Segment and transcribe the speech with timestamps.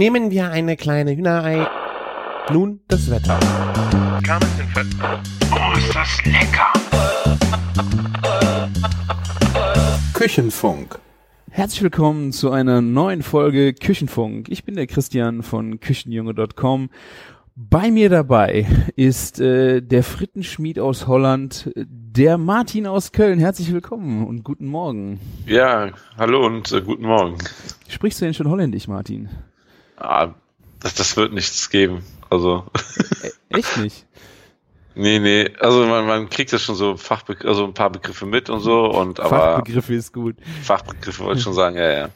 [0.00, 1.68] Nehmen wir eine kleine Hühnerei.
[2.50, 3.38] Nun das Wetter.
[5.52, 6.72] Oh, ist das lecker!
[10.14, 10.98] Küchenfunk.
[11.50, 14.48] Herzlich willkommen zu einer neuen Folge Küchenfunk.
[14.48, 16.88] Ich bin der Christian von Küchenjunge.com.
[17.54, 23.38] Bei mir dabei ist äh, der Frittenschmied aus Holland, der Martin aus Köln.
[23.38, 25.20] Herzlich willkommen und guten Morgen.
[25.44, 27.36] Ja, hallo und äh, guten Morgen.
[27.86, 29.28] Sprichst du denn schon holländisch, Martin?
[30.00, 30.34] Ah,
[30.80, 32.02] das, das wird nichts geben.
[32.30, 32.64] Also,
[33.50, 34.06] echt nicht?
[34.94, 35.50] nee, nee.
[35.60, 38.86] Also man, man kriegt ja schon so Fachbegr also ein paar Begriffe mit und so
[38.86, 40.36] und aber Fachbegriffe ist gut.
[40.62, 42.08] Fachbegriffe wollte ich schon sagen, ja, ja.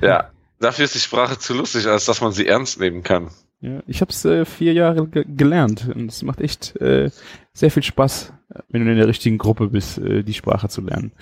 [0.00, 0.30] Ja,
[0.60, 3.30] dafür ist die Sprache zu lustig, als dass man sie ernst nehmen kann.
[3.60, 7.10] Ja, ich habe es äh, vier Jahre ge gelernt und es macht echt äh,
[7.54, 8.32] sehr viel Spaß,
[8.68, 11.12] wenn du in der richtigen Gruppe bist, äh, die Sprache zu lernen.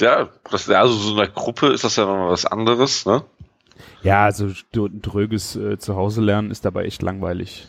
[0.00, 3.24] Ja, das, also so in einer Gruppe ist das ja nochmal was anderes, ne?
[4.02, 7.66] Ja, also du- ein dröges äh, Zuhause lernen ist dabei echt langweilig.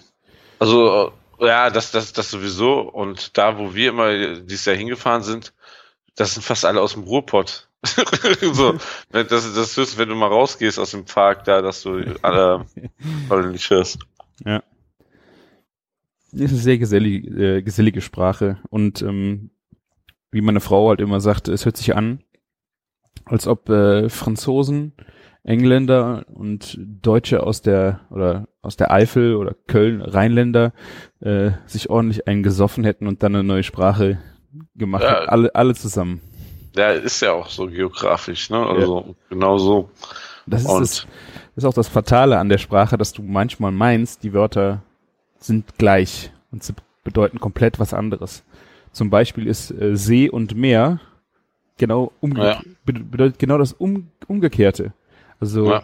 [0.60, 2.82] Also, äh, ja, das, das, das sowieso.
[2.82, 5.54] Und da, wo wir immer dieses Jahr hingefahren sind,
[6.16, 7.68] das sind fast alle aus dem Ruhrpott.
[8.54, 8.76] so,
[9.10, 12.66] wenn das, das ist, wenn du mal rausgehst aus dem Park, da, dass du alle,
[13.30, 14.00] alle nicht hörst.
[16.32, 19.50] Es ist eine sehr gesellig, äh, gesellige Sprache und ähm,
[20.32, 22.22] wie meine Frau halt immer sagt, es hört sich an,
[23.26, 24.94] als ob äh, Franzosen,
[25.44, 30.74] Engländer und Deutsche aus der oder aus der Eifel oder Köln, Rheinländer
[31.22, 34.20] äh, sich ordentlich eingesoffen hätten und dann eine neue Sprache
[34.76, 35.20] gemacht Ja.
[35.22, 35.30] hätten.
[35.30, 36.22] Alle, alle zusammen.
[36.76, 38.58] Ja, ist ja auch so geografisch, ne?
[38.66, 39.90] Also, genau so.
[40.46, 41.08] Das ist, das, das
[41.58, 44.82] ist auch das Fatale an der Sprache, dass du manchmal meinst, die Wörter
[45.40, 48.44] sind gleich und sie bedeuten komplett was anderes.
[48.92, 51.00] Zum Beispiel ist äh, See und Meer
[51.78, 52.62] genau umge Ja.
[52.86, 54.94] be bedeutet genau das um umgekehrte.
[55.40, 55.84] Also Ja.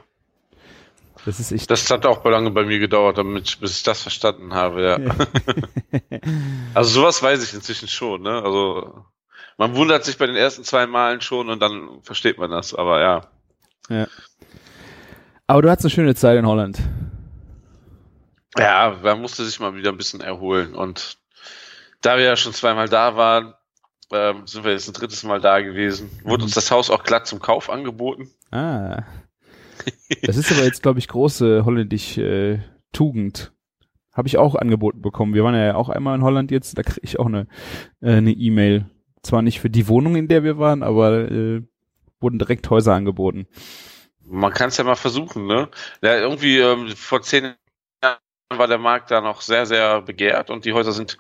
[1.26, 1.70] das ist echt.
[1.72, 5.00] Das hat auch lange bei mir gedauert, damit, bis ich das verstanden habe, ja.
[6.74, 8.42] Also sowas weiß ich inzwischen schon, ne?
[8.44, 9.06] Also
[9.58, 13.02] man wundert sich bei den ersten zwei Malen schon und dann versteht man das, aber
[13.02, 14.08] ja.
[15.48, 16.80] Aber du hattest eine schöne Zeit in Holland.
[18.58, 20.74] Ja, man musste sich mal wieder ein bisschen erholen.
[20.76, 21.18] Und
[22.02, 23.54] da wir ja schon zweimal da waren,
[24.12, 26.10] ähm, sind wir jetzt ein drittes Mal da gewesen.
[26.24, 28.32] Wurde uns das Haus auch glatt zum Kauf angeboten.
[28.52, 29.04] Ah.
[30.22, 32.60] Das ist aber jetzt, glaube ich, große holländisch äh,
[32.92, 33.54] Tugend.
[34.14, 35.34] Habe ich auch angeboten bekommen.
[35.34, 37.48] Wir waren ja auch einmal in Holland jetzt, da kriege ich auch eine
[38.02, 38.90] äh, eine E-Mail.
[39.24, 41.62] Zwar nicht für die Wohnung, in der wir waren, aber äh,
[42.20, 43.48] wurden direkt Häuser angeboten.
[44.24, 45.70] Man kann es ja mal versuchen, ne?
[46.02, 47.56] Ja, irgendwie ähm, vor zehn
[48.04, 48.18] Jahren
[48.50, 51.18] war der Markt da noch sehr, sehr begehrt und die Häuser sind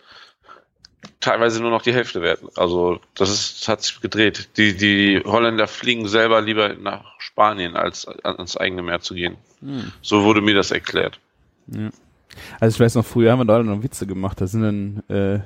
[1.26, 2.40] teilweise nur noch die Hälfte wert.
[2.56, 4.50] Also das ist, hat sich gedreht.
[4.58, 9.38] Die, die Holländer fliegen selber lieber nach Spanien, als ans eigene Meer zu gehen.
[10.02, 11.20] So wurde mir das erklärt.
[12.60, 14.40] Also ich weiß noch, früher haben wir da noch Witze gemacht.
[14.40, 15.40] Da sind dann äh,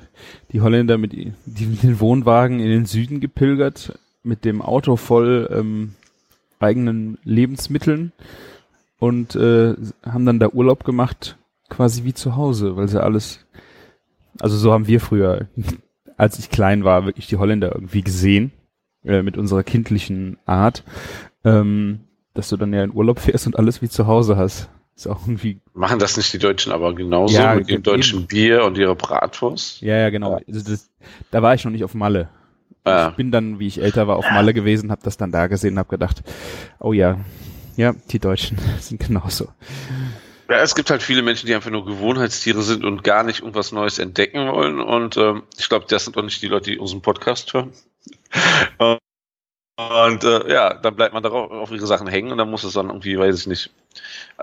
[0.52, 1.32] die Holländer mit, die,
[1.66, 5.94] mit den Wohnwagen in den Süden gepilgert, mit dem Auto voll ähm,
[6.58, 8.12] eigenen Lebensmitteln
[8.98, 9.74] und äh,
[10.04, 11.38] haben dann da Urlaub gemacht,
[11.70, 13.46] quasi wie zu Hause, weil sie alles,
[14.38, 15.48] also so haben wir früher,
[16.16, 18.52] als ich klein war, wirklich die Holländer irgendwie gesehen,
[19.04, 20.84] äh, mit unserer kindlichen Art,
[21.44, 22.00] ähm,
[22.34, 24.68] dass du dann ja in Urlaub fährst und alles wie zu Hause hast.
[24.96, 27.82] Ist auch irgendwie Machen das nicht die Deutschen aber genauso Ja, mit dem eben.
[27.82, 29.80] deutschen Bier und ihrer Bratwurst?
[29.80, 30.34] Ja, ja, genau.
[30.46, 30.90] Also das,
[31.30, 32.28] da war ich noch nicht auf Malle.
[32.84, 35.46] Ah, Ich bin dann, wie ich älter war, auf Malle gewesen, habe das dann da
[35.46, 36.22] gesehen, habe gedacht,
[36.78, 37.18] oh ja,
[37.76, 39.48] ja, die Deutschen sind genauso.
[40.50, 43.70] Ja, es gibt halt viele Menschen, die einfach nur Gewohnheitstiere sind und gar nicht irgendwas
[43.70, 44.80] Neues entdecken wollen.
[44.80, 47.72] Und ähm, ich glaube, das sind doch nicht die Leute, die unseren Podcast hören.
[48.78, 52.72] Und äh, ja, dann bleibt man darauf auf ihre Sachen hängen und dann muss es
[52.72, 53.72] dann irgendwie, weiß ich nicht,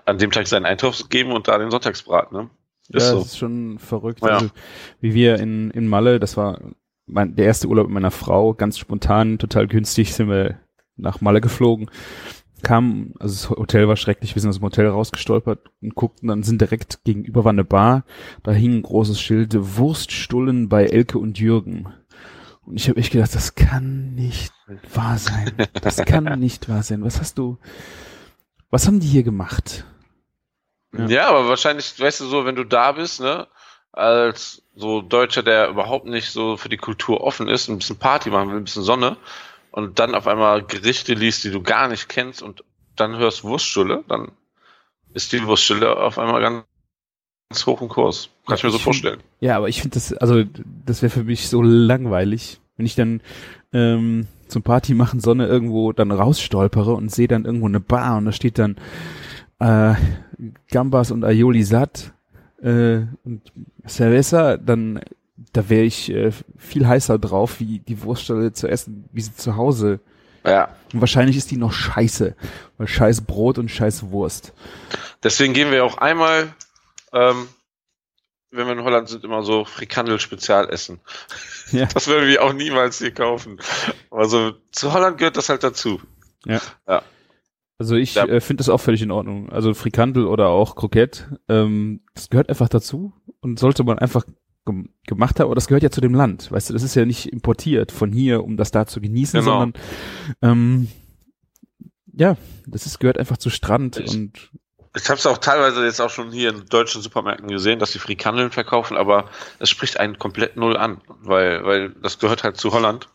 [0.06, 2.50] an dem Tag seinen Eintopf geben und da den Sonntagsbrat, ne?
[2.88, 3.18] Ist ja, so.
[3.18, 4.22] das ist schon verrückt.
[4.24, 4.30] Ja.
[4.30, 4.50] Also,
[5.02, 6.62] wie wir in, in Malle, das war
[7.06, 10.58] mein, der erste Urlaub mit meiner Frau, ganz spontan, total günstig, sind wir
[10.96, 11.92] nach Malle geflogen.
[12.64, 16.44] Kam, also das Hotel war schrecklich, wir sind aus dem Hotel rausgestolpert und guckten, dann
[16.44, 18.04] sind direkt gegenüber war eine Bar,
[18.44, 21.94] da hing ein großes Schild, Wurststullen bei Elke und Jürgen.
[22.66, 24.54] Und ich habe echt gedacht, das kann nicht
[24.94, 25.54] wahr sein.
[25.82, 27.04] Das kann nicht wahr sein.
[27.04, 27.58] Was hast du,
[28.70, 29.86] was haben die hier gemacht?
[30.98, 31.08] Ja.
[31.08, 31.30] Ja.
[31.30, 33.48] aber wahrscheinlich, weißt du, so, wenn du da bist, ne,
[33.94, 38.30] als so Deutscher, der überhaupt nicht so für die Kultur offen ist, ein bisschen Party
[38.30, 39.18] machen will, ein bisschen Sonne
[39.78, 42.64] und dann auf einmal Gerichte liest, die du gar nicht kennst und
[42.96, 44.32] dann hörst Wurststulle, dann
[45.14, 46.66] ist die Wurststulle auf einmal ganz,
[47.52, 48.32] ganz hoch im Kurs.
[48.48, 49.20] Kann ich mir so vorstellen.
[49.40, 50.44] Ja, aber ich finde das, also
[50.84, 53.22] das wäre für mich so langweilig, wenn ich dann
[53.72, 58.26] ähm, zum Party machen Sonne irgendwo dann rausstolpere und sehe dann irgendwo eine Bar und
[58.26, 58.78] da steht dann
[59.60, 59.94] äh,
[60.72, 62.14] Gambas und Aioli satt
[62.64, 63.42] äh, und
[63.88, 65.02] Cerveza, dann
[65.54, 69.56] da wäre ich äh, viel heißer drauf, wie die Wurststelle zu essen, wie sie zu
[69.56, 70.00] Hause.
[70.46, 70.70] Ja.
[70.94, 72.36] Und wahrscheinlich ist die noch scheiße,
[72.78, 74.54] weil scheiß Brot und scheiß Wurst.
[75.24, 76.54] Deswegen gehen wir auch einmal,
[77.14, 77.48] ähm,
[78.52, 81.00] wenn wir in Holland sind, immer so Frikandel-Spezial essen.
[81.72, 81.86] Ja.
[81.94, 83.60] Das würden wir auch niemals hier kaufen.
[84.10, 86.00] Also zu Holland gehört das halt dazu.
[86.46, 86.62] Ja.
[86.88, 87.02] Ja.
[87.78, 88.26] Also ich Ja.
[88.26, 89.50] äh, finde das auch völlig in Ordnung.
[89.50, 94.24] Also Frikandel oder auch Kroket, ähm, das gehört einfach dazu und sollte man einfach
[95.06, 95.48] gemacht haben.
[95.48, 96.52] Aber das gehört ja zu dem Land.
[96.52, 99.60] Weißt du, das ist ja nicht importiert von hier, um das da zu genießen, Genau.
[99.60, 99.82] sondern
[100.42, 100.88] ähm,
[102.14, 102.36] ja,
[102.66, 104.50] das ist, gehört einfach zu Strand Ich- und
[104.96, 108.00] Ich habe es auch teilweise jetzt auch schon hier in deutschen Supermärkten gesehen, dass sie
[108.00, 109.30] Frikandeln verkaufen, aber
[109.60, 113.08] es spricht einen komplett null an, weil, weil das gehört halt zu Holland,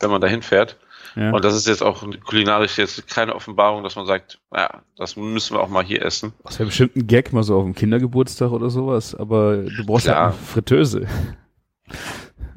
[0.00, 0.76] wenn man dahin fährt.
[1.16, 1.30] Ja.
[1.32, 5.56] Und das ist jetzt auch kulinarisch jetzt keine Offenbarung, dass man sagt, ja, das müssen
[5.56, 6.32] wir auch mal hier essen.
[6.44, 10.06] Das wäre bestimmt ein Gag mal so auf dem Kindergeburtstag oder sowas, aber du brauchst
[10.06, 10.24] ja Klar.
[10.28, 11.06] eine Fritteuse.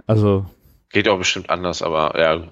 [0.08, 0.46] Also,
[0.92, 2.44] Geht auch bestimmt anders, aber ja,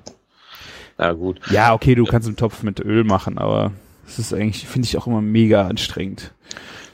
[0.97, 1.39] na gut.
[1.51, 3.71] ja, okay, du kannst einen Topf mit Öl machen, aber
[4.05, 6.33] das ist eigentlich, finde ich auch immer mega anstrengend.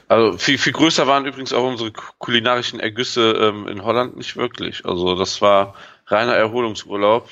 [0.08, 4.36] Also viel, viel größer waren übrigens auch unsere ku- kulinarischen Ergüsse ähm, in Holland nicht
[4.36, 4.86] wirklich.
[4.86, 5.74] Also das war
[6.06, 7.28] reiner Erholungsurlaub.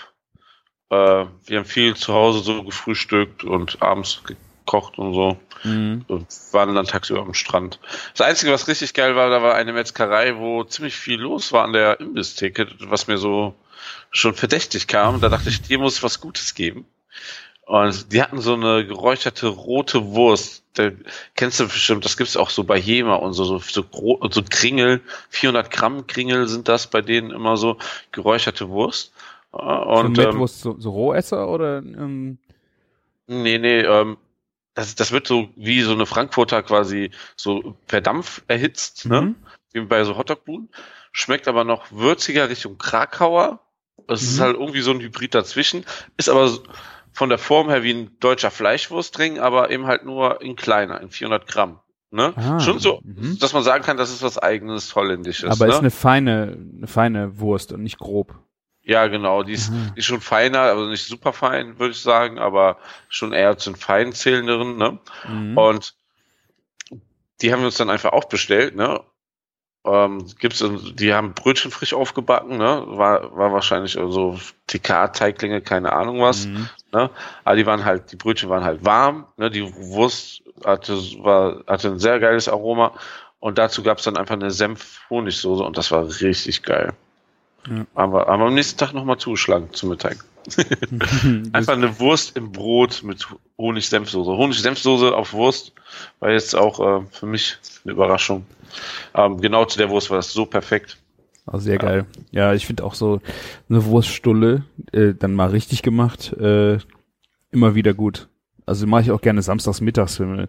[0.91, 5.38] Äh, wir haben viel zu Hause so gefrühstückt und abends gekocht und so.
[6.09, 7.81] und waren dann tagsüber am Strand.
[8.12, 11.65] Das Einzige, was richtig geil war, da war eine Metzgerei, wo ziemlich viel los war
[11.65, 13.55] an der Imbisstheke, was mir so
[14.11, 15.21] schon verdächtig kam.
[15.21, 16.87] Da dachte ich, dir muss was Gutes geben.
[17.67, 20.62] Und die hatten so eine geräucherte rote Wurst.
[20.75, 20.91] Da,
[21.35, 23.85] kennst du bestimmt, das gibt's auch so bei Jema und so, so, so,
[24.31, 25.00] so Kringel,
[25.31, 27.79] 400 Gramm Kringel sind das bei denen immer so,
[28.12, 29.12] geräucherte Wurst.
[29.50, 32.38] Und, so ähm, Mettwurst, so, so Rohesser oder ähm,
[33.26, 34.19] Nee, nee, ähm,
[34.75, 39.22] das, das wird so wie so eine Frankfurter quasi so per Dampf erhitzt, ne?
[39.22, 39.34] Mhm.
[39.72, 40.69] Wie bei so Hotdogbuden.
[41.12, 43.60] Schmeckt aber noch würziger Richtung Krakauer.
[44.08, 44.43] Es ist Mhm.
[44.43, 45.84] halt irgendwie so ein Hybrid dazwischen.
[46.16, 46.62] Ist aber so-
[47.12, 51.10] von der Form her wie ein deutscher Fleischwurstring, aber eben halt nur in kleiner, in
[51.10, 51.81] 400 Gramm.
[52.10, 52.34] Ne?
[52.37, 53.38] Ah, Schon so, mhm.
[53.40, 55.50] dass man sagen kann, das ist was eigenes Holländisches.
[55.50, 55.72] aber ne?
[55.72, 58.34] ist eine feine, eine feine Wurst und nicht grob.
[58.87, 59.43] Ja, genau.
[59.43, 59.93] Die ist, Mhm.
[59.94, 62.79] die ist schon feiner, also nicht super fein, würde ich sagen, aber
[63.09, 64.99] schon eher zu den fein zählenderen, ne?
[65.29, 65.59] Mhm.
[65.59, 65.94] Und
[67.43, 69.00] die haben wir uns dann einfach auch bestellt, ne?
[69.85, 72.85] Ähm, gibt's, die haben Brötchen frisch aufgebacken, ne?
[72.87, 74.38] War, war wahrscheinlich so
[74.69, 76.69] TK-Teiglinge, keine Ahnung was, Mhm.
[76.93, 77.11] ne?
[77.44, 79.50] Aber die waren halt, die Brötchen waren halt warm, ne?
[79.50, 80.94] Die Wurst hatte,
[81.25, 82.93] war, hatte ein sehr geiles Aroma.
[83.41, 86.94] Und dazu gab's dann einfach eine Senf-Honigsoße und das war richtig geil.
[87.68, 87.86] Ja.
[87.94, 90.24] Haben wir am nächsten Tag nochmal zugeschlagen zum Mittag.
[91.52, 93.26] Einfach eine Wurst im Brot mit
[93.58, 94.30] Honig-Senfsoße.
[94.30, 95.72] Honig-Senfsoße auf Wurst
[96.20, 98.46] war jetzt auch äh, für mich eine Überraschung.
[99.14, 100.98] Ähm, genau zu der Wurst war das so perfekt.
[101.50, 102.06] Oh, sehr geil.
[102.32, 103.20] Ja, ich finde auch so
[103.68, 106.78] eine Wurststulle, äh, dann mal richtig gemacht, äh,
[107.52, 108.28] immer wieder gut.
[108.66, 110.48] Also mache ich auch gerne samstags mittags, wenn wir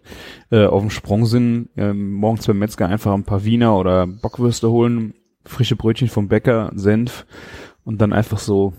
[0.49, 4.71] äh, auf dem Sprung sind, ähm, morgens beim Metzger einfach ein paar Wiener oder Bockwürste
[4.71, 5.13] holen,
[5.47, 7.25] frische Brötchen vom Bäcker, Senf
[7.83, 8.73] und dann einfach so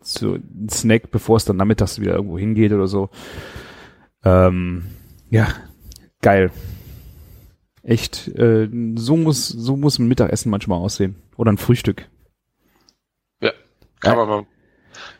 [0.00, 3.10] so ein Snack, bevor es dann nachmittags wieder irgendwo hingeht oder so.
[4.24, 4.84] Ähm,
[5.30, 5.48] ja,
[6.22, 6.50] geil.
[7.84, 12.08] Echt, äh, so muss so muss ein Mittagessen manchmal aussehen oder ein Frühstück.
[13.40, 13.52] Ja,
[14.00, 14.24] kann Ja.
[14.24, 14.46] man mal.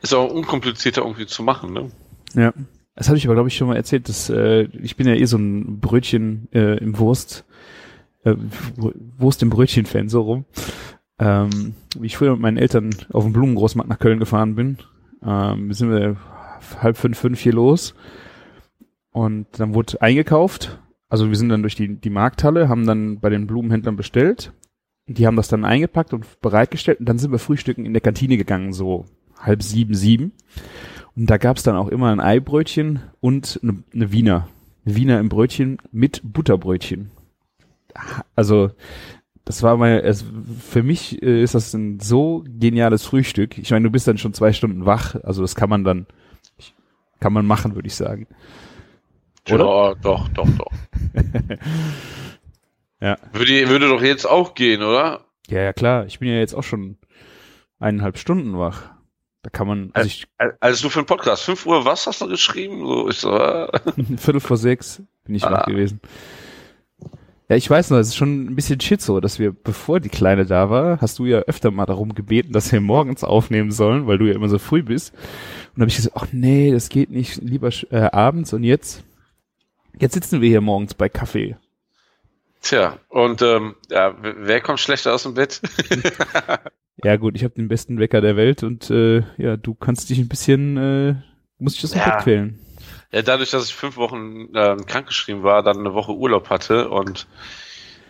[0.03, 1.91] Ist auch unkomplizierter irgendwie zu machen, ne?
[2.35, 2.53] Ja.
[2.95, 4.09] Das habe ich aber, glaube ich, schon mal erzählt.
[4.09, 7.45] Dass, äh, ich bin ja eh so ein Brötchen äh, im Wurst,
[8.25, 8.35] äh,
[8.77, 10.45] W- Wurst im Brötchen-Fan, so rum.
[11.19, 14.79] Ähm, wie ich früher mit meinen Eltern auf dem Blumengroßmarkt nach Köln gefahren bin,
[15.25, 16.17] ähm, sind wir
[16.81, 17.95] halb fünf, fünf hier los.
[19.11, 20.79] Und dann wurde eingekauft.
[21.09, 24.53] Also wir sind dann durch die, die Markthalle, haben dann bei den Blumenhändlern bestellt.
[25.07, 27.01] Die haben das dann eingepackt und bereitgestellt.
[27.01, 29.05] Und dann sind wir frühstücken in der Kantine gegangen, so
[29.39, 30.33] halb sieben, sieben.
[31.15, 34.49] Und da gab's dann auch immer ein Eibrötchen und eine, eine Wiener.
[34.87, 37.11] Eine Wiener im Brötchen mit Butterbrötchen.
[38.37, 38.71] Also,
[39.45, 40.25] das war mal, es,
[40.61, 43.59] für mich äh, ist das ein so geniales Frühstück.
[43.59, 46.07] Ich meine, du bist dann schon zwei Stunden wach, also das kann man dann,
[47.21, 48.27] kann man machen, würde ich sagen.
[49.51, 49.65] Oder?
[49.65, 50.73] Ja, doch, doch, doch.
[53.01, 53.17] Ja.
[53.33, 55.25] Würde, würde doch jetzt auch gehen, oder?
[55.49, 56.07] Ja, ja, klar.
[56.07, 56.99] Ich bin ja jetzt auch schon
[57.81, 58.91] eineinhalb Stunden wach.
[59.43, 60.29] Da kann man, also ich,
[60.61, 61.43] Also nur für den Podcast.
[61.43, 62.79] 5 Uhr, was hast du geschrieben?
[62.87, 63.31] So, ich so,
[64.19, 65.51] Viertel vor sechs bin ich Ah.
[65.51, 66.01] wach gewesen.
[67.53, 70.09] Ja, ich weiß noch, es ist schon ein bisschen shit so, dass wir, bevor die
[70.09, 74.07] Kleine da war, hast du ja öfter mal darum gebeten, dass wir morgens aufnehmen sollen,
[74.07, 75.13] weil du ja immer so früh bist.
[75.13, 75.21] Und
[75.75, 78.55] dann habe ich gesagt, ach nee, das geht nicht, lieber äh, abends.
[78.55, 79.05] Und jetzt,
[80.01, 81.59] jetzt sitzen wir hier morgens bei Kaffee.
[82.63, 85.61] Tja, und ähm, ja, wer kommt schlechter aus dem Bett?
[87.05, 90.19] ja gut, ich habe den besten Wecker der Welt und äh, ja, du kannst dich
[90.19, 91.17] ein bisschen, äh,
[91.59, 92.15] musst dich das ja.
[92.15, 92.62] Bett quälen.
[93.13, 97.27] Ja, dadurch, dass ich fünf Wochen ähm, krankgeschrieben war, dann eine Woche Urlaub hatte und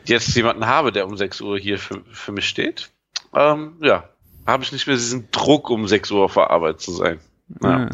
[0.04, 2.90] jetzt jemanden habe, der um 6 Uhr hier für, für mich steht,
[3.34, 4.08] ähm, ja,
[4.46, 7.18] habe ich nicht mehr diesen Druck, um 6 Uhr auf der Arbeit zu sein.
[7.62, 7.88] Ja.
[7.88, 7.90] Ah.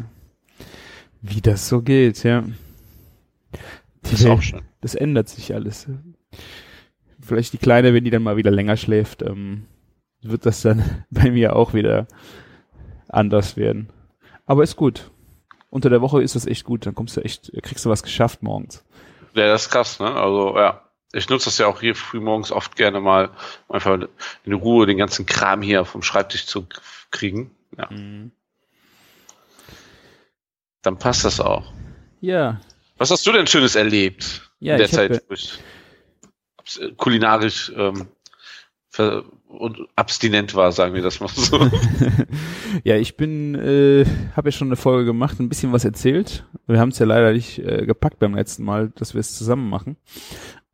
[1.20, 2.44] Wie das so geht, ja.
[4.02, 4.62] Das ist auch schön.
[4.80, 5.88] Das ändert sich alles.
[7.20, 9.66] Vielleicht die Kleine, wenn die dann mal wieder länger schläft, ähm,
[10.22, 12.06] wird das dann bei mir auch wieder
[13.08, 13.88] anders werden.
[14.46, 15.10] Aber ist gut.
[15.70, 16.86] Unter der Woche ist das echt gut.
[16.86, 18.84] Dann kommst du echt, kriegst du was geschafft morgens.
[19.34, 20.14] Ja, das ist krass, ne?
[20.14, 20.82] Also, ja.
[21.12, 23.30] Ich nutze das ja auch hier früh morgens oft gerne mal,
[23.66, 23.98] um einfach
[24.44, 26.66] in Ruhe den ganzen Kram hier vom Schreibtisch zu
[27.10, 27.50] kriegen.
[27.78, 27.88] Ja.
[27.90, 28.30] Mhm.
[30.82, 31.72] Dann passt das auch.
[32.20, 32.60] Ja.
[32.98, 35.58] Was hast du denn Schönes erlebt ja, in der Zeit, wo ich
[36.96, 38.08] kulinarisch ähm,
[38.98, 41.58] und abstinent war, sagen wir das mal so.
[42.84, 44.04] ja, ich bin, äh,
[44.36, 46.44] habe ja schon eine Folge gemacht, ein bisschen was erzählt.
[46.66, 49.68] Wir haben es ja leider nicht äh, gepackt beim letzten Mal, dass wir es zusammen
[49.68, 49.96] machen.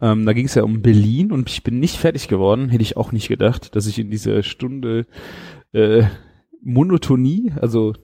[0.01, 2.69] Ähm, da ging es ja um Berlin und ich bin nicht fertig geworden.
[2.69, 5.07] Hätte ich auch nicht gedacht, dass ich in dieser Stunde
[5.73, 6.05] äh,
[6.63, 7.95] Monotonie, also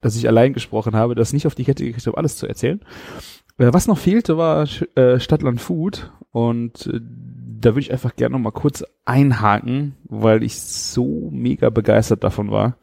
[0.00, 2.80] dass ich allein gesprochen habe, das nicht auf die Kette gekriegt habe, alles zu erzählen.
[3.58, 7.00] Äh, was noch fehlte, war äh, Stadtland Food und äh,
[7.60, 12.50] da würde ich einfach gerne noch mal kurz einhaken, weil ich so mega begeistert davon
[12.50, 12.76] war.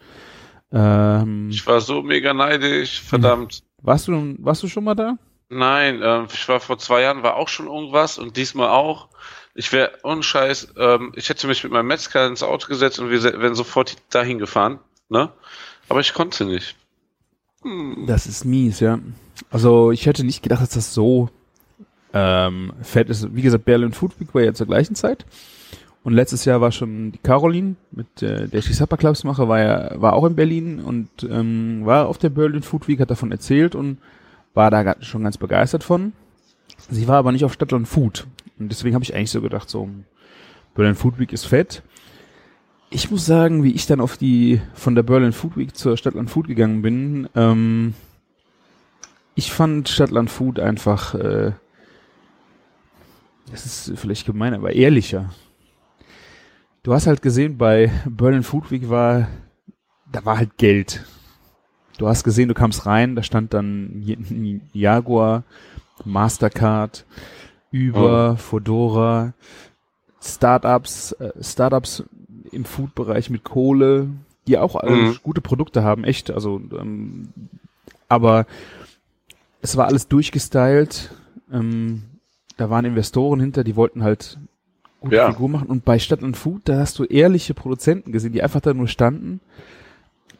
[0.72, 3.64] Ähm, ich war so mega neidisch, verdammt.
[3.82, 5.18] Warst du, warst du schon mal da?
[5.50, 9.08] Nein, ähm, ich war vor zwei Jahren, war auch schon irgendwas und diesmal auch.
[9.56, 13.24] Ich wäre unscheiß, ähm, ich hätte mich mit meinem Metzger ins Auto gesetzt und wir
[13.24, 14.80] wären sofort dahin gefahren,
[15.10, 15.32] ne?
[15.90, 16.76] Aber ich konnte nicht.
[17.64, 18.06] Hm.
[18.08, 19.00] Das ist mies, ja.
[19.50, 21.30] Also ich hätte nicht gedacht, dass das so
[22.14, 23.36] ähm, fett ist.
[23.36, 25.26] Wie gesagt, Berlin Food Week war ja zur gleichen Zeit.
[26.04, 29.50] Und letztes Jahr war schon die Caroline, mit äh, der ich die Supper Clubs mache,
[29.50, 33.12] war ja, war auch in Berlin und ähm, war auf der Berlin Food Week, hat
[33.12, 33.98] davon erzählt und
[34.54, 36.14] war da schon ganz begeistert von.
[36.90, 38.26] Sie war aber nicht auf Stadtland Food.
[38.58, 39.90] Und deswegen habe ich eigentlich so gedacht, so
[40.76, 41.84] Berlin Food Week ist fett.
[42.90, 46.30] Ich muss sagen, wie ich dann auf die von der Berlin Food Week zur Stadtland
[46.30, 47.94] Food gegangen bin, ähm,
[49.36, 51.52] ich fand Stadtland Food einfach, äh,
[53.52, 55.30] das ist vielleicht gemein, aber ehrlicher.
[56.84, 59.28] Du hast halt gesehen, bei Berlin Food Week war,
[60.12, 61.06] da war halt Geld.
[61.98, 64.04] Du hast gesehen, du kamst rein, da stand dann
[64.72, 65.44] Jaguar,
[66.06, 67.06] Mastercard,
[67.74, 68.36] Uber, oh.
[68.38, 69.34] Fodora,
[70.22, 72.04] Startups, äh, Startups
[72.52, 74.10] im Food-Bereich mit Kohle,
[74.48, 75.18] die auch mhm.
[75.24, 76.32] gute Produkte haben, echt.
[76.32, 77.30] Also, ähm,
[78.08, 78.46] aber
[79.62, 81.12] es war alles durchgestylt.
[81.52, 82.04] Ähm,
[82.58, 84.40] da waren Investoren hinter, die wollten halt
[85.00, 85.32] gute ja.
[85.32, 85.70] Figur machen.
[85.70, 88.88] Und bei Stadt und Food, da hast du ehrliche Produzenten gesehen, die einfach da nur
[88.88, 89.40] standen,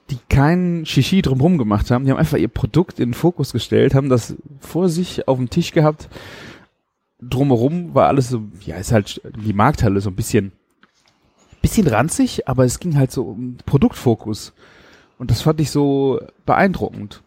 [0.10, 2.06] die keinen Shishi drumherum gemacht haben.
[2.06, 5.50] Die haben einfach ihr Produkt in den Fokus gestellt, haben das vor sich auf dem
[5.50, 6.10] Tisch gehabt.
[7.22, 10.52] Drumherum war alles so, ja, ist halt die Markthalle so ein bisschen
[11.62, 14.54] bisschen ranzig, aber es ging halt so um Produktfokus.
[15.18, 17.24] Und das fand ich so beeindruckend.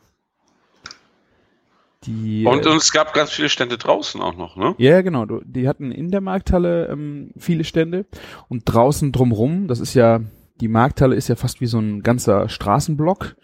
[2.05, 4.75] Die, und, und es gab ganz viele Stände draußen auch noch, ne?
[4.79, 5.27] Ja, genau.
[5.27, 8.07] Die hatten in der Markthalle ähm, viele Stände
[8.49, 10.21] und draußen drumrum, das ist ja,
[10.61, 13.37] die Markthalle ist ja fast wie so ein ganzer Straßenblock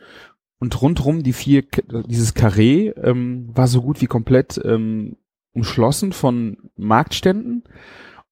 [0.58, 1.64] und rundrum die vier,
[2.06, 5.16] dieses Karree ähm, war so gut wie komplett ähm,
[5.52, 7.64] umschlossen von Marktständen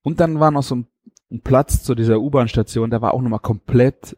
[0.03, 0.87] und dann war noch so ein
[1.35, 4.17] ein Platz zu dieser U-Bahn-Station, da war auch nochmal komplett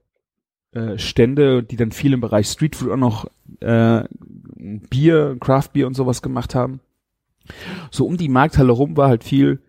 [0.76, 3.30] äh, Stände, die dann viel im Bereich Streetfood auch noch
[3.61, 4.04] äh,
[4.90, 6.80] Bier, Craft-Bier und sowas gemacht haben.
[7.90, 9.62] So um die Markthalle rum war halt viel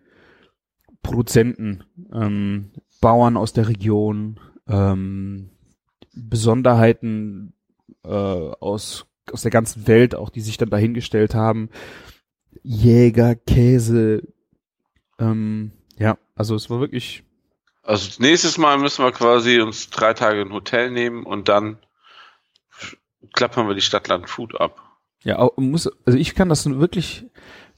[1.02, 4.38] Produzenten, ähm, Bauern aus der Region,
[4.68, 5.48] ähm,
[6.12, 7.54] Besonderheiten
[8.04, 11.70] äh, aus, aus der ganzen Welt, auch die sich dann dahingestellt haben.
[12.62, 14.24] Jäger, Käse,
[15.18, 17.22] ähm, ja, also es war wirklich
[17.88, 21.78] also nächstes Mal müssen wir quasi uns drei Tage ein Hotel nehmen und dann
[23.32, 24.82] klappern wir die Stadtland Food ab.
[25.24, 27.24] Ja, auch, muss, also ich kann das wirklich,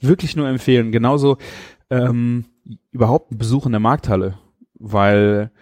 [0.01, 0.91] wirklich nur empfehlen.
[0.91, 1.39] Genauso
[1.91, 2.47] ähm,
[2.91, 4.37] überhaupt ein Besuch in der Markthalle,
[4.75, 5.53] weil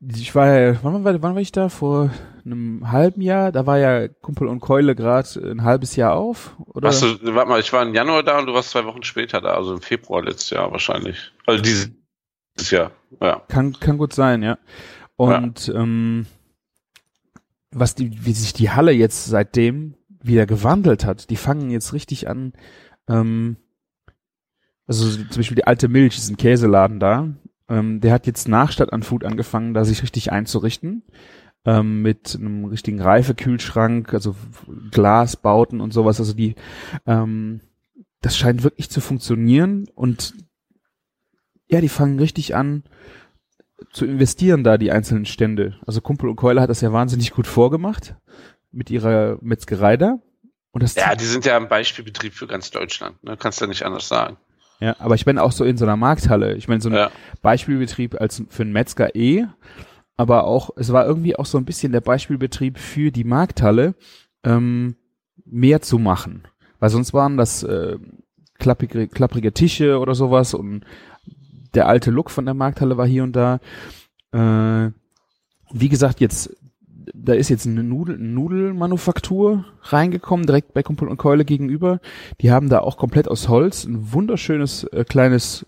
[0.00, 1.68] ich war ja, wann war, wann war ich da?
[1.68, 2.10] Vor
[2.44, 3.52] einem halben Jahr?
[3.52, 6.90] Da war ja Kumpel und Keule gerade ein halbes Jahr auf, oder?
[6.90, 9.54] Du, warte mal, ich war im Januar da und du warst zwei Wochen später da,
[9.54, 11.32] also im Februar letztes Jahr wahrscheinlich.
[11.46, 11.90] Also dieses,
[12.60, 13.42] dieses Jahr, ja.
[13.48, 14.58] Kann, kann gut sein, ja.
[15.16, 16.26] Und ähm,
[17.70, 22.28] was die, wie sich die Halle jetzt seitdem wieder gewandelt hat, die fangen jetzt richtig
[22.28, 22.52] an,
[23.08, 23.56] ähm,
[24.86, 27.28] also zum Beispiel die alte Milch, ist ein Käseladen da,
[27.68, 31.04] ähm, der hat jetzt nach Stadt an Food angefangen, da sich richtig einzurichten.
[31.66, 34.34] Ähm, mit einem richtigen Reifekühlschrank, also
[34.90, 36.18] Glasbauten und sowas.
[36.18, 36.54] Also die,
[37.06, 37.60] ähm,
[38.22, 40.32] das scheint wirklich zu funktionieren und
[41.70, 42.84] ja, die fangen richtig an
[43.92, 45.78] zu investieren da, die einzelnen Stände.
[45.86, 48.14] Also Kumpel und Keule hat das ja wahnsinnig gut vorgemacht
[48.72, 50.18] mit ihrer Metzgerei da.
[50.72, 53.36] Und das Ja, die sind ja ein Beispielbetrieb für ganz Deutschland, ne?
[53.36, 54.36] Kannst du ja nicht anders sagen.
[54.80, 56.54] Ja, aber ich bin auch so in so einer Markthalle.
[56.54, 57.10] Ich meine, so ein Ja.
[57.42, 59.46] Beispielbetrieb als für einen Metzger eh,
[60.16, 63.94] aber auch, es war irgendwie auch so ein bisschen der Beispielbetrieb für die Markthalle,
[64.44, 64.96] ähm,
[65.44, 66.46] mehr zu machen.
[66.78, 67.98] Weil sonst waren das äh,
[68.58, 70.84] klapprige, klapprige Tische oder sowas und
[71.74, 73.60] der alte Look von der Markthalle war hier und da.
[74.32, 74.90] Äh,
[75.72, 76.56] wie gesagt, jetzt,
[77.14, 82.00] da ist jetzt eine Nudel, Nudelmanufaktur reingekommen, direkt bei Kumpel und Keule gegenüber.
[82.40, 85.66] Die haben da auch komplett aus Holz ein wunderschönes äh, kleines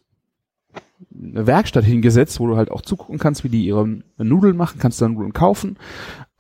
[1.15, 3.87] eine Werkstatt hingesetzt, wo du halt auch zugucken kannst, wie die ihre
[4.19, 5.77] Nudeln machen, kannst dann Nudeln kaufen.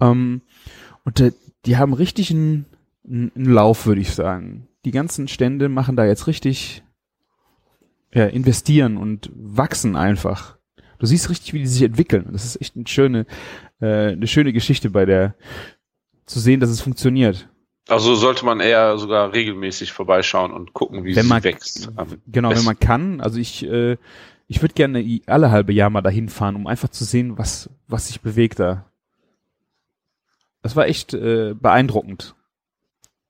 [0.01, 0.43] Ähm,
[1.05, 1.33] und äh,
[1.67, 2.67] die haben richtig einen
[3.05, 4.69] einen Lauf, würde ich sagen.
[4.85, 6.83] Die ganzen Stände machen da jetzt richtig
[8.15, 10.57] ja, investieren und wachsen einfach.
[10.99, 12.29] Du siehst richtig, wie die sich entwickeln.
[12.33, 13.27] Das ist echt eine schöne,
[13.81, 15.35] äh, eine schöne Geschichte bei der
[16.27, 17.49] zu sehen, dass es funktioniert.
[17.89, 21.91] Also sollte man eher sogar regelmäßig vorbeischauen und gucken, wie Wenn sie man- wächst.
[22.29, 22.67] Genau, wenn Besten.
[22.67, 23.21] man kann.
[23.21, 23.97] Also ich, äh,
[24.47, 28.07] ich würde gerne alle halbe Jahr mal dahin fahren, um einfach zu sehen, was, was
[28.07, 28.85] sich bewegt da.
[30.63, 32.37] Das war echt äh, beeindruckend.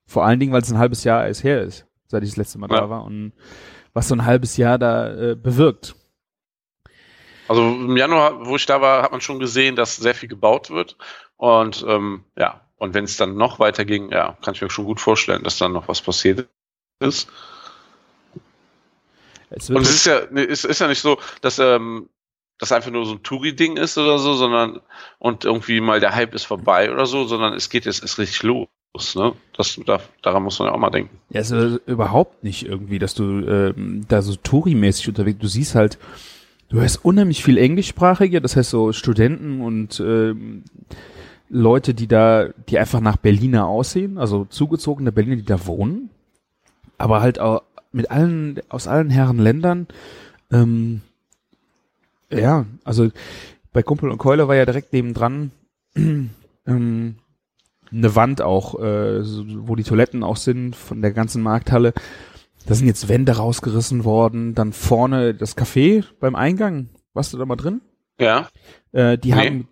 [0.05, 2.59] Vor allen Dingen, weil es ein halbes Jahr erst her ist, seit ich das letzte
[2.59, 2.81] Mal Ja.
[2.81, 3.31] da war und
[3.93, 5.95] was so ein halbes Jahr da äh, bewirkt.
[7.47, 10.69] Also im Januar, wo ich da war, hat man schon gesehen, dass sehr viel gebaut
[10.69, 10.97] wird.
[11.37, 14.85] Und ähm, ja, und wenn es dann noch weiter ging, ja, kann ich mir schon
[14.85, 16.47] gut vorstellen, dass dann noch was passiert
[16.99, 17.29] ist.
[19.49, 22.09] Es Und es ist ja, es ist ja nicht so, dass ähm,
[22.57, 24.81] das einfach nur so ein Touri-Ding ist oder so, sondern
[25.19, 28.41] und irgendwie mal der Hype ist vorbei oder so, sondern es geht jetzt erst richtig
[28.43, 28.67] los.
[28.95, 29.33] Ne?
[29.57, 31.17] Das, da, daran muss man ja auch mal denken.
[31.29, 35.97] Ja, ist überhaupt nicht irgendwie, dass du ähm, da so Touri-mäßig unterwegs, du siehst halt,
[36.69, 40.63] du hast unheimlich viel Englischsprachige, das heißt so Studenten und ähm,
[41.49, 46.11] Leute, die da, die einfach nach Berliner aussehen, also zugezogene Berliner, die da wohnen,
[46.99, 49.87] aber halt auch mit allen, aus allen Herren Ländern,
[50.51, 51.01] ähm,
[52.29, 53.09] ja, also
[53.71, 55.51] bei Kumpel und Keule war ja direkt nebendran
[55.95, 57.15] ähm,
[57.93, 59.21] eine Wand auch, äh,
[59.65, 61.93] wo die Toiletten auch sind von der ganzen Markthalle.
[62.65, 64.55] Da sind jetzt Wände rausgerissen worden.
[64.55, 66.89] Dann vorne das Café beim Eingang.
[67.13, 67.81] Warst du da mal drin?
[68.19, 68.47] Ja,
[68.91, 69.35] Äh, die Nee.
[69.35, 69.67] haben,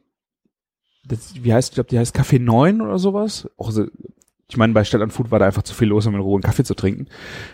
[1.05, 3.49] das, wie heißt, ich glaube, die heißt Café 9 oder sowas.
[3.57, 3.71] Auch
[4.47, 6.35] ich meine, bei Stadt an Food war da einfach zu viel los, um in Ruhe
[6.35, 7.07] einen Kaffee zu trinken.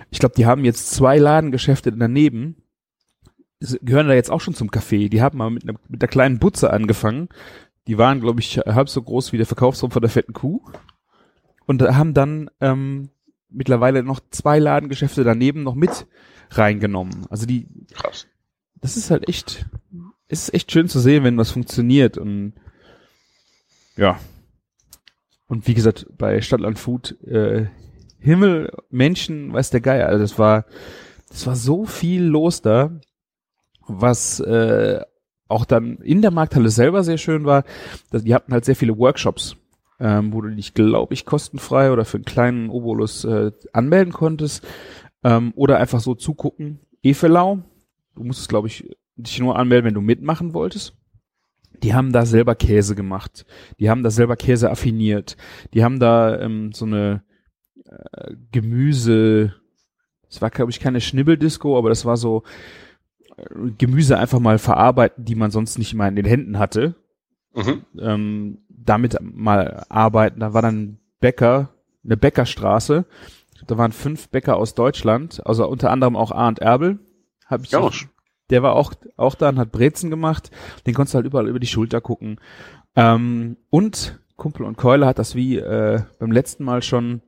[0.09, 2.57] Ich glaube, die haben jetzt zwei Ladengeschäfte daneben.
[3.59, 5.07] Sie gehören da jetzt auch schon zum Café.
[5.09, 7.29] Die haben mal mit einer, mit einer kleinen Butze angefangen.
[7.87, 10.61] Die waren, glaube ich, halb so groß wie der Verkaufsraum von der fetten Kuh.
[11.65, 13.09] Und haben dann ähm,
[13.49, 16.07] mittlerweile noch zwei Ladengeschäfte daneben noch mit
[16.51, 17.25] reingenommen.
[17.29, 18.27] Also die, krass.
[18.75, 19.65] das ist halt echt,
[20.27, 22.53] es ist echt schön zu sehen, wenn was funktioniert und
[23.95, 24.19] ja.
[25.47, 27.67] Und wie gesagt, bei Stadtland Food, äh,
[28.19, 30.65] Himmel, Menschen, weiß der Geier, also das war,
[31.29, 32.99] das war so viel los da,
[33.87, 35.01] was äh,
[35.47, 37.63] auch dann in der Markthalle selber sehr schön war.
[38.11, 39.55] Dass, die hatten halt sehr viele Workshops,
[39.99, 44.65] ähm, wo du dich, glaube ich, kostenfrei oder für einen kleinen Obolus äh, anmelden konntest
[45.23, 46.79] ähm, oder einfach so zugucken.
[47.03, 47.59] Efelau,
[48.15, 50.93] du musstest, glaube ich, dich nur anmelden, wenn du mitmachen wolltest.
[51.83, 53.45] Die haben da selber Käse gemacht.
[53.79, 55.37] Die haben da selber Käse affiniert.
[55.73, 57.23] Die haben da ähm, so eine
[57.85, 59.53] äh, Gemüse,
[60.29, 62.43] es war, glaube ich, keine Schnibbeldisco, aber das war so
[63.77, 66.95] Gemüse einfach mal verarbeiten, die man sonst nicht mal in den Händen hatte.
[67.53, 67.85] Mhm.
[67.99, 70.39] Ähm, damit mal arbeiten.
[70.39, 71.69] Da war dann ein Bäcker,
[72.03, 73.05] eine Bäckerstraße.
[73.65, 76.99] Da waren fünf Bäcker aus Deutschland, also unter anderem auch Arndt Erbel.
[77.47, 77.89] Hab ich Ja,
[78.49, 80.51] der war auch, auch da und hat Brezen gemacht.
[80.85, 82.39] Den konntest du halt überall über die Schulter gucken.
[82.95, 87.21] Ähm, und Kumpel und Keule hat das wie äh, beim letzten Mal schon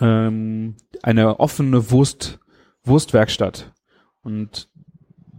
[0.00, 2.40] ähm, eine offene Wurst,
[2.82, 3.72] Wurstwerkstatt.
[4.22, 4.68] Und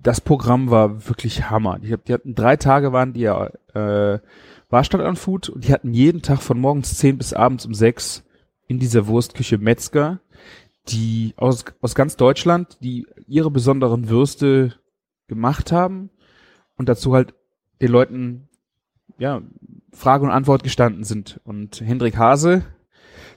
[0.04, 1.80] das Programm war wirklich Hammer.
[1.80, 4.20] Die, die hatten drei Tage waren die ja äh,
[4.70, 8.24] Warstadt an Food und die hatten jeden Tag von morgens zehn bis abends um sechs
[8.68, 10.20] in dieser Wurstküche Metzger,
[10.90, 14.74] die aus, aus ganz Deutschland, die ihre besonderen Würste
[15.28, 16.10] gemacht haben
[16.76, 17.34] und dazu halt
[17.82, 18.48] den Leuten
[19.18, 19.42] ja
[19.92, 21.40] Frage und Antwort gestanden sind.
[21.44, 22.64] Und Hendrik Hase,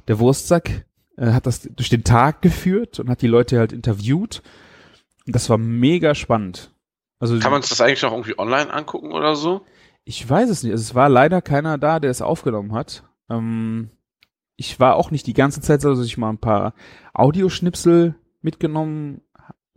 [0.08, 0.84] der Wurstsack,
[1.16, 4.42] äh, hat das durch den Tag geführt und hat die Leute halt interviewt.
[5.26, 6.74] Das war mega spannend.
[7.18, 9.62] Also Kann man sich das eigentlich noch irgendwie online angucken oder so?
[10.04, 10.72] ich weiß es nicht.
[10.72, 13.04] Also es war leider keiner da, der es aufgenommen hat.
[13.28, 13.90] Ähm,
[14.56, 16.74] ich war auch nicht die ganze Zeit dass ich mal ein paar
[17.14, 19.22] Audioschnipsel mitgenommen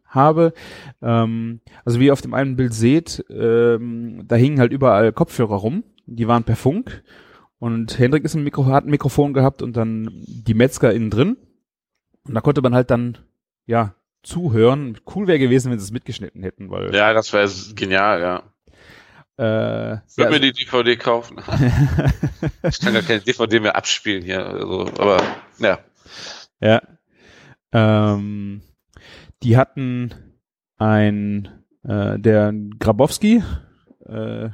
[0.05, 0.53] habe.
[1.01, 5.55] Ähm, also wie ihr auf dem einen Bild seht, ähm, da hingen halt überall Kopfhörer
[5.55, 5.83] rum.
[6.05, 7.03] Die waren per Funk.
[7.59, 11.37] Und Hendrik ist ein Mikro, hat ein Mikrofon gehabt und dann die Metzger innen drin.
[12.27, 13.19] Und da konnte man halt dann,
[13.65, 14.97] ja, zuhören.
[15.13, 16.93] Cool wäre gewesen, wenn sie es mitgeschnitten hätten, weil.
[16.95, 18.43] Ja, das wäre genial, ja.
[19.37, 21.37] Äh, Ich würde ja, mir die DVD kaufen.
[22.63, 24.45] ich kann gar keine DVD mehr abspielen hier.
[24.45, 25.21] Also, aber
[25.59, 25.79] ja.
[26.59, 26.81] Ja.
[27.71, 28.61] Ähm,
[29.41, 30.13] die hatten
[30.77, 31.49] ein,
[31.83, 33.43] äh, der Grabowski,
[34.05, 34.49] äh,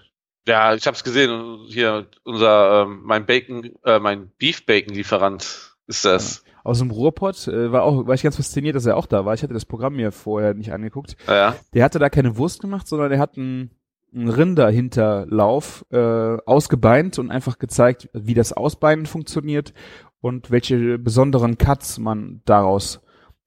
[0.47, 1.65] Ja, ich habe es gesehen.
[1.67, 6.43] Hier unser ähm, mein Bacon, äh, mein Beef Bacon Lieferant ist das.
[6.69, 9.33] Aus dem Ruhrpott, äh, war auch, war ich ganz fasziniert, dass er auch da war.
[9.33, 11.17] Ich hatte das Programm mir vorher nicht angeguckt.
[11.27, 11.35] Ja.
[11.35, 11.55] ja.
[11.73, 13.71] Der hatte da keine Wurst gemacht, sondern der hat einen,
[14.13, 19.73] einen Rinderhinterlauf äh, ausgebeint und einfach gezeigt, wie das Ausbeinen funktioniert
[20.21, 23.01] und welche besonderen Cuts man daraus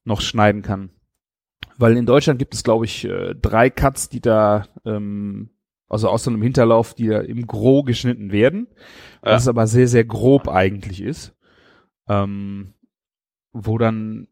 [0.04, 0.90] noch schneiden kann.
[1.78, 5.50] Weil in Deutschland gibt es, glaube ich, äh, drei Cuts, die da, ähm,
[5.88, 8.66] also aus so einem Hinterlauf, die da im Gro geschnitten werden,
[9.24, 9.32] Ja.
[9.32, 11.34] was aber sehr, sehr grob eigentlich ist.
[12.08, 12.74] Ähm,
[13.52, 14.28] wo dann,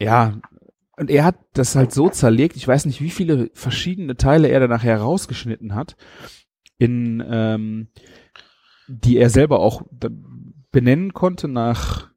[0.00, 0.38] ja,
[0.96, 4.60] und er hat das halt so zerlegt, ich weiß nicht, wie viele verschiedene Teile er
[4.60, 5.96] da nachher rausgeschnitten hat,
[6.78, 7.88] in, ähm,
[8.86, 9.82] die er selber auch
[10.72, 12.10] benennen konnte nach,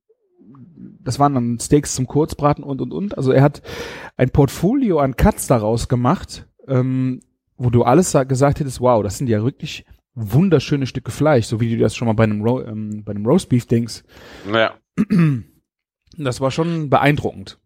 [0.99, 3.17] das waren dann Steaks zum Kurzbraten und, und, und.
[3.17, 3.61] Also er hat
[4.17, 7.21] ein Portfolio an Cuts daraus gemacht, ähm,
[7.57, 11.59] wo du alles sa- gesagt hättest, wow, das sind ja wirklich wunderschöne Stücke Fleisch, so
[11.59, 14.03] wie du das schon mal bei einem, Ro ähm, bei einem Roastbeef denkst.
[14.51, 14.73] ja.
[16.17, 17.57] Das war schon beeindruckend.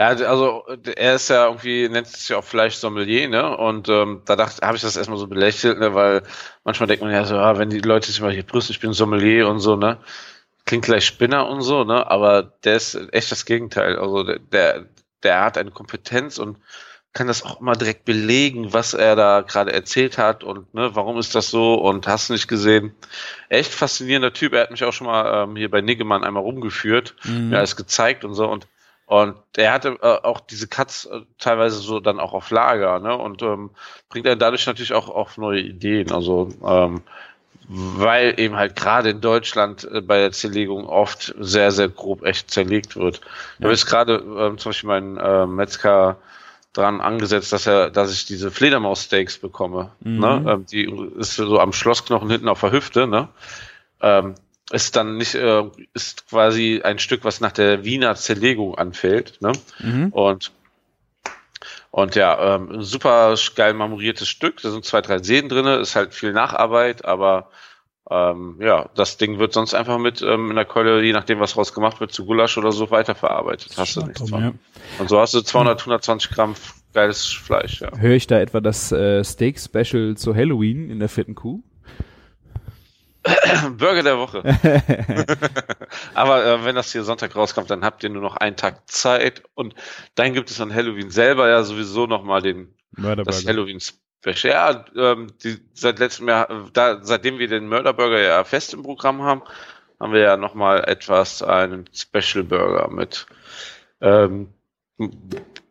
[0.00, 0.62] Ja, also
[0.94, 3.56] er ist ja irgendwie, nennt sich ja auch Fleischsommelier, ne?
[3.56, 5.92] Und ähm, da dachte, habe ich das erstmal so belächelt, ne?
[5.92, 6.22] Weil
[6.62, 8.92] manchmal denkt man ja so, ah, wenn die Leute sich mal hier brüsten, ich bin
[8.92, 9.98] Sommelier und so, ne?
[10.66, 12.08] Klingt gleich Spinner und so, ne?
[12.08, 13.98] Aber der ist echt das Gegenteil.
[13.98, 14.86] Also der,
[15.24, 16.58] der hat eine Kompetenz und
[17.12, 21.18] kann das auch immer direkt belegen, was er da gerade erzählt hat und ne, warum
[21.18, 22.94] ist das so und hast du nicht gesehen.
[23.48, 24.52] Echt faszinierender Typ.
[24.52, 27.50] Er hat mich auch schon mal ähm, hier bei Niggemann einmal rumgeführt, Mhm.
[27.50, 28.66] mir alles gezeigt und so und
[29.06, 33.16] und er hatte äh, auch diese Cuts äh, teilweise so dann auch auf Lager, ne?
[33.16, 33.70] Und ähm,
[34.10, 36.12] bringt er dadurch natürlich auch auf neue Ideen.
[36.12, 37.00] Also ähm,
[37.68, 42.50] weil eben halt gerade in Deutschland äh, bei der Zerlegung oft sehr, sehr grob echt
[42.50, 43.22] zerlegt wird.
[43.58, 46.18] Ich habe jetzt gerade ähm, zum Beispiel meinen äh, Metzger
[46.72, 49.92] dran angesetzt, dass er, dass ich diese Fledermaus-Steaks bekomme.
[50.00, 50.18] Mhm.
[50.18, 50.44] Ne?
[50.46, 53.28] Ähm, die ist so am Schlossknochen hinten auf der Hüfte, ne?
[54.00, 54.34] Ähm,
[54.70, 59.52] ist dann nicht, äh, ist quasi ein Stück, was nach der Wiener Zerlegung anfällt, ne?
[59.80, 60.08] Mhm.
[60.10, 60.52] Und
[61.90, 64.60] und ja, ähm, ein super geil marmoriertes Stück.
[64.62, 67.50] Da sind zwei, drei Seen drinne, ist halt viel Nacharbeit, aber
[68.10, 71.56] ähm, ja, das Ding wird sonst einfach mit ähm, in der Keule, je nachdem, was
[71.56, 73.72] raus gemacht wird, zu Gulasch oder so weiterverarbeitet.
[73.76, 74.42] Hast du nichts von.
[74.42, 74.52] Ja.
[74.98, 76.54] Und so hast du 200, 120 Gramm
[76.94, 77.96] geiles Fleisch, ja.
[77.96, 81.62] Höre ich da etwa das äh, Steak Special zu Halloween in der vierten Kuh?
[83.76, 84.42] Burger der Woche.
[86.14, 89.42] Aber äh, wenn das hier Sonntag rauskommt, dann habt ihr nur noch einen Tag Zeit
[89.54, 89.74] und
[90.14, 93.46] dann gibt es an Halloween selber ja sowieso nochmal den das.
[93.46, 94.07] Halloween Special.
[94.24, 99.22] Ja, ähm, die, seit letztem Jahr, da, seitdem wir den Mörderburger ja fest im Programm
[99.22, 99.42] haben,
[100.00, 103.26] haben wir ja nochmal etwas, einen Special Burger mit
[104.00, 104.48] ähm,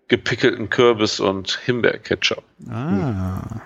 [0.08, 2.44] gepickelten Kürbis und Himbeerketchup.
[2.70, 3.62] Ah.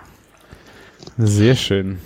[1.18, 2.00] Sehr schön.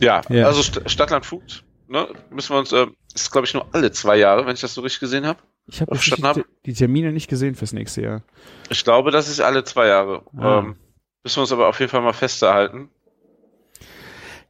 [0.00, 0.46] Ja, Ja.
[0.46, 4.16] also St Stadtland Food, ne, müssen wir uns, äh, ist glaube ich nur alle zwei
[4.16, 5.38] Jahre, wenn ich das so richtig gesehen habe.
[5.68, 8.22] Ich habe Verstanden die, Termine nicht gesehen fürs nächste Jahr.
[8.70, 10.22] Ich glaube, das ist alle zwei Jahre.
[10.36, 10.58] Ah.
[10.58, 10.76] Ähm,
[11.24, 12.90] müssen wir uns aber auf jeden Fall mal festhalten.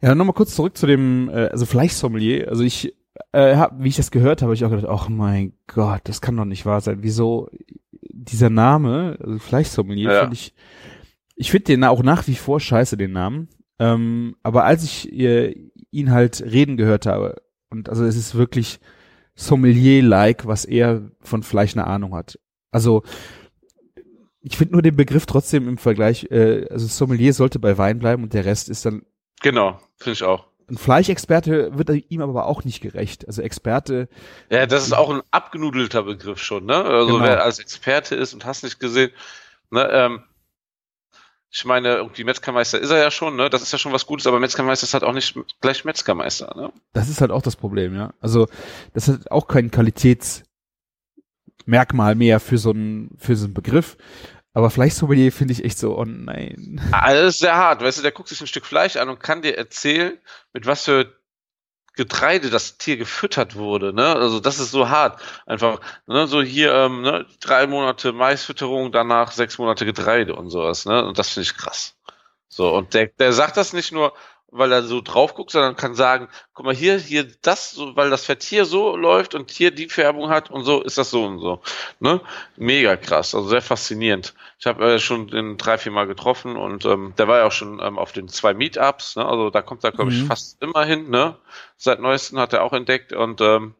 [0.02, 2.48] Ja, nochmal kurz zurück zu dem, äh, also Fleischsommelier.
[2.48, 2.94] Also ich,
[3.32, 6.20] äh, hab, wie ich das gehört habe, hab ich auch gedacht, ach mein Gott, das
[6.20, 6.98] kann doch nicht wahr sein.
[7.00, 7.48] Wieso
[8.02, 10.20] dieser Name, also Fleischsommelier, Ja.
[10.20, 10.54] finde ich,
[11.34, 13.48] ich finde den auch nach wie vor scheiße, den Namen.
[13.78, 18.80] Ähm, aber als ich äh, ihn halt reden gehört habe, und also es ist wirklich
[19.36, 22.38] Sommelier-like, was er von Fleisch eine Ahnung hat.
[22.70, 23.02] Also
[24.40, 28.22] ich finde nur den Begriff trotzdem im Vergleich, äh, also Sommelier sollte bei Wein bleiben
[28.22, 29.02] und der Rest ist dann.
[29.42, 30.46] Genau, finde ich auch.
[30.68, 33.26] Ein Fleischexperte wird ihm aber auch nicht gerecht.
[33.28, 34.08] Also Experte.
[34.50, 36.74] Ja, das ist auch ein abgenudelter Begriff schon, ne?
[36.84, 37.24] Also Genau.
[37.24, 39.10] wer als Experte ist und hast nicht gesehen,
[39.70, 40.22] ne, ähm,
[41.50, 43.48] ich meine, irgendwie Metzgermeister ist er ja schon, ne?
[43.48, 46.72] Das ist ja schon was Gutes, aber Metzgermeister ist halt auch nicht gleich Metzgermeister, ne?
[46.92, 48.12] Das ist halt auch das Problem, ja.
[48.20, 48.48] Also
[48.92, 53.96] das hat auch kein Qualitätsmerkmal mehr für so einen für so einen Begriff.
[54.52, 56.80] Aber Fleischsommelier finde ich echt so, oh nein.
[56.90, 59.42] Alles ist sehr hart, weißt du, der guckt sich ein Stück Fleisch an und kann
[59.42, 60.18] dir erzählen,
[60.54, 61.15] mit was für
[61.96, 64.14] Getreide das Tier gefüttert wurde, ne?
[64.14, 65.20] Also das ist so hart.
[65.46, 70.84] Einfach, ne, so hier, ähm, ne, drei Monate Maisfütterung, danach sechs Monate Getreide und sowas,
[70.84, 71.04] ne?
[71.04, 71.96] Und das finde ich krass.
[72.48, 74.12] So, und der, der sagt das nicht nur,
[74.50, 78.10] weil er so drauf guckt, sondern kann sagen, guck mal, hier, hier das, so, weil
[78.10, 81.24] das Fett hier so läuft und hier die Färbung hat und so ist das so
[81.24, 81.60] und so.
[82.00, 82.20] Ne?
[82.56, 84.34] Mega krass, also sehr faszinierend.
[84.58, 87.52] Ich habe äh, schon den drei, vier Mal getroffen und ähm, der war ja auch
[87.52, 89.26] schon ähm, auf den zwei Meetups, ne?
[89.26, 90.26] Also da kommt er, glaube ich, Mhm.
[90.26, 91.36] fast immer hin, ne?
[91.76, 93.74] Seit neuestem hat er auch entdeckt und ähm,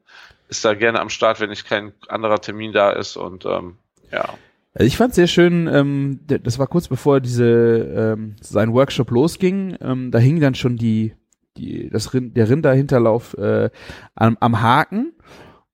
[0.48, 3.78] ist da gerne am Start, wenn nicht kein anderer Termin da ist und ähm,
[4.12, 4.34] ja.
[4.78, 9.74] Also ich fand sehr schön, ähm, das war kurz bevor diese ähm, sein Workshop losging,
[9.80, 11.14] ähm, da hing dann schon die,
[11.56, 13.70] die das Rind, der Rinderhinterlauf äh,
[14.14, 15.14] am, am Haken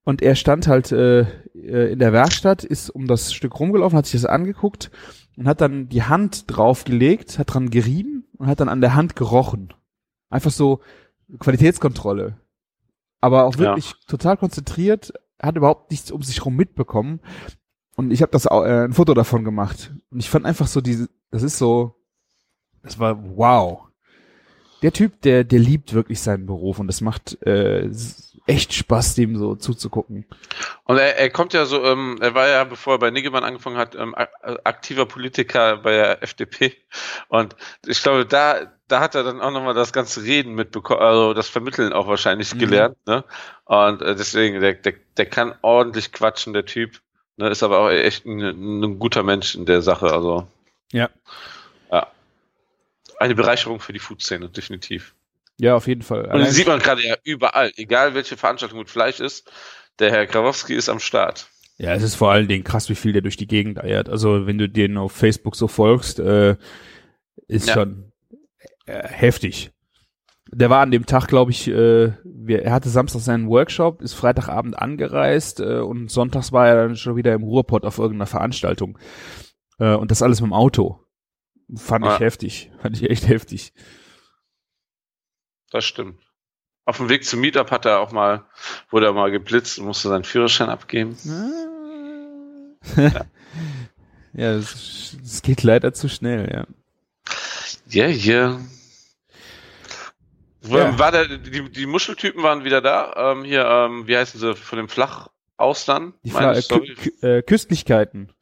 [0.04, 1.22] und er stand halt äh,
[1.54, 4.92] äh, in der Werkstatt, ist um das Stück rumgelaufen, hat sich das angeguckt
[5.36, 9.16] und hat dann die Hand draufgelegt, hat dran gerieben und hat dann an der Hand
[9.16, 9.74] gerochen.
[10.30, 10.80] Einfach so
[11.40, 12.36] Qualitätskontrolle.
[13.20, 13.60] Aber auch Ja.
[13.60, 17.18] wirklich total konzentriert, hat überhaupt nichts um sich rum mitbekommen.
[17.96, 19.92] Und ich habe das äh, ein Foto davon gemacht.
[20.11, 21.94] Und ich fand einfach so diese, das ist so,
[22.83, 23.81] das war wow.
[24.83, 27.88] Der Typ, der, der liebt wirklich seinen Beruf und das macht äh,
[28.48, 30.26] echt Spaß, dem so zuzugucken.
[30.85, 33.76] Und er, er kommt ja so, ähm, er war ja, bevor er bei Niggemann angefangen
[33.76, 36.74] hat, ähm, ak- äh, aktiver Politiker bei der FDP.
[37.28, 37.55] Und
[37.87, 41.48] ich glaube, da, da hat er dann auch nochmal das ganze Reden mitbekommen, also das
[41.48, 42.59] Vermitteln auch wahrscheinlich Mhm.
[42.59, 42.96] gelernt.
[43.07, 43.22] Ne?
[43.66, 47.00] Und äh, deswegen, der, der, der kann ordentlich quatschen, der Typ.
[47.37, 47.49] Ne?
[47.49, 50.12] Ist aber auch echt ein, ein guter Mensch in der Sache.
[50.12, 50.47] Also
[50.92, 51.11] Ja.
[51.90, 52.07] ja.
[53.18, 55.14] Eine Bereicherung für die Food-Szene, definitiv.
[55.59, 56.25] Ja, auf jeden Fall.
[56.27, 59.51] Und das sieht man gerade ja überall, egal welche Veranstaltung mit Fleisch ist.
[59.99, 61.47] Der Herr Krawowski ist am Start.
[61.79, 64.09] Ja, es ist vor allen Dingen krass, wie viel der durch die Gegend eiert.
[64.09, 66.57] Also wenn du den auf Facebook so folgst, äh,
[67.49, 67.75] ist Ja.
[67.75, 68.12] schon
[68.87, 69.71] äh, heftig.
[70.54, 74.12] Der war an dem Tag, glaube ich, äh, wir, er hatte Samstag seinen Workshop, ist
[74.12, 78.98] Freitagabend angereist äh, und sonntags war er dann schon wieder im Ruhrpott auf irgendeiner Veranstaltung.
[79.78, 81.00] Äh, und das alles mit dem Auto.
[81.74, 82.14] Fand Ja.
[82.14, 82.70] ich heftig.
[82.82, 83.72] Fand ich echt heftig.
[85.70, 86.20] Das stimmt.
[86.84, 88.44] Auf dem Weg zum Meetup hat er auch mal,
[88.90, 91.16] wurde er mal geblitzt und musste seinen Führerschein abgeben.
[94.34, 96.66] ja, es, es geht leider zu schnell, ja.
[97.88, 98.58] Ja, ja.
[98.58, 98.60] Wo-
[100.64, 100.98] Ja.
[100.98, 103.33] War der, die, die Muscheltypen waren wieder da.
[103.33, 106.14] Ähm, hier, ähm, wie heißen sie, von dem Flachaustern?
[106.25, 106.62] Die ich, äh.
[106.62, 108.33] Kü Kü äh, Küstlichkeiten.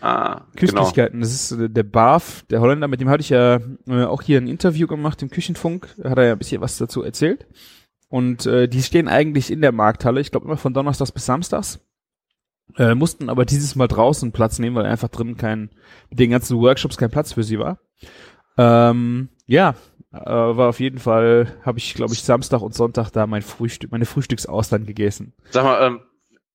[0.00, 0.44] Ah, genau.
[0.54, 4.22] Küstlichkeiten, das ist äh, der Barf, der Holländer, mit dem hatte ich ja äh, auch
[4.22, 7.46] hier ein Interview gemacht im Küchenfunk, da hat er ja ein bisschen was dazu erzählt.
[8.08, 11.80] Und äh, die stehen eigentlich in der Markthalle, ich glaube immer von Donnerstags bis Samstags.
[12.76, 15.70] Äh, mussten aber dieses Mal draußen Platz nehmen, weil einfach drin kein,
[16.10, 17.78] mit den ganzen Workshops kein Platz für sie war.
[18.56, 19.74] Ähm, ja,
[20.12, 23.90] äh, war auf jeden Fall, habe ich, glaube ich, Samstag und Sonntag da mein Frühstück,
[23.92, 25.32] meine Frühstücksaustern gegessen.
[25.50, 26.00] Sag mal, ähm,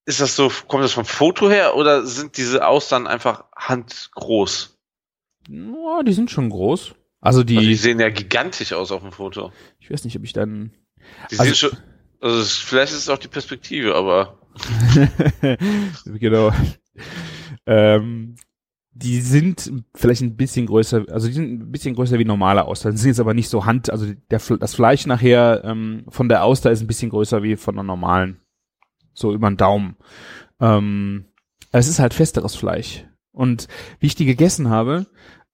[0.06, 4.78] ist das so, kommt das vom Foto her oder sind diese Austern einfach handgroß?
[5.50, 6.96] Ja, die sind schon groß.
[7.22, 9.52] Also die, Also die sehen ja gigantisch aus auf dem Foto.
[9.80, 10.72] ich weiß nicht, ob ich dann
[11.32, 11.80] Die Also- sehen schon,
[12.22, 14.40] also es, vielleicht ist es auch die Perspektive, aber
[16.06, 16.52] genau.
[17.66, 18.36] ähm,
[18.96, 22.96] die sind vielleicht ein bisschen größer, also die sind ein bisschen größer wie normale Austern.
[22.96, 26.72] Sind jetzt aber nicht so Hand, also der, das Fleisch nachher ähm, von der Auster
[26.72, 28.38] ist ein bisschen größer wie von der normalen.
[29.14, 29.96] So über den Daumen.
[30.60, 31.26] Ähm,
[31.72, 33.06] es ist halt festeres Fleisch.
[33.32, 33.68] Und
[34.00, 35.08] wie ich die gegessen habe,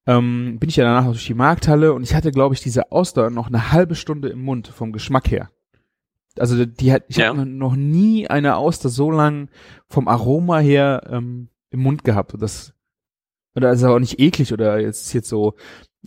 [0.05, 3.29] ähm, bin ich ja danach durch die Markthalle und ich hatte, glaube ich, diese Auster
[3.29, 5.49] noch eine halbe Stunde im Mund vom Geschmack her.
[6.37, 7.27] Also die hat, ich Ja.
[7.29, 9.49] habe noch nie eine Auster so lang
[9.87, 12.33] vom Aroma her ähm, im Mund gehabt.
[13.53, 15.55] Und das oder ist auch nicht eklig oder jetzt jetzt so,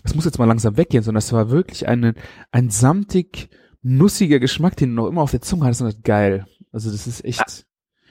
[0.02, 2.14] das muss jetzt mal langsam weggehen, sondern das war wirklich eine,
[2.50, 3.50] ein samtig
[3.82, 6.46] nussiger Geschmack, den du noch immer auf der Zunge hattest und das ist geil.
[6.72, 7.66] Also das ist echt.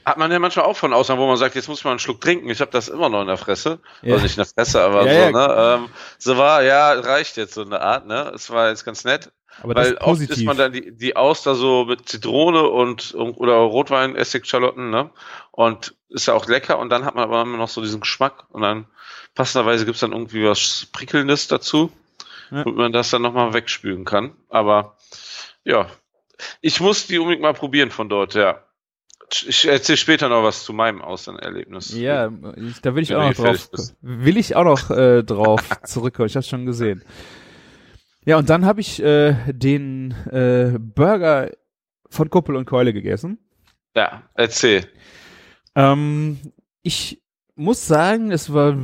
[0.06, 2.22] hat man ja manchmal auch von außen, wo man sagt, jetzt muss man einen Schluck
[2.22, 2.50] trinken.
[2.50, 3.80] Ich habe das immer noch in der Fresse.
[4.02, 4.14] Ja.
[4.14, 5.56] Also nicht in der Fresse, aber Ja, so, ne?
[5.58, 8.32] Ähm, so war, ja, reicht jetzt so eine Art, ne?
[8.36, 9.32] Es war jetzt ganz nett.
[9.62, 13.14] Aber das Weil ist oft isst man dann die, die Auster so mit Zitrone und
[13.16, 15.12] oder Rotwein, Essig, Schalotten, ne?
[15.52, 18.46] Und ist ja auch lecker und dann hat man aber immer noch so diesen Geschmack
[18.50, 18.88] und dann
[19.36, 21.92] passenderweise gibt's dann irgendwie was Prickelndes dazu,
[22.52, 22.64] Ja.
[22.64, 24.34] damit man das dann nochmal wegspülen kann.
[24.50, 24.98] Aber
[25.64, 25.88] ja,
[26.62, 28.64] ich muss die unbedingt mal probieren von dort, ja.
[29.48, 31.94] Ich erzähle später noch was zu meinem Austernerlebnis.
[31.96, 33.70] Ja, ich, da will ich Wenn auch noch drauf,
[34.02, 36.28] will ich auch noch äh, drauf zurückkommen.
[36.28, 37.06] Ich habe schon gesehen.
[38.26, 41.50] Ja, und dann habe ich äh, den äh, Burger
[42.10, 43.40] von Kuppel und Keule gegessen.
[43.96, 44.86] Ja, erzähl.
[45.76, 46.38] Ähm,
[46.84, 47.22] ich
[47.62, 48.78] muss sagen, es war,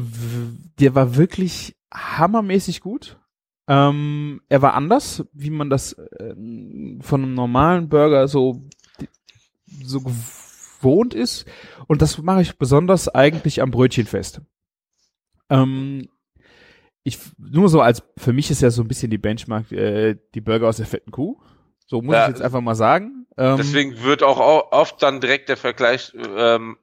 [0.80, 3.20] der war wirklich hammermäßig gut.
[3.68, 6.34] Ähm, er war anders, wie man das äh,
[7.02, 8.64] von einem normalen Burger so
[9.84, 11.46] so gewohnt ist.
[11.88, 14.42] Und das mache ich besonders eigentlich am Brötchen fest.
[15.50, 16.08] Ähm,
[17.04, 20.42] ich nur so als für mich ist ja so ein bisschen die Benchmark äh, die
[20.42, 21.38] Burger aus der fetten Kuh.
[21.86, 23.28] So muss Ja, ich jetzt einfach mal sagen.
[23.38, 26.78] Ähm, Deswegen wird auch au- oft dann direkt der Vergleich ähm,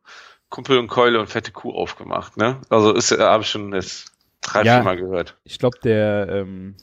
[0.55, 2.61] Kumpel und Keule und fette Kuh aufgemacht, ne?
[2.69, 4.77] Also ist äh, habe ich schon jetzt drei, Ja.
[4.77, 5.37] vier Mal gehört.
[5.43, 6.77] ich glaube der ähm,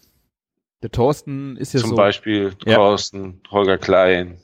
[0.83, 2.75] der Thorsten ist ja Zum so Beispiel Ja.
[2.75, 4.39] Thorsten, Holger Klein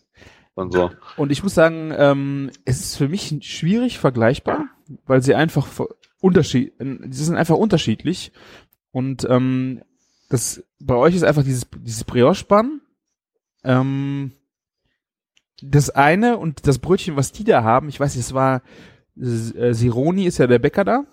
[0.56, 0.92] und so.
[1.18, 4.66] Und ich muss sagen, ähm, es ist für mich schwierig vergleichbar,
[5.06, 5.68] weil sie einfach
[6.22, 8.32] unterschied, sie sind einfach unterschiedlich.
[8.92, 9.84] Und ähm,
[10.30, 12.80] das bei euch ist einfach dieses dieses Brioche-Bann.
[13.66, 14.32] Ähm,
[15.62, 18.62] das eine und das Brötchen, was die da haben, ich weiß nicht, es war
[19.20, 21.04] Sironi ist ja der Bäcker da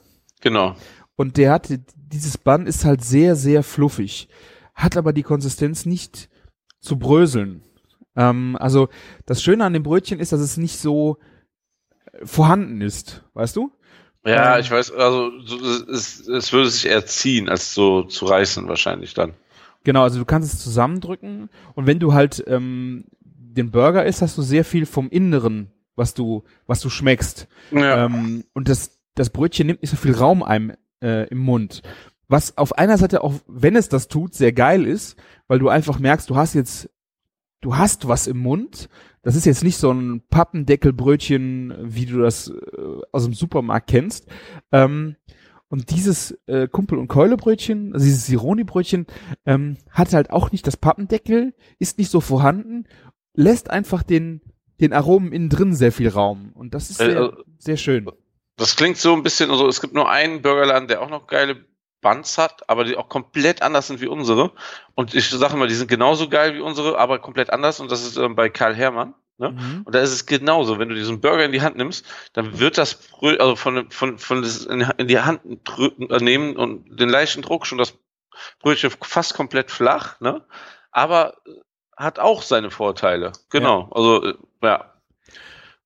[0.40, 0.76] Genau.
[1.16, 4.28] und der hat dieses Bann ist halt sehr sehr fluffig,
[4.74, 6.28] hat aber die Konsistenz nicht
[6.80, 7.62] zu bröseln.
[8.16, 8.88] Ähm, also
[9.26, 11.18] das Schöne an dem Brötchen ist, dass es nicht so
[12.12, 13.72] äh, vorhanden ist, weißt du?
[14.26, 14.60] Ja, Ähm.
[14.60, 15.56] ich weiß, also so,
[15.90, 19.32] es, es würde sich eher ziehen, als so zu reißen wahrscheinlich dann.
[19.82, 24.38] Genau, also du kannst es zusammendrücken und wenn du halt ähm, den Burger isst, hast
[24.38, 27.48] du sehr viel vom Inneren, was du was du schmeckst.
[27.70, 28.06] Ja.
[28.06, 31.82] Ähm, und das, das Brötchen nimmt nicht so viel Raum ein äh, im Mund.
[32.28, 35.98] Was auf einer Seite auch, wenn es das tut, sehr geil ist, weil du einfach
[35.98, 36.90] merkst, du hast jetzt,
[37.60, 38.88] du hast was im Mund.
[39.22, 42.52] Das ist jetzt nicht so ein Pappendeckelbrötchen, wie du das äh,
[43.12, 44.26] aus dem Supermarkt kennst.
[44.72, 45.16] Ähm,
[45.68, 49.06] und dieses äh, Kumpel- und Keulebrötchen, also dieses Sironi-Brötchen,
[49.44, 52.84] ähm, hat halt auch nicht das Pappendeckel, ist nicht so vorhanden,
[53.34, 54.40] lässt einfach den,
[54.80, 56.52] den Aromen innen drin sehr viel Raum.
[56.54, 58.10] Und das ist Äh, sehr, äh, sehr schön.
[58.56, 61.64] Das klingt so ein bisschen, also es gibt nur einen Burgerladen, der auch noch geile
[62.00, 64.52] Buns hat, aber die auch komplett anders sind wie unsere.
[64.94, 67.80] Und ich sage mal, die sind genauso geil wie unsere, aber komplett anders.
[67.80, 69.14] Und das ist ähm, bei Karl Hermann.
[69.38, 69.50] Ne?
[69.50, 69.82] Mhm.
[69.84, 70.78] Und da ist es genauso.
[70.78, 74.18] Wenn du diesen Burger in die Hand nimmst, dann wird das Brö also von, von,
[74.18, 75.40] von in die Hand
[75.78, 77.94] äh, nehmen und den leichten Druck schon das
[78.60, 80.44] Brötchen fast komplett flach, ne?
[80.90, 81.36] Aber
[81.96, 83.32] hat auch seine Vorteile.
[83.50, 83.88] Genau.
[83.92, 84.92] Also, äh, ja.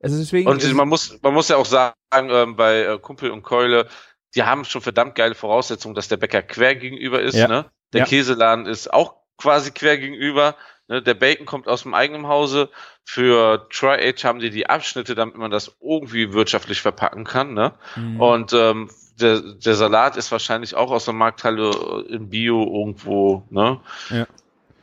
[0.03, 0.49] Also deswegen.
[0.49, 3.89] Und man muss, man muss ja auch sagen, ähm, bei äh, Kumpel und Keule,
[4.35, 7.35] die haben schon verdammt geile Voraussetzungen, dass der Bäcker quer gegenüber ist.
[7.35, 7.49] Ja.
[7.49, 7.65] Ne?
[7.93, 8.07] Der Ja.
[8.07, 10.55] Käseladen ist auch quasi quer gegenüber.
[10.89, 11.03] Ne?
[11.03, 12.71] Der Bacon kommt aus dem eigenen Hause.
[13.05, 17.55] Für Tri-Age haben die die Abschnitte, damit man das irgendwie wirtschaftlich verpacken kann.
[17.55, 17.73] Ne?
[17.97, 18.21] Mhm.
[18.21, 18.91] Und ähm,
[19.21, 23.45] der, der Salat ist wahrscheinlich auch aus der Markthalle im Bio irgendwo.
[23.51, 23.81] Ne?
[24.11, 24.27] Ja.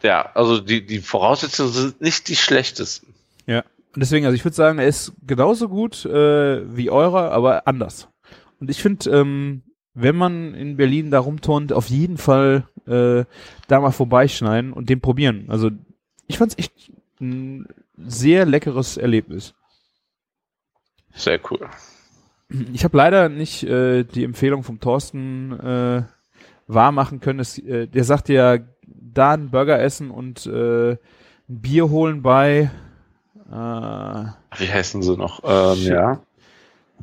[0.05, 3.15] Ja, also die, die Voraussetzungen sind nicht die schlechtesten.
[3.95, 8.07] Und deswegen, also ich würde sagen, er ist genauso gut äh, wie eurer, aber anders.
[8.59, 9.63] Und ich finde, ähm,
[9.95, 13.25] wenn man in Berlin da rumturnt, auf jeden Fall äh,
[13.67, 15.45] da mal vorbeischneiden und den probieren.
[15.47, 15.71] Also
[16.27, 19.55] ich fand's echt ein sehr leckeres Erlebnis.
[21.15, 21.67] Sehr cool.
[22.73, 26.03] Ich habe leider nicht äh, die Empfehlung vom Thorsten äh,
[26.67, 27.39] wahr machen können.
[27.39, 28.57] Es, äh, der sagte ja,
[29.17, 30.97] da einen Burger essen und äh, ein
[31.47, 32.69] Bier holen bei
[33.51, 35.41] äh, Wie heißen sie noch?
[35.43, 36.19] Ähm, ja.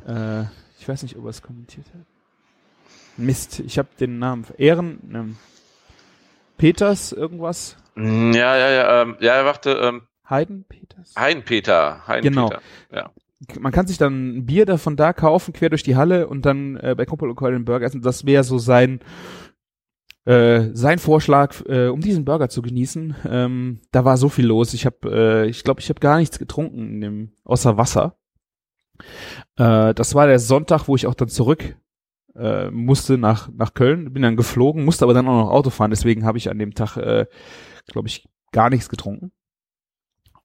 [0.07, 0.45] Äh,
[0.79, 2.01] ich weiß nicht, ob er es kommentiert hat.
[3.17, 4.45] Mist, ich habe den Namen.
[4.57, 4.99] Ehren.
[5.13, 5.37] Ähm,
[6.57, 7.77] Peters irgendwas?
[7.95, 11.13] Mm, Ja, ja, ja, ähm, ja, warte, ähm, Heiden Peters?
[11.17, 12.29] Heinpeter, Heinpeter.
[12.29, 12.51] Genau.
[12.91, 13.11] Ja.
[13.59, 16.77] Man kann sich dann ein Bier davon da kaufen, quer durch die Halle und dann
[16.77, 18.01] äh, bei Kumpel und Keul den Burger essen.
[18.01, 19.01] Das wäre so sein
[20.25, 23.15] äh, sein Vorschlag, äh, um diesen Burger zu genießen.
[23.27, 24.73] Ähm, da war so viel los.
[24.73, 28.17] Ich habe, äh, ich glaube, ich habe gar nichts getrunken in dem, außer Wasser.
[29.57, 31.75] Äh, das war der Sonntag, wo ich auch dann zurück
[32.35, 34.13] äh, musste nach nach Köln.
[34.13, 35.91] Bin dann geflogen, musste aber dann auch noch Auto fahren.
[35.91, 37.25] Deswegen habe ich an dem Tag, äh,
[37.87, 39.31] glaube ich, gar nichts getrunken.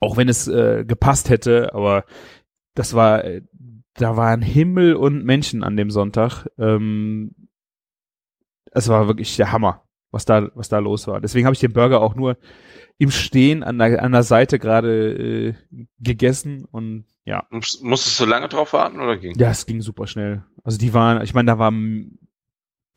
[0.01, 2.05] Auch wenn es äh, gepasst hätte, aber
[2.75, 3.43] das war, äh,
[3.95, 6.47] da waren Himmel und Menschen an dem Sonntag.
[6.57, 7.35] Ähm,
[8.79, 9.83] es war wirklich der Hammer.
[10.11, 11.21] was da, was da los war.
[11.21, 12.39] Deswegen habe ich den Burger auch nur
[12.97, 15.55] im Stehen an der, an der Seite gerade äh,
[16.01, 17.45] gegessen und ja.
[17.51, 19.39] Muss- Musstest du lange drauf warten oder ging?
[19.39, 20.45] Ja, es ging super schnell.
[20.65, 21.71] Also die waren, ich meine, da war,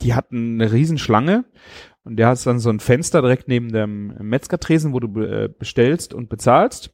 [0.02, 1.44] die hatten eine Riesenschlange
[2.06, 6.14] und der hat dann so ein Fenster direkt neben dem Metzgertresen, wo du äh, bestellst
[6.14, 6.92] und bezahlst.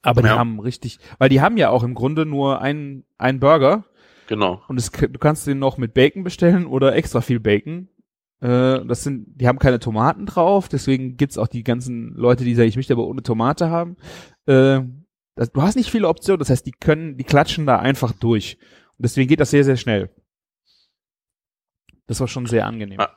[0.00, 0.38] Aber die Ja.
[0.38, 3.84] haben richtig, weil die haben ja auch im Grunde nur einen, einen Burger
[4.28, 4.62] Genau.
[4.68, 7.88] und es, du kannst den noch mit Bacon bestellen oder extra viel Bacon.
[8.40, 12.54] Äh, das sind, die haben keine Tomaten drauf, deswegen gibt's auch die ganzen Leute, die
[12.54, 13.96] sagen, ich möchte aber ohne Tomate haben.
[14.46, 14.82] Äh,
[15.34, 18.58] das, du hast nicht viele Optionen, das heißt, die können, die klatschen da einfach durch.
[18.96, 20.10] Und deswegen geht das sehr, sehr schnell.
[22.06, 23.00] Das war schon sehr angenehm.
[23.00, 23.16] Ah.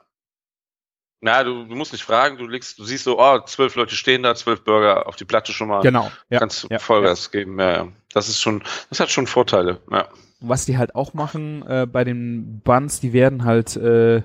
[1.24, 4.24] Na, du, du musst nicht fragen, du legst, du siehst so, oh, zwölf Leute stehen
[4.24, 5.82] da, zwölf Burger auf die Platte schon mal.
[5.82, 6.12] Genau.
[6.32, 6.40] Ja.
[6.40, 7.60] Kannst ja, Vollgas geben.
[7.60, 7.88] Ja, ja.
[8.12, 9.80] Das ist schon, das hat schon Vorteile.
[9.92, 10.08] Ja.
[10.40, 14.24] Was die halt auch machen äh, bei den Buns, die werden halt, äh,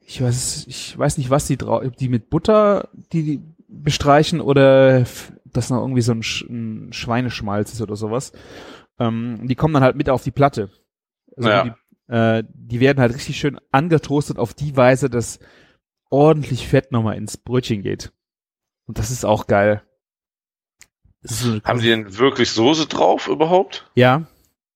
[0.00, 5.04] ich weiß, ich weiß nicht, was die drauf, die mit Butter, die, die bestreichen oder
[5.44, 8.32] das noch irgendwie so ein, Sch ein Schweineschmalz ist oder sowas.
[8.98, 10.70] Ähm, die kommen dann halt mit auf die Platte.
[11.36, 11.64] Also Ja.
[11.64, 15.38] die, äh, die werden halt richtig schön angetoastet auf die Weise, dass
[16.10, 18.12] ordentlich Fett nochmal ins Brötchen geht.
[18.86, 19.82] Und das ist auch geil.
[21.22, 23.90] Ist so Haben die denn wirklich Soße drauf überhaupt?
[23.94, 24.26] ja,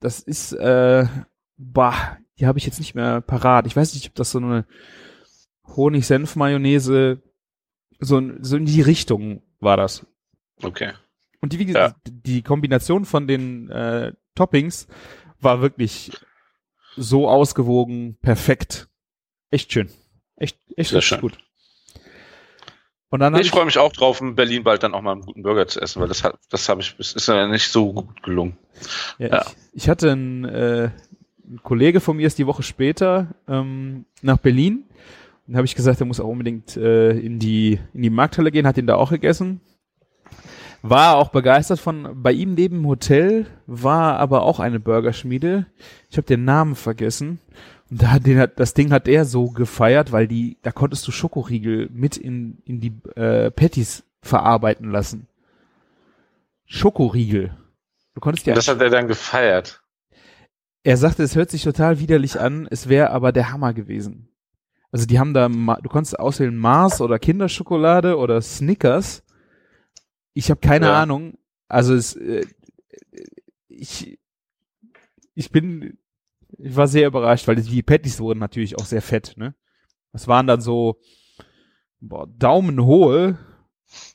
[0.01, 1.07] das ist, äh,
[1.57, 3.67] bah, die habe ich jetzt nicht mehr parat.
[3.67, 4.67] Ich weiß nicht, ob das so eine
[5.77, 7.23] Honig-Senf-Mayonnaise,
[8.01, 10.07] so, in- so in die Richtung war das.
[10.63, 10.93] Okay.
[11.41, 11.89] Und die, wie Ja.
[11.89, 14.87] gesagt, die Kombination von den äh, Toppings
[15.41, 16.11] war wirklich
[16.97, 18.89] so ausgewogen, perfekt.
[19.51, 19.91] Echt schön.
[20.37, 21.21] Echt, echt Sehr schön.
[21.21, 21.39] gut.
[23.11, 25.43] Und dann Ich freue mich auch drauf, in Berlin bald dann auch mal einen guten
[25.43, 28.23] Burger zu essen, weil das hat, das habe ich, das ist ja nicht so gut
[28.25, 28.57] gelungen.
[29.19, 29.47] Ja, Ja.
[29.47, 30.91] Ich, ich hatte einen, äh,
[31.47, 34.85] ein Kollege von mir ist die Woche später ähm, nach Berlin.
[35.47, 38.67] Und habe ich gesagt, er muss auch unbedingt äh, in die in die Markthalle gehen,
[38.67, 39.61] hat ihn da auch gegessen.
[40.83, 45.67] War auch begeistert von, bei ihm neben dem Hotel war aber auch eine Burgerschmiede.
[46.11, 47.41] Ich habe den Namen vergessen.
[47.91, 51.13] Und da, den hat, das Ding hat er so gefeiert, weil die, da konntest du
[51.13, 55.27] Schokoriegel mit in, in die äh, Patties verarbeiten lassen.
[56.67, 57.57] Schokoriegel.
[58.15, 59.83] Du konntest ja Das hat er dann gefeiert.
[60.83, 64.29] er sagte, es hört sich total widerlich an, es wäre aber der Hammer gewesen.
[64.91, 69.25] Also die haben da, du konntest auswählen Mars oder Kinderschokolade oder Snickers.
[70.35, 71.03] Ich habe keine Ja.
[71.03, 71.37] Ahnung.
[71.69, 72.47] Also es, äh,
[73.69, 74.19] ich,
[75.35, 75.99] ich bin,
[76.59, 79.55] ich war sehr überrascht, weil die Patties wurden natürlich auch sehr fett, ne?
[80.13, 81.01] Das waren dann so
[82.01, 83.39] boah, daumenhohe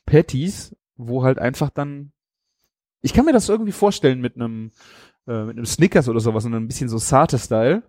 [0.06, 2.12] Patties, wo halt einfach dann,
[3.02, 4.72] ich kann mir das irgendwie vorstellen mit einem
[5.26, 7.82] äh, mit einem Snickers oder sowas und ein bisschen so Sarte-Style.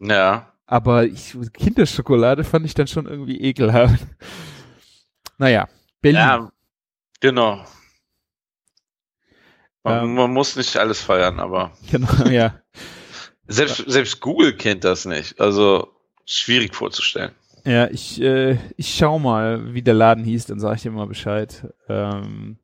[0.00, 0.52] Ja.
[0.66, 4.06] Aber ich, Kinderschokolade fand ich dann schon irgendwie ekelhaft.
[5.38, 5.68] Naja,
[6.02, 6.20] Berlin.
[6.20, 6.52] Ja,
[7.20, 7.64] genau.
[9.82, 10.14] Man, Ähm.
[10.14, 12.60] man muss nicht alles feiern, aber Genau, ja.
[13.48, 15.40] Selbst, selbst Google kennt das nicht.
[15.40, 15.88] Also
[16.24, 17.32] schwierig vorzustellen.
[17.64, 21.06] Ja, ich, äh, ich schau mal, wie der Laden hieß, dann sage ich dir mal
[21.06, 21.66] Bescheid.
[21.88, 22.58] Ähm,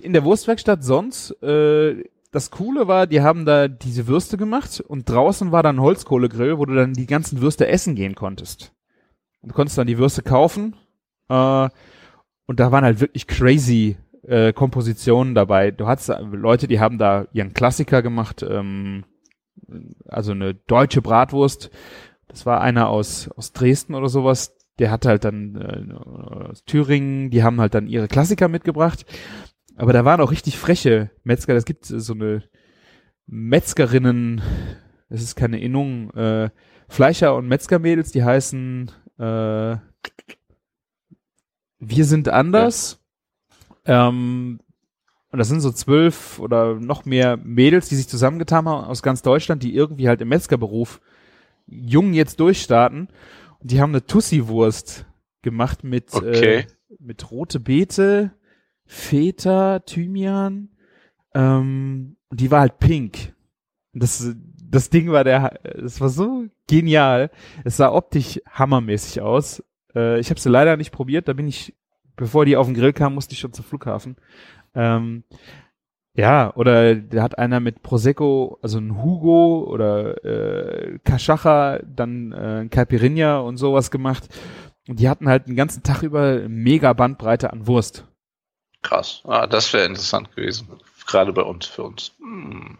[0.00, 5.08] in der Wurstwerkstatt sonst, äh, das Coole war, die haben da diese Würste gemacht und
[5.08, 8.72] draußen war dann Holzkohlegrill, wo du dann die ganzen Würste essen gehen konntest.
[9.40, 10.76] Und du konntest dann die Würste kaufen
[11.28, 11.68] äh,
[12.46, 13.96] und da waren halt wirklich crazy
[14.26, 15.70] äh, Kompositionen dabei.
[15.70, 19.04] Du hattest da Leute, die haben da ihren Klassiker gemacht, ähm,
[20.06, 21.70] also eine deutsche Bratwurst.
[22.28, 24.56] Das war einer aus, aus Dresden oder sowas.
[24.78, 29.06] Der hat halt dann äh, aus Thüringen, die haben halt dann ihre Klassiker mitgebracht.
[29.76, 31.54] Aber da waren auch richtig freche Metzger.
[31.54, 32.42] Es gibt so eine
[33.26, 34.40] Metzgerinnen,
[35.08, 36.50] es ist keine Innung, äh,
[36.88, 39.76] Fleischer und Metzgermädels, die heißen äh,
[41.78, 43.04] Wir sind anders.
[43.84, 44.60] Ähm,
[45.30, 49.22] und das sind so zwölf oder noch mehr Mädels, die sich zusammengetan haben aus ganz
[49.22, 51.00] Deutschland, die irgendwie halt im Metzgerberuf
[51.66, 53.08] jung jetzt durchstarten.
[53.60, 55.06] Und die haben eine Tussi-Wurst
[55.42, 56.58] gemacht mit, Okay.
[56.60, 56.66] äh,
[56.98, 58.32] mit rote Beete,
[58.86, 60.70] Feta, Thymian.
[61.34, 63.34] Ähm, und die war halt pink.
[63.92, 64.34] Und Das,
[64.70, 67.30] das Ding war der, es war so genial.
[67.64, 69.62] Es sah optisch hammermäßig aus.
[69.94, 71.28] Äh, ich habe sie leider nicht probiert.
[71.28, 71.74] Da bin ich,
[72.16, 74.16] bevor die auf den Grill kam, musste ich schon zum Flughafen.
[74.74, 75.24] Ähm,
[76.14, 82.60] ja, oder da hat einer mit Prosecco, also ein Hugo oder äh, Cachacha, dann äh,
[82.62, 84.28] ein Caipirinha und sowas gemacht.
[84.88, 88.04] Und die hatten halt den ganzen Tag über mega Bandbreite an Wurst.
[88.82, 89.22] Krass.
[89.24, 90.68] Ah, das wäre interessant gewesen.
[91.06, 92.12] Gerade bei uns, für uns.
[92.18, 92.78] Hm.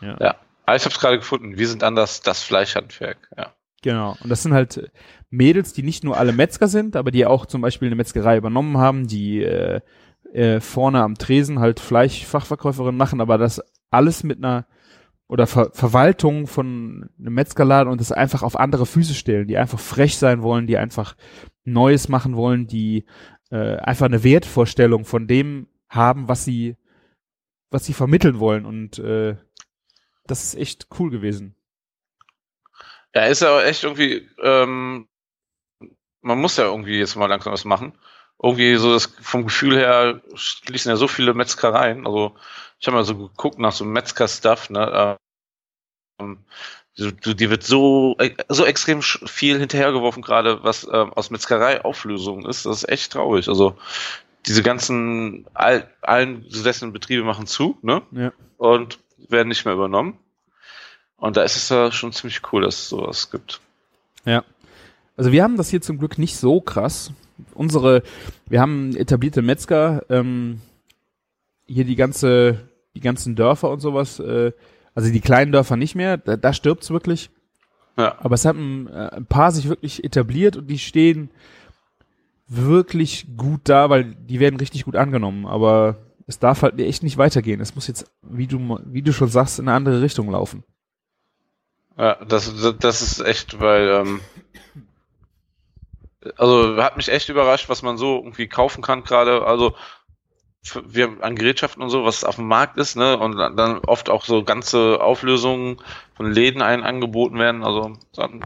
[0.00, 0.16] Ja.
[0.20, 0.36] ja.
[0.66, 1.58] Ah, ich habe es gerade gefunden.
[1.58, 3.28] Wir sind anders, das Fleischhandwerk.
[3.36, 3.52] Ja.
[3.82, 4.16] Genau.
[4.22, 4.90] Und das sind halt
[5.30, 8.78] Mädels, die nicht nur alle Metzger sind, aber die auch zum Beispiel eine Metzgerei übernommen
[8.78, 9.80] haben, die äh,
[10.32, 14.66] äh, vorne am Tresen halt Fleischfachverkäuferin machen, aber das alles mit einer
[15.26, 19.78] oder Ver Verwaltung von einem Metzgerladen und das einfach auf andere Füße stellen, die einfach
[19.78, 21.14] frech sein wollen, die einfach
[21.64, 23.04] Neues machen wollen, die
[23.50, 26.76] äh, einfach eine Wertvorstellung von dem haben, was sie
[27.70, 29.36] was sie vermitteln wollen und äh,
[30.26, 31.54] das ist echt cool gewesen.
[33.14, 35.08] Ja, ist ja echt irgendwie, ähm,
[36.20, 37.98] man muss ja irgendwie jetzt mal langsam was machen.
[38.42, 42.06] Irgendwie so das vom Gefühl her schließen ja so viele Metzgereien.
[42.06, 42.34] Also
[42.78, 45.16] ich habe mal so geguckt nach so Metzger-Stuff, ne?
[46.18, 46.38] Ähm,
[46.98, 48.16] die, die wird so,
[48.48, 52.66] so extrem viel hinterhergeworfen, gerade was ähm, aus Metzgerei-Auflösungen ist.
[52.66, 53.48] Das ist echt traurig.
[53.48, 53.76] Also
[54.46, 58.02] diese ganzen all, allen besessenen Betriebe machen zu, ne?
[58.12, 58.32] Ja.
[58.56, 60.18] Und werden nicht mehr übernommen.
[61.16, 63.60] Und da ist es ja schon ziemlich cool, dass es sowas gibt.
[64.24, 64.44] Ja.
[65.16, 67.12] Also wir haben das hier zum Glück nicht so krass.
[67.54, 68.02] Unsere,
[68.48, 70.60] wir haben etablierte Metzger, ähm,
[71.66, 74.52] hier die ganze, die ganzen Dörfer und sowas, äh,
[74.94, 77.30] also die kleinen Dörfer nicht mehr, da, da stirbt's wirklich.
[77.96, 78.16] Ja.
[78.18, 81.30] Aber es haben äh, ein paar sich wirklich etabliert und die stehen
[82.48, 85.46] wirklich gut da, weil die werden richtig gut angenommen.
[85.46, 87.60] Aber es darf halt echt nicht weitergehen.
[87.60, 90.64] Es muss jetzt, wie du, wie du schon sagst, in eine andere Richtung laufen.
[91.96, 94.20] Ja, das, das ist echt, weil, ähm,
[96.36, 99.46] also hat mich echt überrascht, was man so irgendwie kaufen kann gerade.
[99.46, 99.74] Also
[100.84, 103.18] wir haben an Gerätschaften und so, was auf dem Markt ist, ne?
[103.18, 105.78] Und dann oft auch so ganze Auflösungen
[106.14, 107.64] von Läden ein angeboten werden.
[107.64, 108.40] Also dann,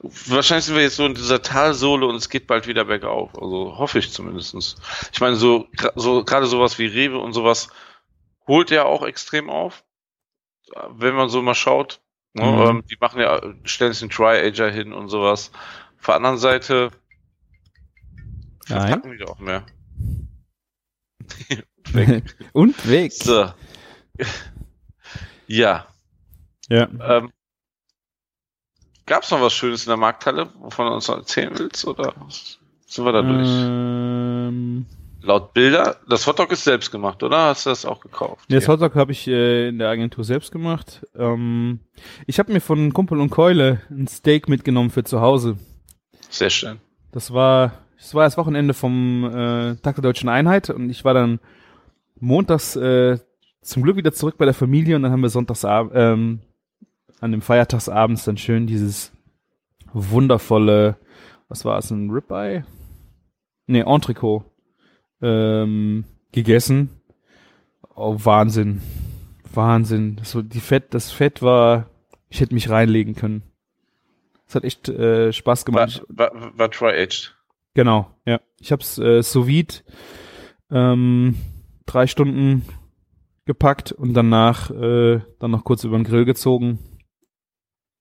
[0.00, 3.30] wahrscheinlich sind wir jetzt so in dieser Talsohle und es geht bald wieder bergauf.
[3.40, 4.76] Also hoffe ich zumindestens.
[5.12, 7.68] Ich meine, so, so gerade sowas wie Rewe und sowas
[8.46, 9.82] holt ja auch extrem auf
[10.90, 12.00] wenn man so mal schaut.
[12.32, 12.62] Ne, mhm.
[12.62, 15.50] Ähm, die machen ja, stellen sich einen Tri-Ager hin und sowas.
[16.00, 16.90] Auf der anderen Seite
[18.66, 19.66] verpacken die auch mehr.
[21.84, 22.36] und weg.
[22.52, 23.12] und weg.
[23.12, 23.52] So.
[25.46, 25.86] ja.
[26.68, 26.88] Ja.
[27.00, 27.30] Ähm,
[29.06, 31.84] Gab es noch was Schönes in der Markthalle, wovon du uns noch erzählen willst?
[31.84, 32.14] Oder
[32.86, 33.48] sind wir da durch?
[33.48, 34.86] Ähm,
[35.22, 37.46] Laut Bilder, das Hotdog ist selbst gemacht, oder?
[37.48, 38.46] Hast du das auch gekauft?
[38.48, 41.06] Ja, das Hotdog habe ich äh, in der Agentur selbst gemacht.
[41.14, 41.80] Ähm,
[42.26, 45.58] ich habe mir von Kumpel und Keule ein Steak mitgenommen für zu Hause.
[46.30, 46.78] Sehr schön.
[47.12, 51.12] Das war, das war das Wochenende vom äh, Tag der Deutschen Einheit und ich war
[51.12, 51.40] dann
[52.18, 53.18] montags äh,
[53.62, 56.40] zum Glück wieder zurück bei der Familie und dann haben wir sonntags ähm,
[57.20, 59.12] an dem Feiertagsabends dann schön dieses
[59.92, 60.96] wundervolle,
[61.48, 62.64] was war es, ein Ribeye?
[63.66, 64.44] Nee, Entrecot
[65.20, 66.90] ähm, gegessen.
[67.94, 68.80] Oh, Wahnsinn.
[69.52, 70.20] Wahnsinn.
[70.22, 71.90] So, die Fett, das Fett war,
[72.28, 73.42] ich hätte mich reinlegen können.
[74.50, 76.02] Es hat echt äh, Spaß gemacht.
[76.08, 77.36] War, war, war Tri-Aged.
[77.74, 78.40] Genau, ja.
[78.58, 79.74] Ich hab's äh, sous vide
[80.72, 81.36] ähm,
[81.86, 82.64] drei Stunden
[83.44, 86.80] gepackt und danach äh, dann noch kurz über den Grill gezogen.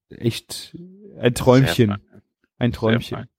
[0.09, 0.75] Echt
[1.19, 2.01] ein Träumchen.
[2.57, 3.29] Ein Träumchen.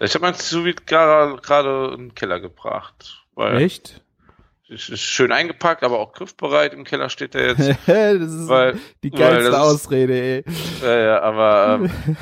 [0.00, 3.26] Ich habe mein sous gerade in den Keller gebracht.
[3.36, 4.02] Echt?
[4.68, 6.74] Ist schön eingepackt, aber auch griffbereit.
[6.74, 7.60] Im Keller steht der jetzt.
[7.86, 10.44] das ist weil, die geilste weil Ausrede, ey.
[10.82, 12.16] Ja, ja, aber ähm,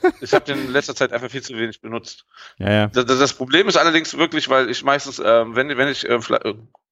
[0.22, 2.24] ich habe den in letzter Zeit einfach viel zu wenig benutzt.
[2.58, 2.86] Ja, ja.
[2.86, 6.18] Das, das Problem ist allerdings wirklich, weil ich meistens, ähm, wenn, wenn ich äh,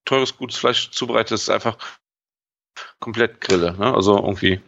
[0.05, 1.77] teures, gutes Fleisch zubereite, ist es einfach
[2.99, 3.75] komplett grille.
[3.79, 3.93] Ne?
[3.93, 4.61] Also irgendwie,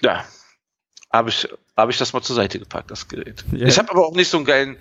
[0.00, 0.24] ja,
[1.12, 3.44] habe ich habe ich das mal zur Seite gepackt, das Gerät.
[3.52, 3.68] Yeah.
[3.68, 4.76] Ich habe aber auch nicht so einen geilen,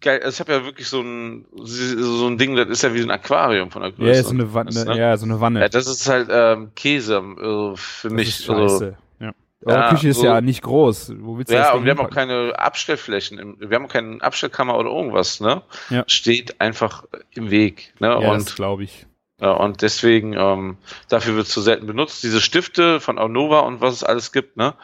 [0.00, 3.00] geil, also ich habe ja wirklich so ein so ein Ding, das ist ja wie
[3.00, 4.16] so ein Aquarium von der Größe.
[4.16, 4.84] Ja, so eine Wanne.
[4.84, 4.98] Ne?
[4.98, 5.60] Ja, so eine Wanne.
[5.60, 8.28] Ja, das ist halt ähm, Käse also für das mich.
[8.28, 8.60] Ist scheiße.
[8.60, 8.84] Also,
[9.20, 9.32] ja.
[9.64, 11.14] Eure ja, Küche ist so, ja nicht groß.
[11.18, 13.56] Wo willst du ja, das und wir haben auch keine Abstellflächen.
[13.58, 15.40] Wir haben auch keine Abstellkammer oder irgendwas.
[15.40, 15.62] Ne?
[15.90, 16.04] Ja.
[16.06, 17.94] Steht einfach im Weg.
[18.00, 18.08] Ne?
[18.08, 19.06] Ja, und glaube ich.
[19.40, 20.76] Ja, und deswegen, ähm,
[21.08, 22.22] dafür wird es zu selten benutzt.
[22.22, 24.74] Diese Stifte von Aunova und was es alles gibt, ne?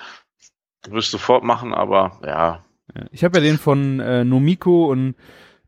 [0.84, 2.64] Würde ich sofort machen, aber ja.
[3.10, 5.14] Ich habe ja den von äh, Nomiko und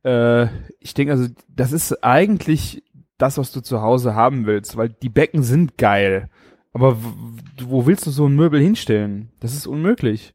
[0.04, 0.46] äh,
[0.78, 2.82] ich denke, also das ist eigentlich
[3.18, 6.28] das, was du zu Hause haben willst, weil die Becken sind geil.
[6.72, 6.96] Aber
[7.62, 9.32] wo willst du so ein Möbel hinstellen?
[9.40, 10.34] Das ist unmöglich.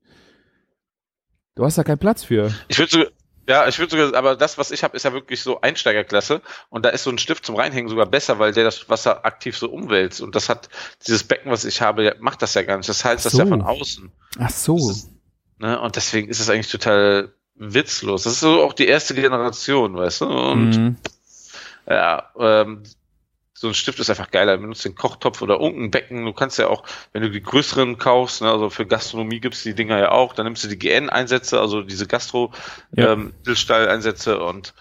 [1.55, 2.53] Du hast da keinen Platz für.
[2.67, 3.07] Ich würde sogar,
[3.47, 6.85] ja, ich würde sogar, aber das, was ich habe, ist ja wirklich so Einsteigerklasse und
[6.85, 9.69] da ist so ein Stift zum Reinhängen sogar besser, weil der das Wasser aktiv so
[9.69, 10.69] umwälzt und das hat
[11.07, 12.89] dieses Becken, was ich habe, macht das ja gar nicht.
[12.89, 13.29] Das heißt so.
[13.29, 14.11] das ja von außen.
[14.39, 14.75] Ach so.
[14.75, 15.11] Ist,
[15.59, 18.23] ne, und deswegen ist es eigentlich total witzlos.
[18.23, 20.25] Das ist so auch die erste Generation, weißt du?
[20.25, 20.95] Und mhm.
[21.87, 22.83] ja, ähm,
[23.57, 24.57] so ein Stift ist einfach geiler.
[24.57, 26.25] Benutzt den Kochtopf oder irgendein Becken.
[26.25, 26.83] Du kannst ja auch,
[27.13, 30.45] wenn du die größeren kaufst, ne, also für Gastronomie gibt's die Dinger ja auch, dann
[30.45, 32.09] nimmst du die GN-Einsätze, also diese Ja.
[32.09, 34.73] Gastro-Stall-Einsätze und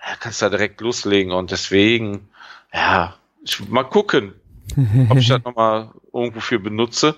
[0.00, 1.32] ja, kannst da direkt loslegen.
[1.32, 2.30] Und deswegen,
[2.72, 3.14] ja,
[3.44, 4.32] ich mal gucken,
[5.10, 7.16] ob ich das nochmal irgendwo für benutze.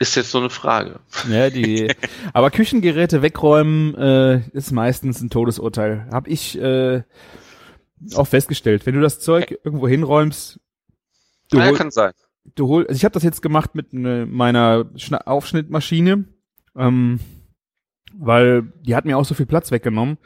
[0.00, 0.98] Ist jetzt so eine Frage.
[1.28, 1.92] Ja, die,
[2.32, 6.08] aber Küchengeräte wegräumen äh, ist meistens ein Todesurteil.
[6.10, 7.02] Hab ich äh,
[8.14, 8.86] auch festgestellt.
[8.86, 10.58] Wenn du das Zeug irgendwo hinräumst,
[11.50, 12.12] du, Ja, hol, kann sein.
[12.54, 16.24] du hol, also ich habe das jetzt gemacht mit ne, meiner Schna Aufschnittmaschine,
[16.76, 17.20] ähm,
[18.14, 20.16] weil die hat mir auch so viel Platz weggenommen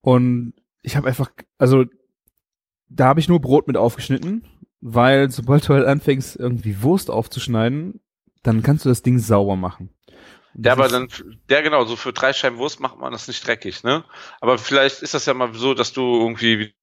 [0.00, 1.84] und ich habe einfach, also
[2.88, 4.46] da habe ich nur Brot mit aufgeschnitten,
[4.80, 8.00] weil sobald du halt anfängst irgendwie Wurst aufzuschneiden,
[8.44, 9.90] dann kannst du das Ding sauber machen.
[10.56, 11.08] Ja, aber dann,
[11.50, 14.04] ja genau, so für drei Scheiben Wurst macht man das nicht dreckig, ne?
[14.40, 16.74] Aber vielleicht ist das ja mal so, dass du irgendwie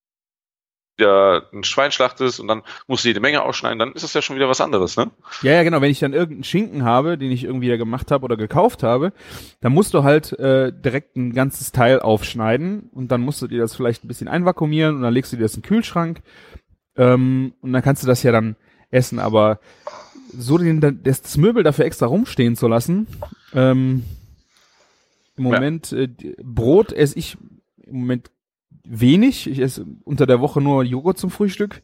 [0.98, 4.22] wieder ein Schwein schlachtest und dann musst du jede Menge ausschneiden, dann ist das ja
[4.22, 5.12] schon wieder was anderes, ne?
[5.42, 5.80] Ja, ja, genau.
[5.80, 9.14] Wenn ich dann irgendeinen Schinken habe, den ich irgendwie da gemacht habe oder gekauft habe,
[9.62, 13.60] dann musst du halt äh, direkt ein ganzes Teil aufschneiden und dann musst du dir
[13.60, 16.22] das vielleicht ein bisschen einvakuumieren und dann legst du dir das in den Kühlschrank
[16.98, 18.58] ähm, und dann kannst du das ja dann
[18.92, 19.20] essen.
[19.20, 19.60] Aber
[20.34, 23.08] so den, das, Möbel dafür extra rumstehen zu lassen,
[23.54, 24.04] ähm,
[25.38, 25.52] im Ja.
[25.52, 27.38] Moment äh, die- Brot esse ich
[27.78, 28.32] im Moment
[28.84, 29.48] wenig.
[29.50, 31.82] Ich esse unter der Woche nur Joghurt zum Frühstück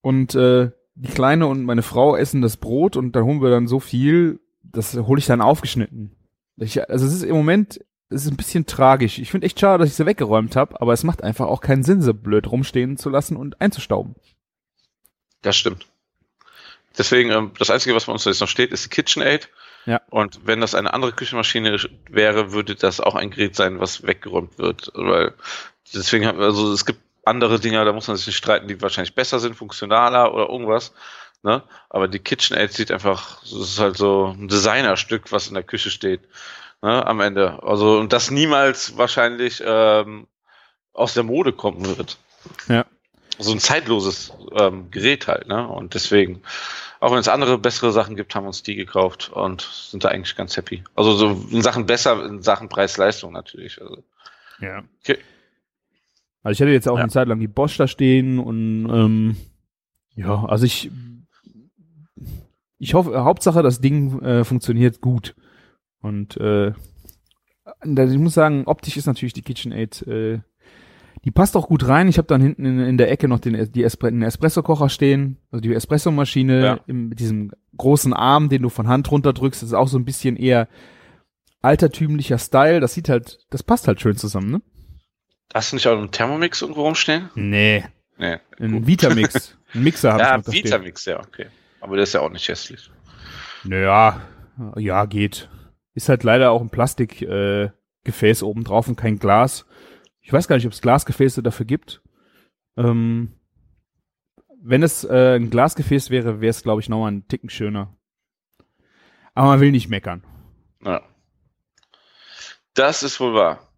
[0.00, 3.66] und äh, die Kleine und meine Frau essen das Brot und dann holen wir dann
[3.66, 6.12] so viel, das hole ich dann aufgeschnitten.
[6.56, 9.18] Ich, also es ist im Moment, es ist ein bisschen tragisch.
[9.18, 11.82] Ich finde echt schade, dass ich sie weggeräumt habe, aber es macht einfach auch keinen
[11.82, 14.14] Sinn, sie blöd rumstehen zu lassen und einzustauben.
[15.42, 15.86] Das stimmt.
[16.98, 19.48] Deswegen, ähm, das Einzige, was bei uns jetzt noch steht, ist die KitchenAid.
[19.86, 20.00] Ja.
[20.10, 21.78] Und wenn das eine andere Küchenmaschine
[22.10, 24.90] wäre, würde das auch ein Gerät sein, was weggeräumt wird.
[24.94, 25.34] Weil
[25.94, 28.80] deswegen haben wir, also es gibt andere Dinger, da muss man sich nicht streiten, die
[28.80, 30.92] wahrscheinlich besser sind, funktionaler oder irgendwas.
[31.42, 31.62] Ne?
[31.90, 35.90] Aber die KitchenAid sieht einfach, es ist halt so ein Designerstück, was in der Küche
[35.90, 36.22] steht.
[36.82, 37.06] Ne?
[37.06, 37.62] Am Ende.
[37.62, 40.26] Also, und das niemals wahrscheinlich ähm,
[40.92, 42.18] aus der Mode kommen wird.
[42.68, 42.84] Ja.
[43.38, 45.68] So ein zeitloses ähm, Gerät halt, ne?
[45.68, 46.42] Und deswegen,
[47.00, 50.08] auch wenn es andere bessere Sachen gibt, haben wir uns die gekauft und sind da
[50.08, 50.82] eigentlich ganz happy.
[50.94, 53.80] Also so in Sachen besser, in Sachen Preis-Leistung natürlich.
[53.80, 54.02] Also,
[54.60, 54.82] Ja.
[55.02, 55.18] Okay.
[56.42, 57.02] Also ich hatte jetzt auch Ja.
[57.02, 59.36] eine Zeit lang die Bosch da stehen und ähm,
[60.14, 60.90] ja, also ich
[62.78, 65.34] ich hoffe, Hauptsache das Ding äh, funktioniert gut.
[66.00, 66.72] Und äh,
[67.82, 70.40] da- ich muss sagen, optisch ist natürlich die KitchenAid, äh,
[71.26, 72.08] die passt auch gut rein.
[72.08, 75.36] Ich habe dann hinten in, in der Ecke noch den, die Espre den Espresso-Kocher stehen,
[75.50, 76.80] also die Espressomaschine Ja.
[76.86, 79.60] im- mit diesem großen Arm, den du von Hand runterdrückst.
[79.60, 80.68] Das ist auch so ein bisschen eher
[81.62, 82.80] altertümlicher Style.
[82.80, 84.62] Das sieht halt, das passt halt schön zusammen, ne?
[85.54, 87.30] hast du nicht auch einen Thermomix irgendwo rumstehen?
[87.34, 87.84] Nee.
[88.18, 88.36] Nee.
[88.58, 89.56] Ein Vitamix.
[89.74, 90.64] Ein Mixer habe ich Ja, noch da stehen.
[90.64, 91.46] Vitamix, ja, okay.
[91.80, 92.90] Aber der ist ja auch nicht hässlich.
[93.64, 94.20] Naja,
[94.76, 95.48] ja, geht.
[95.94, 99.66] Ist halt leider auch ein Plastikgefäß äh, oben drauf und kein Glas.
[100.26, 102.02] Ich weiß gar nicht, ob es Glasgefäße dafür gibt.
[102.76, 103.38] Ähm,
[104.60, 107.96] wenn es äh, ein Glasgefäß wäre, wäre es, glaube ich, nochmal einen Ticken schöner.
[109.34, 110.24] Aber man will nicht meckern.
[110.84, 111.00] Ja.
[112.74, 113.72] Das ist wohl wahr.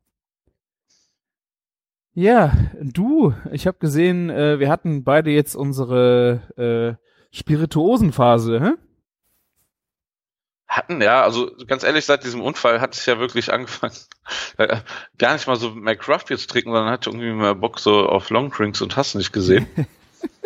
[2.15, 8.71] Ja, du, ich habe gesehen, äh, wir hatten beide jetzt unsere äh, Spirituosenphase, hä?
[10.79, 13.95] Hatten, ja, also ganz ehrlich, seit diesem Unfall hat es ja wirklich angefangen,
[14.59, 14.77] äh,
[15.19, 18.09] gar nicht mal so mehr Craft Beer zu trinken, sondern hatte irgendwie mehr Bock so
[18.09, 19.67] auf Long Drinks und hast nicht gesehen.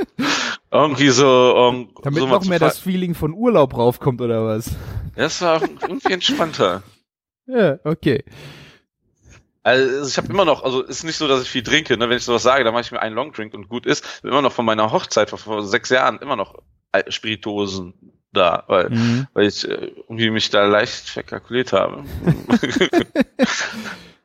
[0.71, 4.71] irgendwie so, um, Damit so noch mehr das Feeling von Urlaub raufkommt oder was?
[5.17, 6.83] Das war irgendwie entspannter.
[7.47, 8.25] Ja, okay.
[9.65, 12.09] Also ich habe immer noch, also ist nicht so, dass ich viel trinke, ne?
[12.09, 14.23] Wenn ich sowas sage, dann mache ich mir einen Long Drink und gut ist.
[14.23, 16.63] Bin immer noch von meiner Hochzeit vor, vor sechs Jahren immer noch
[16.93, 17.95] Al- Spirituosen
[18.33, 19.27] da, weil Mhm.
[19.35, 22.05] weil ich äh, irgendwie mich da leicht verkalkuliert habe.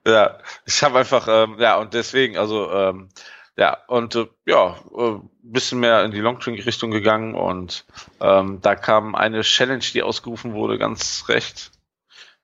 [0.05, 3.09] ja, ich habe einfach, ähm, ja, und deswegen, also, ähm,
[3.57, 7.85] ja, und äh, ja, äh, bisschen mehr in die Longdrink-Richtung gegangen und
[8.19, 11.71] ähm, da kam eine Challenge, die ausgerufen wurde, ganz recht.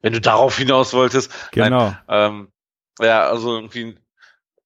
[0.01, 1.31] Wenn du darauf hinaus wolltest.
[1.51, 1.89] Genau.
[1.89, 2.47] Nein, ähm,
[2.99, 3.97] ja, also irgendwie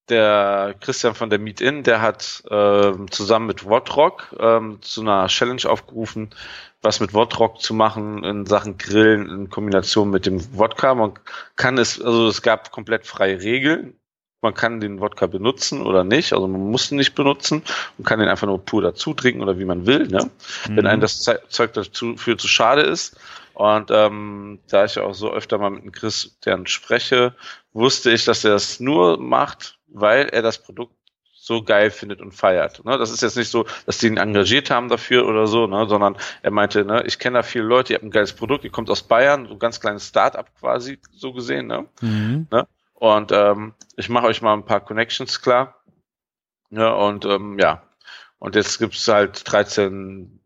[0.10, 5.28] der Christian von der Meet In, der hat ähm, zusammen mit Wodrock ähm, zu einer
[5.28, 6.30] Challenge aufgerufen,
[6.82, 10.96] was mit Wodrock zu machen in Sachen Grillen in Kombination mit dem Wodka.
[10.96, 11.14] Man
[11.56, 13.96] kann es, also es gab komplett freie Regeln.
[14.44, 17.64] Man kann den Wodka benutzen oder nicht, also man muss ihn nicht benutzen
[17.98, 20.30] und kann den einfach nur pur dazu trinken oder wie man will, ne?
[20.68, 20.86] wenn Mhm.
[20.86, 23.20] einem das Ze- Zeug dazu für zu schade ist.
[23.56, 27.36] Und ähm, da ich auch so öfter mal mit dem Chris deren spreche,
[27.74, 30.94] wusste ich, dass er das nur macht, weil er das Produkt
[31.48, 32.84] so geil findet und feiert.
[32.84, 32.98] Ne?
[32.98, 35.88] Das ist jetzt nicht so, dass die ihn engagiert haben dafür oder so, ne?
[35.88, 38.70] sondern er meinte, ne, ich kenne da viele Leute, ihr habt ein geiles Produkt, ihr
[38.70, 41.68] kommt aus Bayern, so ein ganz kleines Start-up quasi so gesehen.
[41.68, 41.86] Ne?
[42.02, 42.48] Mhm.
[42.52, 42.68] Ne?
[42.96, 45.82] Und ähm, ich mache euch mal ein paar Connections klar.
[46.70, 47.84] Ja, und ähm, ja,
[48.40, 50.42] und jetzt gibt's halt 13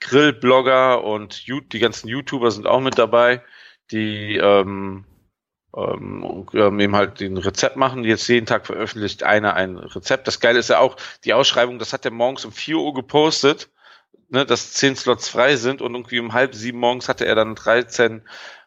[0.00, 3.42] Grillblogger und die ganzen YouTuber sind auch mit dabei,
[3.90, 5.04] die ähm,
[5.76, 8.04] ähm, und, ähm, eben halt den Rezept machen.
[8.04, 10.26] Jetzt jeden Tag veröffentlicht einer ein Rezept.
[10.26, 13.68] Das Geile ist ja auch, die Ausschreibung, das hat er morgens um 4 Uhr gepostet,
[14.28, 17.54] ne, dass 10 Slots frei sind und irgendwie um halb sieben morgens hatte er dann
[17.54, 18.22] 13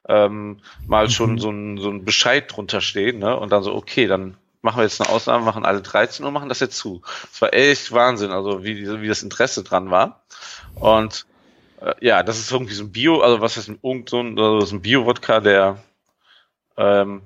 [0.08, 1.40] ähm, mal schon Mhm.
[1.40, 3.38] so ein, so ein Bescheid drunter stehen, ne?
[3.38, 6.50] Und dann so, okay, dann machen wir jetzt eine Ausnahme, machen alle 13 Uhr, machen
[6.50, 7.02] das jetzt zu.
[7.32, 10.24] Das war echt Wahnsinn, also wie, wie das Interesse dran war.
[10.76, 11.26] Und
[11.82, 14.38] äh, ja, das ist irgendwie so ein Bio, also was ist ein, irgend so ein,
[14.40, 15.84] also so ein Bio-Wodka, der
[16.80, 17.22] ähm,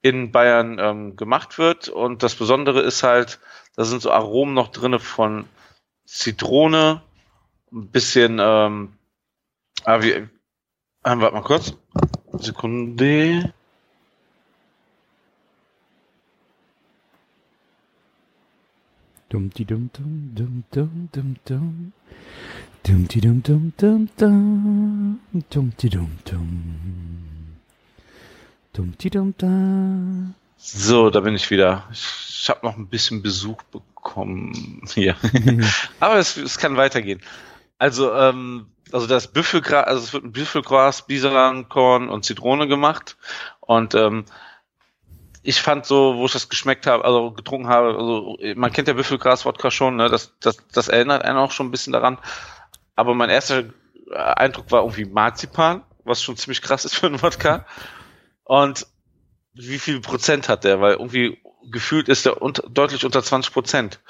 [0.00, 1.88] in Bayern ähm, gemacht wird.
[1.88, 3.40] Und das Besondere ist halt,
[3.76, 5.46] da sind so Aromen noch drinne von
[6.06, 7.02] Zitrone,
[7.72, 8.92] ein bisschen, ähm,
[9.84, 10.28] ah, wie, äh,
[11.02, 11.74] warte mal kurz.
[12.34, 13.52] Sekunde.
[19.30, 21.92] Dum di dum dum dum dum dum dum.
[22.84, 25.20] Dum di dum dum dum dum.
[25.50, 27.23] Dum di dum dum.
[28.74, 30.34] Dum di dum da.
[30.56, 31.88] So, da bin ich wieder.
[31.92, 35.16] Ich habe noch ein bisschen Besuch bekommen hier.
[36.00, 37.22] Aber es, es kann weitergehen.
[37.78, 43.16] Also, ähm, also das Büffelgras, also es wird ein Büffelgras, Bisalankorn und Zitrone gemacht.
[43.60, 44.24] Und ähm,
[45.44, 48.94] ich fand so, wo ich das geschmeckt habe, also getrunken habe, also man kennt ja
[48.94, 50.08] Büffelgras-Wodka schon, ne?
[50.08, 52.18] Das, das, das erinnert einen auch schon ein bisschen daran.
[52.96, 53.64] Aber mein erster
[54.12, 57.66] Eindruck war irgendwie Marzipan, was schon ziemlich krass ist für einen Wodka.
[58.44, 58.86] Und
[59.54, 60.80] wie viel Prozent hat der?
[60.80, 61.38] Weil irgendwie
[61.70, 64.00] gefühlt ist der unter, deutlich unter 20 Prozent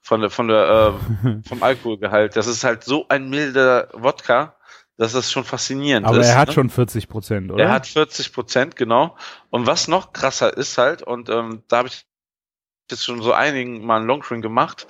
[0.00, 2.36] von der, von der, äh, vom Alkoholgehalt.
[2.36, 4.56] Das ist halt so ein milder Wodka,
[4.96, 6.28] dass das schon faszinierend Aber ist.
[6.28, 6.54] er hat ne?
[6.54, 7.64] schon 40 Prozent, oder?
[7.64, 9.16] Er hat 40 Prozent, genau.
[9.48, 12.06] Und was noch krasser ist halt, und ähm, da habe ich
[12.90, 14.86] jetzt schon so einigen mal einen Longdrink gemacht,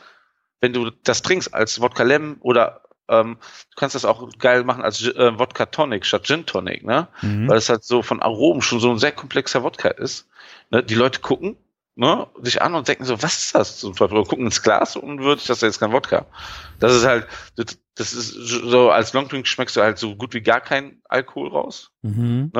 [0.60, 3.36] wenn du das trinkst als Wodka Lemon oder ähm,
[3.70, 7.08] du kannst das auch geil machen als äh, Wodka Tonic statt Gin Tonic, ne?
[7.22, 7.48] Mhm.
[7.48, 10.28] Weil es halt so von Aromen schon so ein sehr komplexer Wodka ist.
[10.70, 10.82] Ne?
[10.82, 11.56] Die Leute gucken
[11.96, 13.78] ne, sich an und denken so, was ist das?
[13.78, 16.26] Zum Beispiel gucken ins Glas und würdig, das ist jetzt kein Wodka.
[16.78, 20.40] Das ist halt, das, das ist so, als Longdrink schmeckst du halt so gut wie
[20.40, 21.90] gar keinen Alkohol raus.
[22.02, 22.52] Mhm.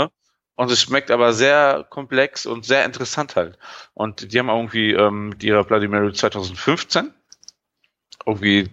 [0.56, 3.56] Und es schmeckt aber sehr komplex und sehr interessant halt.
[3.94, 7.14] Und die haben auch irgendwie ähm, mit ihrer Bloody Mary 2015
[8.26, 8.68] irgendwie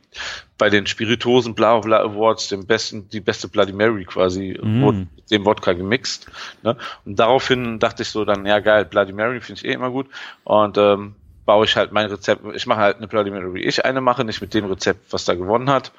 [0.57, 4.81] bei den Spiritosen Bla Bla Awards den besten, die beste Bloody Mary quasi Mm.
[4.81, 6.27] wurde mit dem Wodka gemixt.
[6.63, 6.75] Ne?
[7.05, 10.07] Und daraufhin dachte ich so dann, ja geil, Bloody Mary finde ich eh immer gut.
[10.43, 13.85] Und ähm, baue ich halt mein Rezept, ich mache halt eine Bloody Mary, wie ich
[13.85, 15.91] eine mache, nicht mit dem Rezept, was da gewonnen hat.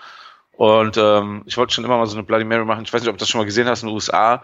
[0.52, 2.82] Und ähm, ich wollte schon immer mal so eine Bloody Mary machen.
[2.84, 4.42] Ich weiß nicht, ob du das schon mal gesehen hast in den USA.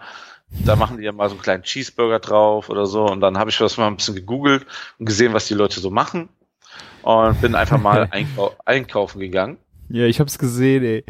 [0.64, 3.04] Da machen die ja mal so einen kleinen Cheeseburger drauf oder so.
[3.04, 4.64] Und dann habe ich das mal ein bisschen gegoogelt
[4.98, 6.28] und gesehen, was die Leute so machen.
[7.04, 9.58] Und bin einfach mal einkau einkaufen gegangen.
[9.88, 11.04] Ja, ich hab's gesehen, ey.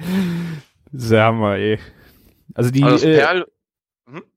[0.92, 1.78] Sehr Hammer, ey.
[2.54, 3.46] Also die, Also äh, Perl,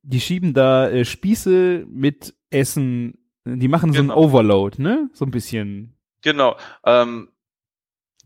[0.03, 4.13] die schieben da äh, Spieße mit Essen, die machen so Genau.
[4.13, 5.09] ein Overload, ne?
[5.13, 5.93] So ein bisschen.
[6.21, 6.55] Genau.
[6.85, 7.29] Ähm,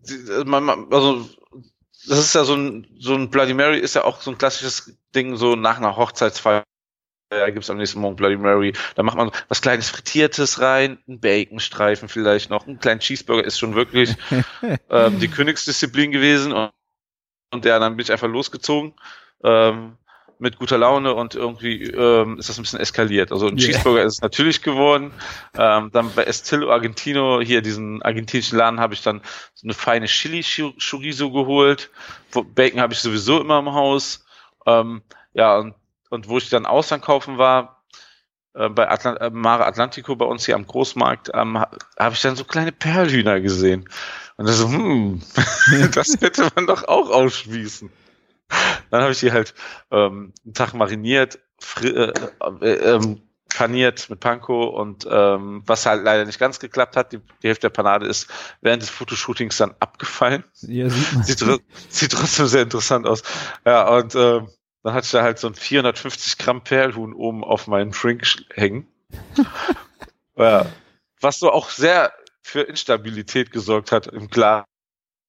[0.07, 1.27] die- man, man, also
[2.07, 4.97] das ist ja so ein so ein Bloody Mary ist ja auch so ein klassisches
[5.15, 6.63] Ding so nach einer Hochzeitsfeier.
[7.31, 8.73] Da gibt's am nächsten Morgen Bloody Mary.
[8.95, 13.57] Da macht man was kleines Frittiertes rein, einen Baconstreifen vielleicht noch, einen kleinen Cheeseburger ist
[13.57, 14.15] schon wirklich
[14.89, 16.51] ähm, die Königsdisziplin gewesen.
[16.51, 16.71] Und,
[17.53, 18.93] und ja, dann bin ich einfach losgezogen
[19.45, 19.95] ähm,
[20.39, 23.31] mit guter Laune und irgendwie ähm, ist das ein bisschen eskaliert.
[23.31, 23.67] Also ein Yeah.
[23.67, 25.13] Cheeseburger ist es natürlich geworden.
[25.57, 29.21] Ähm, dann bei Estilo Argentino, hier diesen argentinischen Laden, habe ich dann
[29.53, 31.91] so eine feine Chili Chorizo geholt.
[32.55, 34.25] Bacon habe ich sowieso immer im Haus.
[34.65, 35.01] Ähm,
[35.33, 35.75] ja, und,
[36.11, 37.83] und wo ich dann Auslandkaufen war,
[38.53, 42.21] äh, bei Atlant äh, Mare Atlantico bei uns hier am Großmarkt, ähm, ha- habe ich
[42.21, 43.89] dann so kleine Perlhühner gesehen.
[44.37, 45.21] Und das so, hm,
[45.93, 47.89] das hätte man doch auch ausspießen.
[48.89, 49.53] Dann habe ich die halt
[49.91, 51.39] ähm, einen Tag mariniert,
[51.81, 52.13] äh, äh,
[52.61, 53.21] ähm,
[53.53, 57.67] paniert mit Panko und ähm, was halt leider nicht ganz geklappt hat, die, die Hälfte
[57.67, 58.29] der Panade ist
[58.61, 60.43] während des Fotoshootings dann abgefallen.
[60.61, 61.39] Ja, sieht.
[61.39, 63.23] Sieht, sieht trotzdem sehr interessant aus.
[63.65, 64.47] Ja, und ähm,
[64.83, 68.43] dann hatte ich da halt so ein 450 Gramm Perlhuhn oben auf meinem Drink sch-
[68.53, 68.87] hängen.
[70.35, 70.65] ja,
[71.19, 72.11] was so auch sehr
[72.41, 74.65] für Instabilität gesorgt hat im Glas.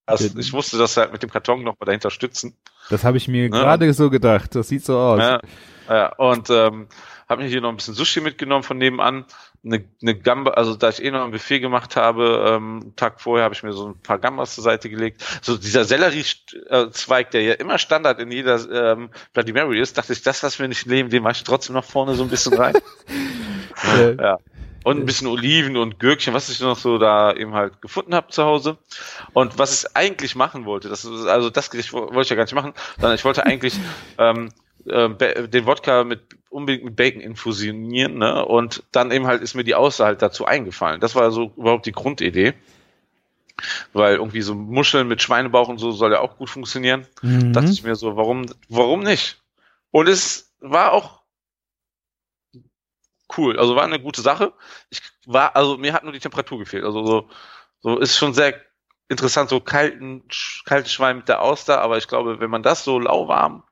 [0.06, 2.56] Also ich musste das halt mit dem Karton noch mal dahinter stützen.
[2.90, 3.48] Das habe ich mir Ja.
[3.48, 4.54] gerade so gedacht.
[4.54, 5.20] Das sieht so aus.
[5.20, 5.40] Ja,
[5.88, 6.88] ja, und ähm,
[7.32, 9.24] habe mir hier noch ein bisschen Sushi mitgenommen von nebenan.
[9.64, 13.20] Eine, eine Gamba, also da ich eh noch ein Buffet gemacht habe, ähm, einen Tag
[13.20, 15.24] vorher habe ich mir so ein paar Gambas zur Seite gelegt.
[15.40, 20.22] So dieser Sellerie-Zweig, der ja immer Standard in jeder ähm, Bloody Mary ist, dachte ich,
[20.22, 22.74] das lassen wir nicht leben, den mache ich trotzdem noch vorne so ein bisschen rein.
[24.18, 24.38] Ja.
[24.84, 28.28] Und ein bisschen Oliven und Gürkchen, was ich noch so da eben halt gefunden habe
[28.30, 28.78] zu Hause.
[29.32, 32.36] Und was ich eigentlich machen wollte, das ist, also das Gericht wo- wollte ich ja
[32.36, 33.74] gar nicht machen, sondern ich wollte eigentlich
[34.18, 34.50] ähm,
[34.86, 36.20] äh, den Wodka mit
[36.52, 38.44] unbedingt mit Bacon infusionieren, ne?
[38.44, 41.00] Und dann eben halt ist mir die Außer halt dazu eingefallen.
[41.00, 42.54] Das war so überhaupt die Grundidee.
[43.92, 47.06] Weil irgendwie so Muscheln mit Schweinebauch und so soll ja auch gut funktionieren.
[47.22, 47.52] mhm.
[47.52, 49.42] Dachte ich mir so, warum, warum nicht?
[49.90, 51.22] Und es war auch
[53.36, 53.58] cool.
[53.58, 54.52] Also war eine gute Sache.
[54.90, 56.84] Ich war, also mir hat nur die Temperatur gefehlt.
[56.84, 57.28] Also so,
[57.80, 58.60] so ist schon sehr
[59.08, 62.84] interessant, so kalten, sch- kalte Schwein mit der Auster, aber ich glaube, wenn man das
[62.84, 63.62] so lauwarm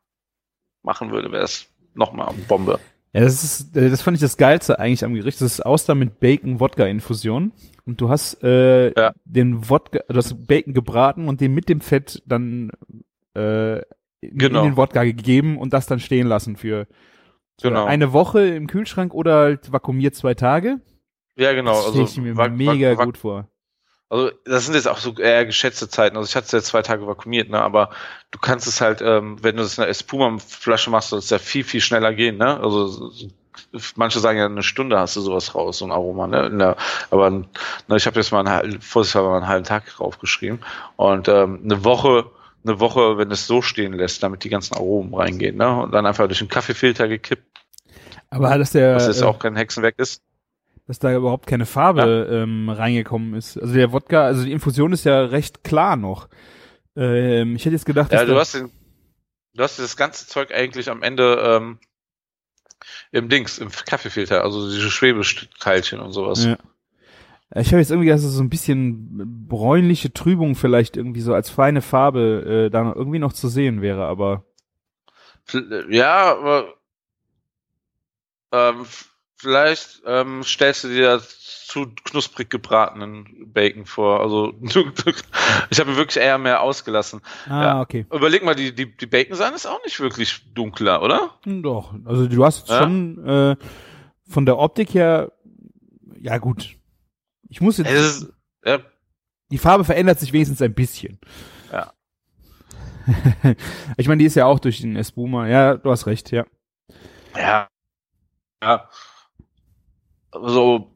[0.83, 1.67] machen würde, wäre es
[2.01, 2.81] nochmal Bombe.
[3.13, 5.41] Ja, das ist, äh, das fand ich das Geilste eigentlich am Gericht.
[5.41, 7.53] Das ist Austern mit Bacon-Wodka-Infusion.
[7.85, 9.13] Und du hast äh, Ja.
[9.25, 12.71] den Wodka, du hast Bacon gebraten und den mit dem Fett dann
[13.37, 13.79] äh,
[14.21, 14.61] in, Genau.
[14.65, 16.87] in den Wodka gegeben und das dann stehen lassen für,
[17.63, 17.85] Genau.
[17.85, 20.81] eine Woche im Kühlschrank oder halt vakuumiert zwei Tage.
[21.37, 21.73] Ja, genau.
[21.73, 23.49] das Also, ich mir mega gut vor.
[24.11, 26.17] Also das sind jetzt auch so eher geschätzte Zeiten.
[26.17, 27.63] Also ich hatte es ja zwei Tage vakuumiert, ne?
[27.63, 27.91] Aber
[28.33, 31.39] du kannst es halt, ähm, wenn du das in einer Espuma-Flasche machst, soll es ja
[31.39, 32.59] viel, viel schneller gehen, ne?
[32.61, 33.29] Also so- so-
[33.95, 36.51] manche sagen ja, eine Stunde hast du sowas raus, so ein Aroma, ne?
[36.51, 36.77] Der,
[37.11, 37.47] aber ne,
[37.97, 40.59] ich habe jetzt mal einen, halben- vorsichtshalber mal einen halben Tag draufgeschrieben.
[40.97, 42.27] Und ähm, eine Woche,
[42.65, 45.83] eine Woche, wenn es so stehen lässt, damit die ganzen Aromen reingehen, ne?
[45.83, 47.45] Und dann einfach durch den Kaffeefilter gekippt,
[48.29, 50.21] Aber dass der, was jetzt äh, auch kein Hexenwerk ist.
[50.91, 53.57] Dass da überhaupt keine Farbe ähm, reingekommen ist.
[53.57, 56.29] Also der Wodka, also die Infusion ist ja recht klar noch.
[56.97, 58.73] Ähm, ich hätte jetzt gedacht, Ja, dass du hast den,
[59.55, 61.79] du hast das ganze Zeug eigentlich am Ende ähm,
[63.13, 66.45] im Dings, im Kaffeefilter, also diese Schwebesteilchen und sowas.
[66.45, 66.59] Ja.
[67.55, 71.51] Ich habe jetzt irgendwie, dass es so ein bisschen bräunliche Trübung vielleicht irgendwie so als
[71.51, 74.45] feine Farbe äh, da noch irgendwie noch zu sehen wäre, aber
[75.47, 76.75] F- Ja, aber
[78.51, 78.87] ähm,
[79.41, 84.21] vielleicht ähm, stellst du dir zu knusprig gebratenen Bacon vor.
[84.21, 87.21] Also ich habe mir wirklich eher mehr ausgelassen.
[87.49, 87.81] ah, Ja.
[87.81, 88.07] okay.
[88.13, 91.39] Überleg mal, die, die, die Bacon-Sahne ist auch nicht wirklich dunkler, oder?
[91.45, 92.79] Hm, Doch, also du hast Ja?
[92.83, 93.57] schon äh,
[94.29, 95.33] von der Optik her,
[96.21, 96.77] ja gut.
[97.49, 98.33] Ich muss jetzt, ist,
[98.65, 98.79] ja,
[99.51, 101.19] die Farbe verändert sich wenigstens ein bisschen.
[101.73, 101.93] Ja.
[103.97, 105.49] ich meine, die ist ja auch durch den Espuma.
[105.49, 106.45] Ja, du hast recht, ja.
[107.37, 107.69] Ja.
[108.63, 108.89] Ja.
[110.33, 110.95] So,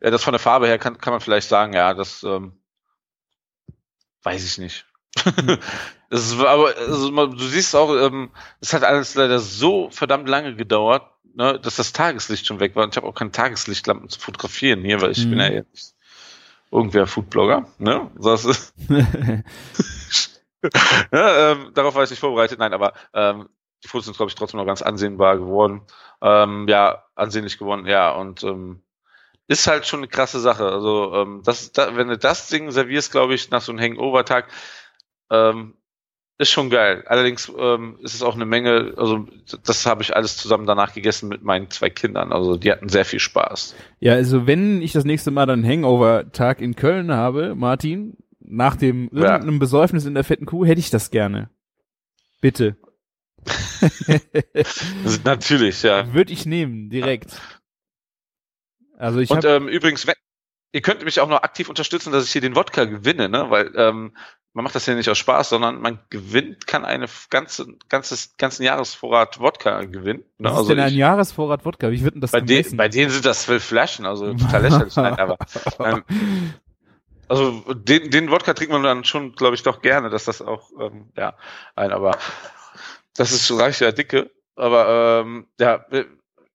[0.00, 2.60] ja, das von der Farbe her kann, kann man vielleicht sagen, ja, das ähm,
[4.22, 4.86] weiß ich nicht.
[6.10, 10.54] das ist, aber also, du siehst auch, ähm, es hat alles leider so verdammt lange
[10.54, 12.84] gedauert, ne, dass das Tageslicht schon weg war.
[12.84, 15.30] Und ich habe auch keine Tageslichtlampen zu fotografieren hier, weil ich Mhm.
[15.30, 15.96] bin ja jetzt
[16.70, 18.10] irgendwer Foodblogger, ne?
[18.20, 18.74] Das ist,
[21.12, 22.58] ja, ähm, darauf war ich nicht vorbereitet.
[22.58, 23.48] Nein, aber ähm,
[23.84, 25.82] die Fotos sind, glaube ich, trotzdem noch ganz ansehnbar geworden.
[26.20, 28.10] Ähm, ja, ansehnlich geworden, ja.
[28.12, 28.82] Und ähm,
[29.46, 30.66] ist halt schon eine krasse Sache.
[30.66, 34.48] Also, ähm, das, da, wenn du das Ding servierst, glaube ich, nach so einem Hangover-Tag,
[35.30, 35.74] ähm,
[36.40, 37.02] ist schon geil.
[37.06, 39.26] Allerdings ähm, ist es auch eine Menge, also
[39.64, 42.32] das habe ich alles zusammen danach gegessen mit meinen zwei Kindern.
[42.32, 43.74] Also die hatten sehr viel Spaß.
[43.98, 49.10] Ja, also wenn ich das nächste Mal dann Hangover-Tag in Köln habe, Martin, nach dem
[49.12, 49.32] Ja.
[49.32, 51.50] irgendeinem Besäufnis in der fetten Kuh, hätte ich das gerne.
[52.40, 52.76] Bitte.
[55.24, 56.12] Natürlich, ja.
[56.12, 57.40] Würde ich nehmen, direkt.
[58.98, 60.14] Also ich Und ähm, übrigens, wenn,
[60.72, 63.50] ihr könnt mich auch noch aktiv unterstützen, dass ich hier den Wodka gewinne, ne?
[63.50, 64.12] Weil ähm,
[64.54, 68.64] man macht das ja nicht aus Spaß, sondern man gewinnt, kann eine ganze, ganzes, ganzen
[68.64, 70.24] Jahresvorrat Wodka gewinnen.
[70.38, 70.48] Ne?
[70.48, 71.90] was ist Also denn ein ich, Jahresvorrat Wodka?
[71.90, 74.96] Wie wird denn das bei, den, bei denen sind das zwölf Flaschen, also total lächerlich.
[74.96, 75.36] Nein, aber
[75.78, 76.02] ähm,
[77.28, 80.70] also den, den Wodka trinkt man dann schon, glaube ich, doch gerne, dass das auch,
[80.80, 81.34] ähm, ja,
[81.76, 82.18] ein, aber
[83.18, 84.30] das ist schon reich ja dicke.
[84.56, 85.84] Aber ähm, ja,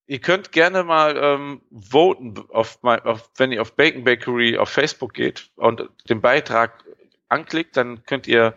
[0.08, 4.70] ihr könnt gerne mal ähm, voten, auf, mein, auf, wenn ihr auf Bacon Bakery auf
[4.70, 6.84] Facebook geht und den Beitrag
[7.30, 8.54] anklickt, dann könnt ihr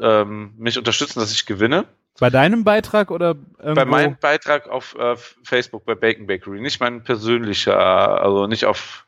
[0.00, 1.86] ähm, mich unterstützen, dass ich gewinne.
[2.20, 3.74] Bei deinem Beitrag oder irgendwo?
[3.74, 7.78] Bei meinem Beitrag auf äh, Facebook bei Bacon Bakery, nicht mein persönlicher,
[8.22, 9.06] also nicht auf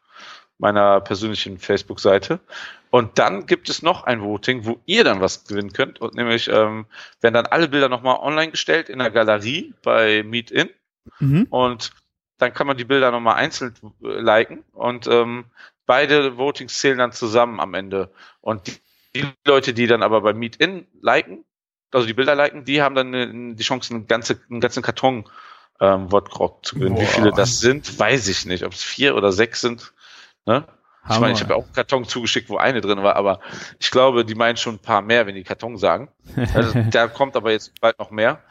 [0.58, 2.40] meiner persönlichen Facebook-Seite.
[2.90, 6.00] Und dann gibt es noch ein Voting, wo ihr dann was gewinnen könnt.
[6.00, 6.86] Und nämlich ähm,
[7.20, 10.70] werden dann alle Bilder nochmal online gestellt in der Galerie bei Meetin.
[11.18, 11.46] Mhm.
[11.50, 11.92] Und
[12.38, 14.64] dann kann man die Bilder nochmal einzeln äh, liken.
[14.72, 15.46] Und ähm,
[15.84, 18.10] beide Votings zählen dann zusammen am Ende.
[18.40, 18.76] Und die,
[19.14, 21.44] die Leute, die dann aber bei Meet-In liken,
[21.92, 25.24] also die Bilder liken, die haben dann eine, die Chance, einen, ganze, einen ganzen Karton
[25.80, 26.96] ähm, Wodgrog zu gewinnen.
[26.96, 27.02] Boah.
[27.02, 28.64] Wie viele das sind, weiß ich nicht.
[28.64, 29.92] Ob es vier oder sechs sind.
[30.46, 30.64] Ne?
[31.08, 33.40] Ich meine, ich habe ja auch einen Karton zugeschickt, wo eine drin war, aber
[33.78, 36.10] ich glaube, die meinen schon ein paar mehr, wenn die Karton sagen.
[36.54, 38.42] Also, da kommt aber jetzt bald noch mehr.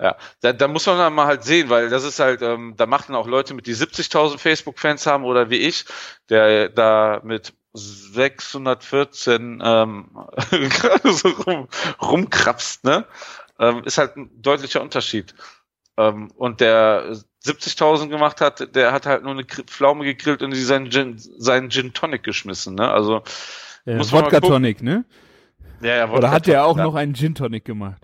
[0.00, 2.86] Ja, da, da muss man dann mal halt sehen, weil das ist halt, ähm, da
[2.86, 5.84] machen auch Leute mit, die 70.000 Facebook-Fans haben oder wie ich,
[6.28, 10.10] der da mit 614 ähm,
[11.04, 11.68] so rum,
[12.02, 13.06] rumkrapst, ne?
[13.58, 15.34] Ähm, ist halt ein deutlicher Unterschied.
[15.96, 20.90] Ähm, und der 70.000 gemacht hat, der hat halt nur eine Pflaume gegrillt und seinen
[20.90, 22.90] Gin, seinen Gin Tonic geschmissen, ne?
[22.90, 23.22] Also
[23.84, 25.04] ja, muss Wodka Tonic, ne?
[25.80, 26.84] Ja, ja, Wodka Oder hat der auch ja.
[26.84, 28.00] noch einen Gin Tonic gemacht?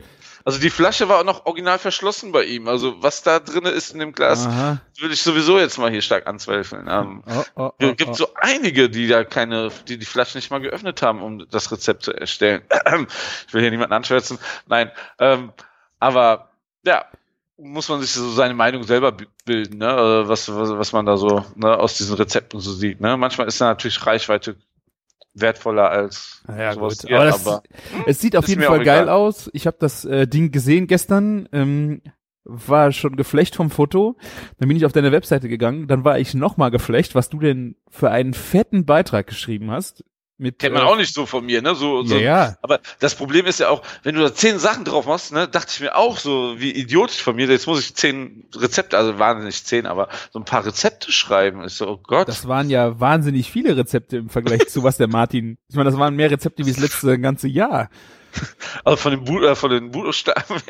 [0.48, 2.68] Also die Flasche war auch noch original verschlossen bei ihm.
[2.68, 4.80] Also was da drin ist in dem Glas, Aha.
[4.98, 6.88] würde ich sowieso jetzt mal hier stark anzweifeln.
[6.88, 8.14] Ähm, oh, oh, oh, gibt oh.
[8.14, 12.02] so einige, die da keine, die die Flasche nicht mal geöffnet haben, um das Rezept
[12.02, 12.62] zu erstellen.
[13.46, 14.38] ich will hier niemanden anschwärzen.
[14.66, 15.52] Nein, ähm,
[15.98, 16.48] aber
[16.82, 17.04] ja,
[17.58, 19.88] muss man sich so seine Meinung selber bilden, ne?
[19.88, 23.00] Also was, was, was man da so ne, aus diesen Rezepten so sieht.
[23.00, 23.16] Ne?
[23.16, 24.56] Manchmal ist da natürlich Reichweite
[25.34, 27.12] wertvoller als ja, sowas gut.
[27.12, 27.62] Aber, das, aber
[28.06, 29.08] es sieht auf jeden Fall geil egal.
[29.08, 29.50] aus.
[29.52, 31.48] Ich habe das äh, Ding gesehen gestern.
[31.52, 32.02] Ähm,
[32.50, 34.16] war schon geflecht vom Foto.
[34.58, 35.86] Dann bin ich auf deine Webseite gegangen.
[35.86, 40.02] Dann war ich nochmal geflecht, was du denn für einen fetten Beitrag geschrieben hast.
[40.40, 41.74] Mit, Kennt man äh, auch nicht so von mir, ne?
[41.74, 42.56] So, so, ja, ja.
[42.62, 45.72] Aber das Problem ist ja auch, wenn du da zehn Sachen drauf machst, ne, dachte
[45.74, 49.12] ich mir auch so, wie idiotisch von mir, jetzt muss ich zehn Rezepte, also
[49.42, 51.64] nicht zehn, aber so ein paar Rezepte schreiben.
[51.64, 52.28] Ist so, oh Gott.
[52.28, 55.58] Das waren ja wahnsinnig viele Rezepte im Vergleich zu was der Martin.
[55.68, 57.90] Ich meine, das waren mehr Rezepte wie das letzte ganze Jahr.
[58.84, 60.62] Also von den Bu äh, von den Buchstaben.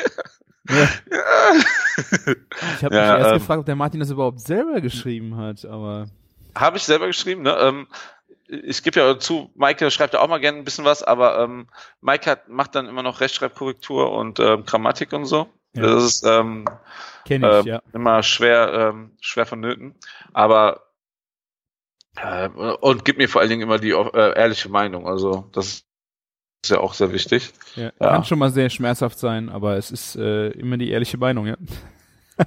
[0.69, 0.77] Ja.
[0.77, 0.89] ja.
[2.77, 5.65] Ich habe ja, mich erst ähm, gefragt, ob der Martin das überhaupt selber geschrieben hat,
[5.65, 6.07] aber.
[6.55, 7.57] Habe ich selber geschrieben, ne?
[7.61, 7.89] Ähm,
[8.49, 11.69] ich gebe ja zu, Maike schreibt ja auch mal gerne ein bisschen was, aber ähm,
[12.01, 15.49] Maike hat, macht dann immer noch Rechtschreibkorrektur und ähm, Grammatik und so.
[15.75, 15.83] Ja.
[15.83, 16.65] Das ist ähm,
[17.27, 17.83] ich, äh, ja.
[17.93, 19.95] immer schwer, ähm, schwer vonnöten.
[20.33, 20.89] Aber
[22.17, 25.07] äh, und gibt mir vor allen Dingen immer die äh, ehrliche Meinung.
[25.07, 25.85] Also das
[26.63, 27.53] ist ja auch sehr wichtig.
[27.77, 28.11] Ja, ja.
[28.11, 31.57] Kann schon mal sehr schmerzhaft sein, aber es ist äh, immer die ehrliche Meinung, ja.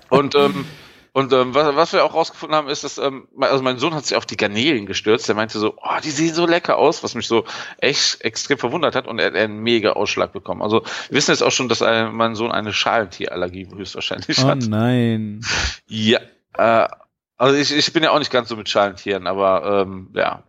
[0.10, 0.66] Und ähm,
[1.14, 4.05] Und ähm, was, was wir auch rausgefunden haben, ist, dass ähm, also mein Sohn hat
[4.05, 5.28] sich auf die Garnelen gestürzt.
[5.28, 7.43] Der meinte so, oh, die sehen so lecker aus, was mich so
[7.80, 9.07] echt extrem verwundert hat.
[9.07, 10.62] Und er hat einen mega Ausschlag bekommen.
[10.62, 14.59] Also wir wissen jetzt auch schon, dass äh, mein Sohn eine Schalentierallergie höchstwahrscheinlich oh, hat.
[14.64, 15.41] Oh nein.
[15.88, 16.20] Ja.
[16.57, 16.88] Äh,
[17.38, 20.43] also ich, ich bin ja auch nicht ganz so mit Schalentieren, aber ähm, ja.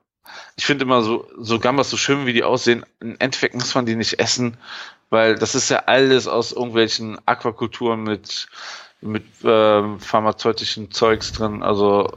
[0.56, 3.86] Ich finde immer so, so Gambas, so schön wie die aussehen, im Endeffekt muss man
[3.86, 4.56] die nicht essen,
[5.10, 8.46] weil das ist ja alles aus irgendwelchen Aquakulturen mit
[9.02, 11.62] mit ähm, pharmazeutischen Zeugs drin.
[11.62, 12.16] Also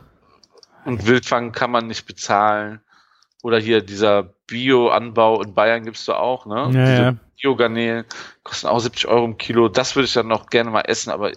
[0.86, 2.80] und Wildfang kann man nicht bezahlen.
[3.42, 6.56] Oder hier dieser Bio-Anbau in Bayern gibt's da auch, ne?
[6.56, 7.16] Ja, Diese ja.
[7.42, 8.06] Biogarnelen
[8.44, 9.68] kosten auch 70 Euro im Kilo.
[9.68, 11.32] Das würde ich dann noch gerne mal essen, aber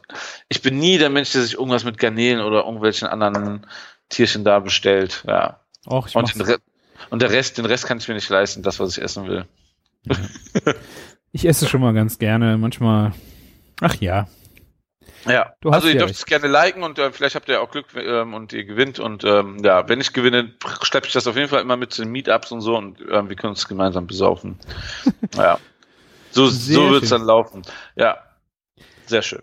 [0.48, 3.66] ich bin nie der Mensch, der sich irgendwas mit Garnelen oder irgendwelchen anderen
[4.08, 5.24] Tierchen da bestellt.
[5.26, 5.60] Ja.
[5.86, 6.32] Och, ich und,
[7.10, 9.46] und der Rest, den Rest kann ich mir nicht leisten, das, was ich essen will.
[10.04, 10.74] Ja.
[11.30, 12.56] Ich esse schon mal ganz gerne.
[12.56, 13.12] Manchmal.
[13.82, 14.28] Ach ja.
[15.28, 18.34] Ja, also ihr dürft es gerne liken und äh, vielleicht habt ihr auch Glück ähm,
[18.34, 21.60] und ihr gewinnt und ähm, ja, wenn ich gewinne, schleppe ich das auf jeden Fall
[21.60, 24.58] immer mit zu den Meetups und so und ähm, wir können uns gemeinsam besaufen.
[25.36, 25.58] ja,
[26.30, 27.62] so, so wird es dann laufen.
[27.96, 28.18] Ja,
[29.06, 29.42] sehr schön.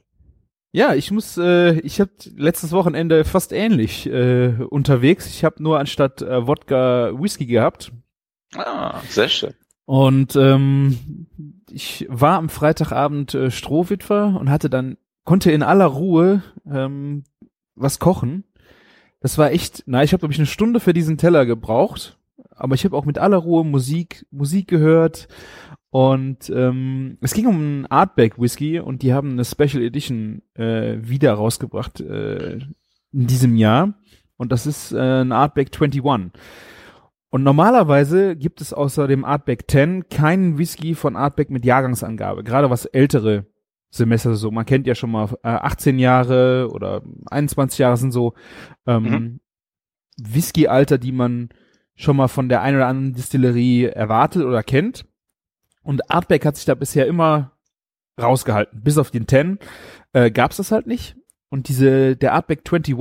[0.71, 5.27] Ja, ich muss, äh, ich habe letztes Wochenende fast ähnlich äh, unterwegs.
[5.27, 7.93] Ich habe nur anstatt äh, Wodka Whisky gehabt.
[8.57, 9.53] Ah, sehr schön.
[9.85, 11.27] Und ähm,
[11.69, 17.23] ich war am Freitagabend äh, Strohwitwer und hatte dann konnte in aller Ruhe ähm,
[17.75, 18.45] was kochen.
[19.19, 22.17] Das war echt, na, ich habe glaube ich eine Stunde für diesen Teller gebraucht,
[22.51, 25.27] aber ich habe auch mit aller Ruhe Musik Musik gehört
[25.89, 30.97] und ähm, es ging um einen Artback Whisky und die haben eine Special Edition äh,
[31.01, 32.59] wieder rausgebracht äh,
[33.11, 33.95] in diesem Jahr
[34.37, 36.31] und das ist äh, ein Artback 21.
[37.29, 42.69] Und normalerweise gibt es außer dem Artback 10 keinen Whisky von Artback mit Jahrgangsangabe, gerade
[42.69, 43.45] was ältere
[43.95, 44.51] Semester so.
[44.51, 48.33] Man kennt ja schon mal äh, 18 Jahre oder 21 Jahre sind so
[48.85, 49.39] ähm, mhm.
[50.17, 51.49] Whisky-Alter, die man
[51.95, 55.05] schon mal von der einen oder anderen Distillerie erwartet oder kennt.
[55.81, 57.53] Und Artback hat sich da bisher immer
[58.21, 58.81] rausgehalten.
[58.81, 59.59] Bis auf den 10
[60.13, 61.15] äh, gab es das halt nicht.
[61.49, 62.97] Und diese, der Artback 21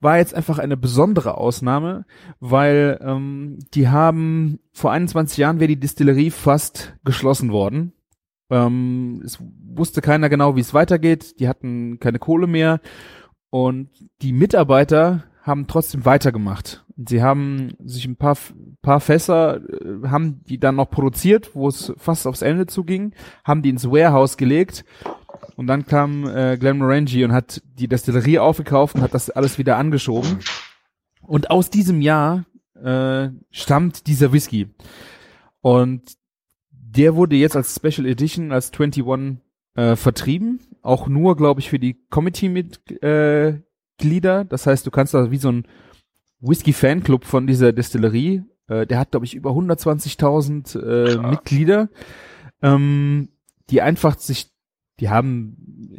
[0.00, 2.06] war jetzt einfach eine besondere Ausnahme,
[2.38, 7.92] weil ähm, die haben vor 21 Jahren wäre die Distillerie fast geschlossen worden
[8.50, 11.38] ähm, es wusste keiner genau, wie es weitergeht.
[11.40, 12.80] Die hatten keine Kohle mehr.
[13.50, 13.88] Und
[14.22, 16.84] die Mitarbeiter haben trotzdem weitergemacht.
[16.96, 18.36] Sie haben sich ein paar,
[18.82, 23.62] paar Fässer, äh, haben die dann noch produziert, wo es fast aufs Ende zuging, haben
[23.62, 24.84] die ins Warehouse gelegt
[25.56, 29.58] und dann kam äh, Glenn Morangi und hat die Destillerie aufgekauft und hat das alles
[29.58, 30.38] wieder angeschoben.
[31.22, 32.44] Und aus diesem Jahr
[32.74, 34.68] äh, stammt dieser Whisky.
[35.60, 36.14] Und
[36.96, 39.04] der wurde jetzt als Special Edition, als 21
[39.74, 40.60] äh, vertrieben.
[40.82, 43.60] Auch nur, glaube ich, für die Committee-Mitglieder.
[44.40, 45.66] Äh, das heißt, du kannst da wie so ein
[46.40, 48.42] Whisky-Fanclub von dieser Destillerie.
[48.68, 51.88] Äh, der hat, glaube ich, über 120.000 äh, Mitglieder,
[52.62, 53.28] ähm,
[53.70, 54.50] die einfach sich,
[55.00, 55.98] die haben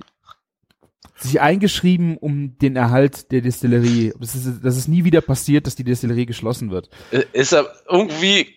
[1.16, 4.14] sich eingeschrieben um den Erhalt der Destillerie.
[4.20, 6.90] Das ist, das ist nie wieder passiert, dass die Destillerie geschlossen wird.
[7.12, 8.48] Äh, ist aber irgendwie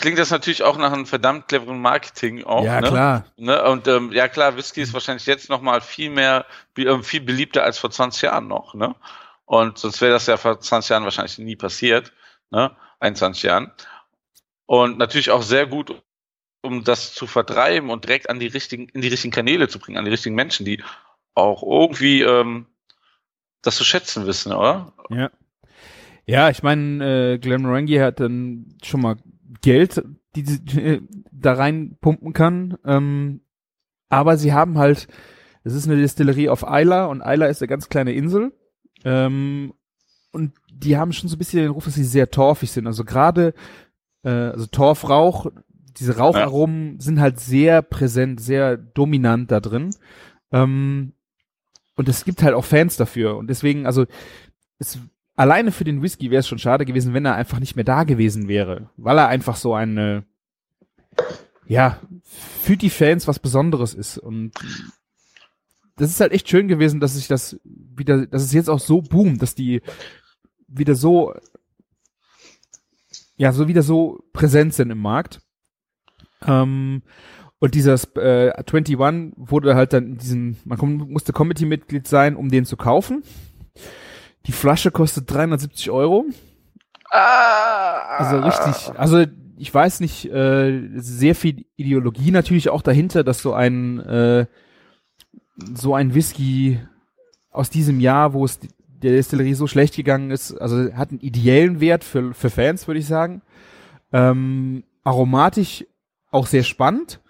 [0.00, 2.64] klingt das natürlich auch nach einem verdammt cleveren Marketing auch.
[2.64, 2.88] Ja, ne?
[2.88, 3.24] klar.
[3.36, 3.62] Ne?
[3.64, 6.46] Und ähm, ja klar, Whisky ist wahrscheinlich jetzt noch mal viel mehr,
[6.76, 8.74] ähm, viel beliebter als vor 20 Jahren noch.
[8.74, 8.94] Ne?
[9.44, 12.12] Und sonst wäre das ja vor 20 Jahren wahrscheinlich nie passiert,
[12.50, 12.74] ne?
[13.00, 13.72] 21 Jahren.
[14.66, 16.02] Und natürlich auch sehr gut,
[16.62, 19.98] um das zu vertreiben und direkt an die richtigen, in die richtigen Kanäle zu bringen,
[19.98, 20.82] an die richtigen Menschen, die
[21.34, 22.66] auch irgendwie ähm,
[23.62, 24.92] das zu schätzen wissen, oder?
[25.10, 25.30] Ja.
[26.26, 29.16] Ja, ich meine, äh, Glenn Morangi hat dann schon mal
[29.62, 30.02] Geld,
[30.36, 32.76] die sie da rein pumpen kann.
[32.84, 33.40] Ähm,
[34.08, 35.08] aber sie haben halt,
[35.64, 38.52] es ist eine Destillerie auf Isla und Isla ist eine ganz kleine Insel.
[39.04, 39.74] Ähm,
[40.32, 42.86] und die haben schon so ein bisschen den Ruf, dass sie sehr torfig sind.
[42.86, 43.54] Also gerade,
[44.22, 45.46] äh, also Torfrauch,
[45.98, 47.00] diese Raucharomen ja.
[47.00, 49.90] sind halt sehr präsent, sehr dominant da drin.
[50.52, 51.12] Ähm,
[51.96, 53.36] und es gibt halt auch Fans dafür.
[53.36, 54.06] Und deswegen, also
[54.78, 54.98] es
[55.40, 58.04] alleine für den Whisky wäre es schon schade gewesen, wenn er einfach nicht mehr da
[58.04, 60.24] gewesen wäre, weil er einfach so eine,
[61.66, 61.98] ja,
[62.62, 64.52] für die Fans was Besonderes ist und
[65.96, 69.00] das ist halt echt schön gewesen, dass sich das wieder, dass es jetzt auch so
[69.00, 69.80] boomt, dass die
[70.68, 71.32] wieder so,
[73.38, 75.40] ja, so wieder so präsent sind im Markt.
[76.46, 77.02] Ähm,
[77.60, 78.98] und dieser äh, 21
[79.36, 83.22] wurde halt dann in diesen, man musste Committee-Mitglied sein, um den zu kaufen.
[84.46, 86.26] Die Flasche kostet 370 Euro.
[87.10, 88.18] Ah.
[88.18, 89.24] Also richtig, also
[89.56, 94.46] ich weiß nicht, äh, sehr viel Ideologie natürlich auch dahinter, dass so ein äh,
[95.74, 96.80] so ein Whisky
[97.50, 98.58] aus diesem Jahr, wo es
[99.02, 103.00] der Destillerie so schlecht gegangen ist, also hat einen ideellen Wert für, für Fans, würde
[103.00, 103.42] ich sagen.
[104.12, 105.84] Ähm, aromatisch
[106.30, 107.20] auch sehr spannend.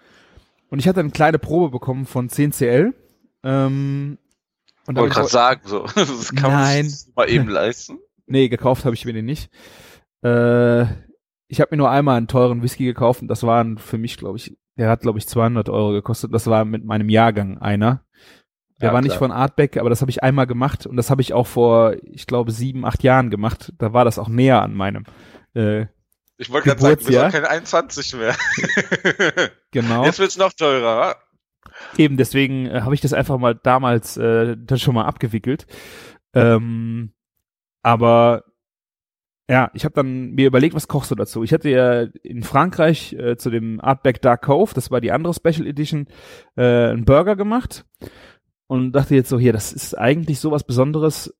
[0.69, 2.93] Und ich hatte eine kleine Probe bekommen von 10CL.
[3.43, 4.17] Ähm,
[4.87, 5.85] und Wollte gerade sagen, so.
[5.95, 6.85] Das kann Nein.
[6.85, 7.99] man sich mal eben leisten.
[8.27, 9.51] Nee, gekauft habe ich mir den nicht.
[10.23, 10.83] Äh,
[11.49, 14.37] ich habe mir nur einmal einen teuren Whisky gekauft und das waren für mich, glaube
[14.37, 16.33] ich, der hat, glaube ich, 200 Euro gekostet.
[16.33, 18.05] Das war mit meinem Jahrgang einer.
[18.79, 21.21] Der ja, war nicht von Artback, aber das habe ich einmal gemacht und das habe
[21.21, 23.73] ich auch vor, ich glaube, sieben, acht Jahren gemacht.
[23.77, 25.03] Da war das auch näher an meinem
[25.53, 25.87] äh,
[26.37, 28.35] Ich wollte gerade sagen, wir sind keine 21 mehr.
[29.71, 30.05] genau.
[30.05, 31.17] Jetzt wird's noch teurer.
[31.97, 35.67] Eben, deswegen äh, habe ich das einfach mal damals äh, dann schon mal abgewickelt.
[36.33, 37.13] Ähm,
[37.83, 38.43] aber
[39.49, 41.43] ja, ich habe dann mir überlegt, was kochst du dazu?
[41.43, 45.33] Ich hatte ja in Frankreich äh, zu dem Artback Dark Cove, das war die andere
[45.33, 46.07] Special Edition,
[46.55, 47.85] äh, einen Burger gemacht
[48.67, 51.35] und dachte jetzt so, hier, das ist eigentlich sowas Besonderes,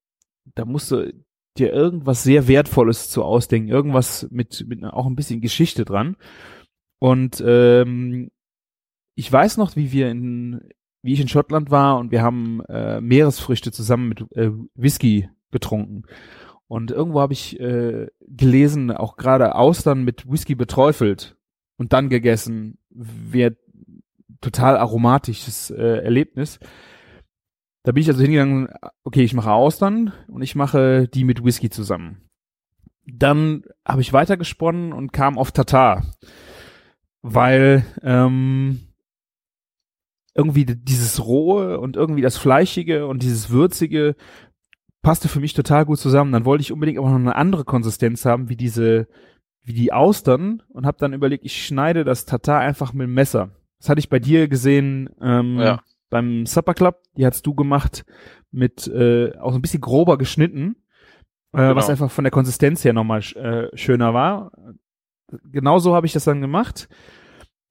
[0.55, 1.13] da musst du
[1.57, 6.17] dir irgendwas sehr Wertvolles zu ausdenken, irgendwas mit, mit auch ein bisschen Geschichte dran.
[6.99, 8.31] Und ähm,
[9.21, 10.61] ich weiß noch, wie wir in,
[11.03, 16.05] wie ich in Schottland war und wir haben äh, Meeresfrüchte zusammen mit äh, Whisky getrunken.
[16.67, 21.37] Und irgendwo habe ich äh, gelesen, auch gerade Austern mit Whisky beträufelt
[21.77, 23.57] und dann gegessen, wäre
[24.41, 26.59] total aromatisches äh, Erlebnis.
[27.83, 28.69] Da bin ich also hingegangen,
[29.03, 32.27] okay, ich mache Austern und ich mache die mit Whisky zusammen.
[33.05, 36.05] Dann habe ich weitergesponnen und kam auf Tatar,
[37.21, 38.79] weil ähm,
[40.33, 44.15] irgendwie dieses Rohe und irgendwie das Fleischige und dieses Würzige
[45.01, 46.31] passte für mich total gut zusammen.
[46.31, 49.07] Dann wollte ich unbedingt aber noch eine andere Konsistenz haben, wie diese,
[49.63, 53.51] wie die Austern und habe dann überlegt, ich schneide das Tatar einfach mit dem Messer.
[53.79, 55.81] Das hatte ich bei dir gesehen ähm, ja.
[56.09, 57.01] beim Supper Club.
[57.17, 58.05] Die hast du gemacht
[58.51, 60.75] mit äh, auch ein bisschen grober geschnitten,
[61.53, 61.75] äh, genau.
[61.75, 64.51] was einfach von der Konsistenz her nochmal äh, schöner war.
[65.45, 66.89] Genauso habe ich das dann gemacht.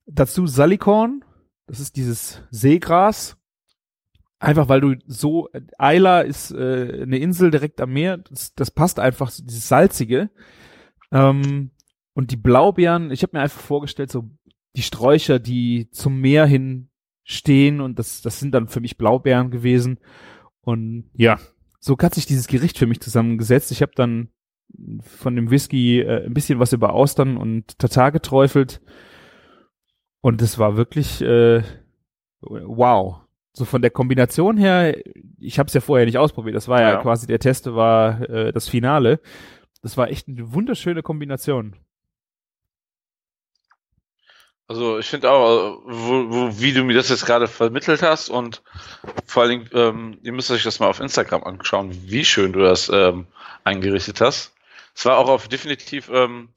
[0.05, 1.23] Dazu Salikorn
[1.67, 3.37] das ist dieses Seegras.
[4.39, 8.99] Einfach weil du so, Eila ist äh, eine Insel direkt am Meer, das, das passt
[8.99, 10.31] einfach, dieses Salzige.
[11.11, 11.71] Ähm,
[12.13, 14.31] und die Blaubeeren, ich habe mir einfach vorgestellt, so
[14.75, 16.89] die Sträucher, die zum Meer hin
[17.23, 19.99] stehen und das, das sind dann für mich Blaubeeren gewesen.
[20.61, 21.39] Und ja,
[21.79, 23.71] so hat sich dieses Gericht für mich zusammengesetzt.
[23.71, 24.29] Ich habe dann
[25.01, 28.81] von dem Whisky äh, ein bisschen was über Austern und Tatar geträufelt.
[30.21, 31.63] Und es war wirklich äh,
[32.41, 33.21] wow.
[33.53, 34.95] So von der Kombination her,
[35.39, 37.01] ich habe es ja vorher nicht ausprobiert, das war ja, Ja.
[37.01, 39.19] quasi der Test war äh, das Finale.
[39.81, 41.75] Das war echt eine wunderschöne Kombination.
[44.67, 48.29] Also ich finde auch, äh, wo, wo, wie du mir das jetzt gerade vermittelt hast
[48.29, 48.61] und
[49.25, 52.59] vor allen Dingen, ähm, ihr müsst euch das mal auf Instagram anschauen, wie schön du
[52.61, 53.27] das ähm,
[53.65, 54.53] eingerichtet hast.
[54.95, 56.49] Es war auch auf definitiv, ähm,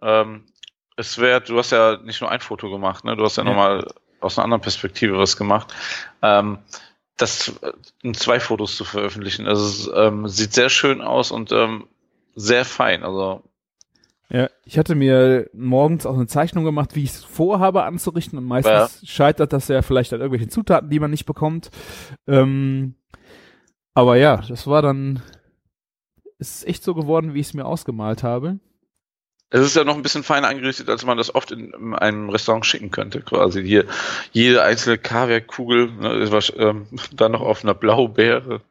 [0.00, 0.46] ähm,
[0.96, 3.16] es wert, du hast ja nicht nur ein Foto gemacht, ne?
[3.16, 3.50] Du hast ja, Ja.
[3.50, 3.86] nochmal
[4.20, 5.74] aus einer anderen Perspektive was gemacht.
[6.22, 6.58] Ähm,
[7.16, 9.46] das äh, in zwei Fotos zu veröffentlichen.
[9.46, 11.86] Also es ähm, sieht sehr schön aus und ähm,
[12.34, 13.02] sehr fein.
[13.04, 13.42] Also
[14.30, 18.44] Ja, ich hatte mir morgens auch eine Zeichnung gemacht, wie ich es vorhabe anzurichten und
[18.44, 21.70] meistens scheitert das ja vielleicht an irgendwelchen Zutaten, die man nicht bekommt.
[22.26, 22.94] Ähm,
[23.94, 25.20] aber ja, das war dann,
[26.38, 28.58] es ist echt so geworden, wie ich es mir ausgemalt habe.
[29.52, 32.30] Es ist ja noch ein bisschen feiner eingerichtet, als man das oft in, in einem
[32.30, 33.20] Restaurant schicken könnte.
[33.20, 33.84] Quasi hier
[34.32, 38.62] jede einzelne Kaviarkugel, ne, ist was, ähm, dann noch auf einer Blaubeere.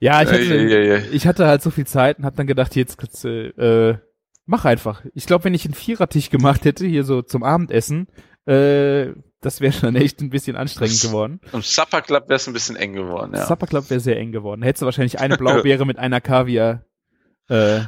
[0.00, 1.02] Ja, ich hatte, Ja, ja, ja, ja.
[1.12, 3.98] ich hatte halt so viel Zeit und hab dann gedacht, jetzt du, äh,
[4.46, 5.02] mach einfach.
[5.14, 8.08] Ich glaube, wenn ich einen Vierertisch gemacht hätte, hier so zum Abendessen,
[8.46, 9.08] äh,
[9.40, 11.40] das wäre schon echt ein bisschen anstrengend geworden.
[11.52, 13.46] Im Supper Club wäre es ein bisschen eng geworden, ja.
[13.46, 14.62] Supper Club wäre sehr eng geworden.
[14.62, 16.84] Hättest du wahrscheinlich eine Blaubeere mit einer Kaviar
[17.48, 17.80] äh,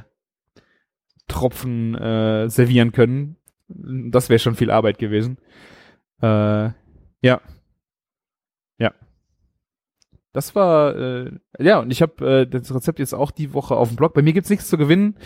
[1.30, 3.36] Tropfen äh, servieren können.
[3.68, 5.38] Das wäre schon viel Arbeit gewesen.
[6.20, 6.70] Äh,
[7.22, 7.40] ja.
[8.78, 8.92] Ja.
[10.32, 13.88] Das war, äh, ja, und ich habe äh, das Rezept jetzt auch die Woche auf
[13.88, 14.14] dem Blog.
[14.14, 15.16] Bei mir gibt's nichts zu gewinnen,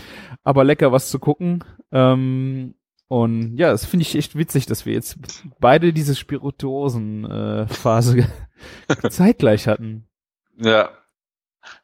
[0.43, 1.65] aber lecker was zu gucken.
[1.93, 2.75] Ähm,
[3.09, 5.19] und ja, das finde ich echt witzig, dass wir jetzt
[5.61, 8.27] beide diese Spirituosen-Phase
[9.11, 10.09] zeitgleich hatten.
[10.57, 10.91] Ja.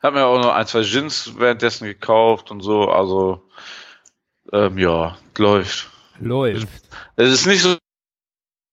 [0.03, 3.49] Hab mir auch noch ein, zwei Gins währenddessen gekauft und so, also
[4.53, 5.91] ähm, ja, läuft.
[6.19, 6.69] Läuft.
[7.17, 7.77] Es ist nicht so,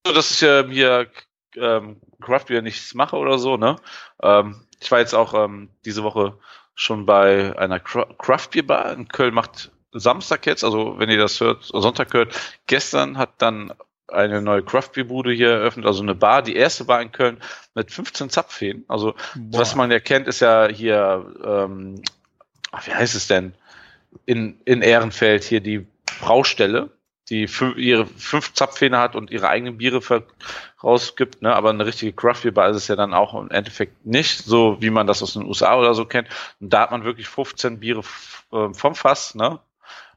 [0.04, 1.08] dass ich ähm, hier
[1.56, 3.78] ähm, Craft Beer nichts mache oder so, ne?
[4.22, 6.38] Ähm, ich war jetzt auch ähm, diese Woche
[6.76, 11.18] schon bei einer Cra- Craft Beer Bar in Köln, macht Samstag jetzt, also wenn ihr
[11.18, 12.36] das hört, Sonntag hört,
[12.68, 13.74] gestern hat dann
[14.10, 17.42] eine neue Craft Beer Bude hier eröffnet, also eine Bar, die erste Bar in Köln
[17.74, 18.86] mit 15 Zapfhähnen.
[18.88, 19.16] Also
[19.52, 22.02] was man ja kennt, ist ja hier, ähm,
[22.72, 23.54] ach, wie heißt es denn?
[24.26, 25.88] In, in Ehrenfeld hier die
[26.22, 26.90] Braustelle,
[27.30, 30.02] die fü ihre fünf Zapfhähne hat und ihre eigenen Biere
[30.84, 31.54] rausgibt, ne?
[31.56, 34.78] aber eine richtige Craft Beer Bar ist es ja dann auch im Endeffekt nicht, so
[34.82, 36.30] wie man das aus den USA oder so kennt.
[36.60, 38.02] Und da hat man wirklich 15 Biere
[38.52, 39.60] ähm, vom Fass, ne?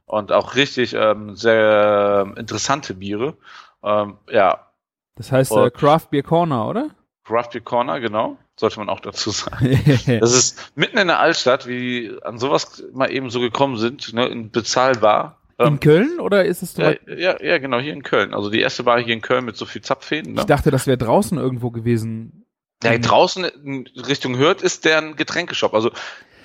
[0.06, 3.36] Und auch richtig ähm, sehr ähm, interessante Biere.
[3.84, 4.66] Ähm, ja,
[5.14, 6.90] Das heißt äh, Craft Beer Corner, oder?
[7.24, 9.80] Craft Beer Corner, genau, sollte man auch dazu sagen.
[10.20, 14.26] Das ist mitten in der Altstadt, wie an sowas mal eben so gekommen sind, ne,
[14.28, 15.40] in bezahlbar.
[15.58, 17.00] In Ähm, Köln oder ist es ja, weit?
[17.06, 18.32] ja, ja, genau, hier in Köln.
[18.32, 20.34] Also die erste Bar hier in Köln mit so viel Zapfhähnen.
[20.34, 20.40] Ne?
[20.40, 22.46] Ich dachte, das wäre draußen irgendwo gewesen.
[22.82, 25.74] Ja, draußen in Richtung Hürth ist deren Getränkeshop.
[25.74, 25.90] Also,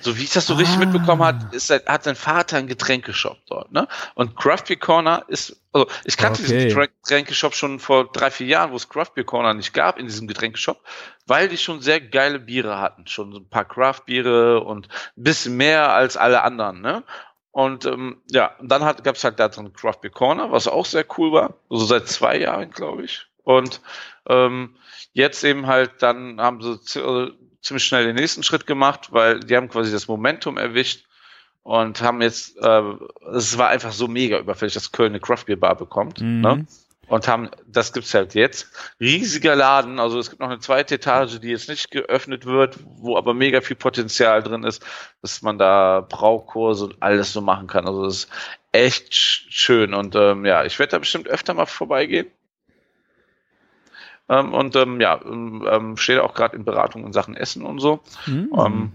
[0.00, 0.80] so wie ich das so richtig Ah.
[0.80, 3.88] mitbekommen hat, ist, sein- hat sein Vater einen Getränkeshop dort, ne?
[4.14, 6.52] Und Craft Beer Corner ist, also ich kannte Okay.
[6.52, 9.98] diesen Getränk- Getränkeshop schon vor drei, vier Jahren, wo es Craft Beer Corner nicht gab
[9.98, 10.80] in diesem Getränkeshop,
[11.26, 13.06] weil die schon sehr geile Biere hatten.
[13.06, 17.02] Schon so ein paar Craft Biere und ein bisschen mehr als alle anderen, ne?
[17.50, 20.68] Und ähm, ja, und dann hat, gab es halt da drin Craft Beer Corner, was
[20.68, 21.54] auch sehr cool war.
[21.70, 23.26] Also seit zwei Jahren, glaube ich.
[23.44, 23.80] Und
[24.28, 24.76] ähm,
[25.14, 27.32] jetzt eben halt, dann haben sie äh,
[27.62, 31.04] ziemlich schnell den nächsten Schritt gemacht, weil die haben quasi das Momentum erwischt
[31.62, 32.82] und haben jetzt, äh,
[33.34, 36.20] es war einfach so mega überfällig, dass Köln eine Craft Beer Bar bekommt.
[36.20, 36.40] Mhm.
[36.40, 36.66] Ne?
[37.08, 38.68] Und haben, das gibt's halt jetzt.
[38.98, 43.16] Riesiger Laden, also es gibt noch eine zweite Etage, die jetzt nicht geöffnet wird, wo
[43.16, 44.84] aber mega viel Potenzial drin ist,
[45.22, 47.86] dass man da Braukurse und alles so machen kann.
[47.86, 48.28] Also das ist
[48.72, 49.94] echt sch- schön.
[49.94, 52.26] Und ähm, ja, ich werde da bestimmt öfter mal vorbeigehen.
[54.28, 57.78] Ähm, und ähm, ja, ähm, ähm, stehe auch gerade in Beratung in Sachen Essen und
[57.80, 58.00] so.
[58.26, 58.50] Mhm.
[58.56, 58.92] Ähm,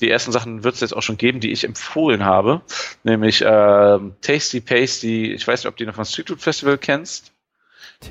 [0.00, 2.62] die ersten Sachen wird es jetzt auch schon geben, die ich empfohlen habe,
[3.04, 5.32] nämlich ähm, Tasty Pasty.
[5.32, 7.30] Ich weiß nicht, ob du die noch vom Street Food Festival kennst.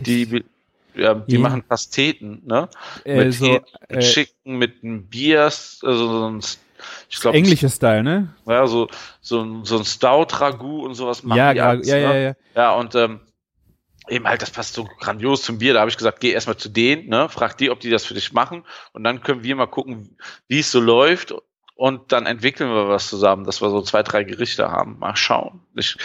[0.06, 0.44] Die,
[0.96, 1.40] ja, die Ja.
[1.40, 2.70] machen Pasteten, ne?
[3.04, 6.40] äh, mit so Hähnchen, äh, Chicken, mit einem Bier, also so ein,
[7.10, 8.34] ich glaube, englischer Style, ne?
[8.46, 8.88] ja, so,
[9.20, 12.02] so ein, so ein Stout-Ragout und sowas machen Ja, die ja, alles, ja, ne?
[12.04, 12.34] ja, ja.
[12.56, 13.20] Ja, und ähm,
[14.12, 15.74] eben halt, das passt so grandios zum Bier.
[15.74, 18.14] Da habe ich gesagt, geh erstmal zu denen, ne, frag die, ob die das für
[18.14, 18.66] dich machen.
[18.94, 20.18] Und dann können wir mal gucken,
[20.48, 21.34] wie es so läuft.
[21.76, 25.00] Und dann entwickeln wir was zusammen, dass wir so zwei, drei Gerichte haben.
[25.00, 25.62] Mal schauen.
[25.76, 25.98] Ich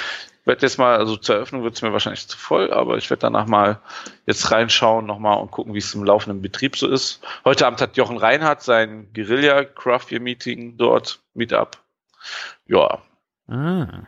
[0.47, 3.23] werde jetzt mal, also zur Eröffnung wird es mir wahrscheinlich zu voll, aber ich werde
[3.23, 3.81] danach mal
[4.27, 7.21] jetzt reinschauen nochmal und gucken, wie es im laufenden Betrieb so ist.
[7.45, 11.77] Heute Abend hat Jochen Reinhardt sein Guerilla Craft Meeting dort, Meetup.
[12.67, 13.03] Ja.
[13.49, 14.07] Ah.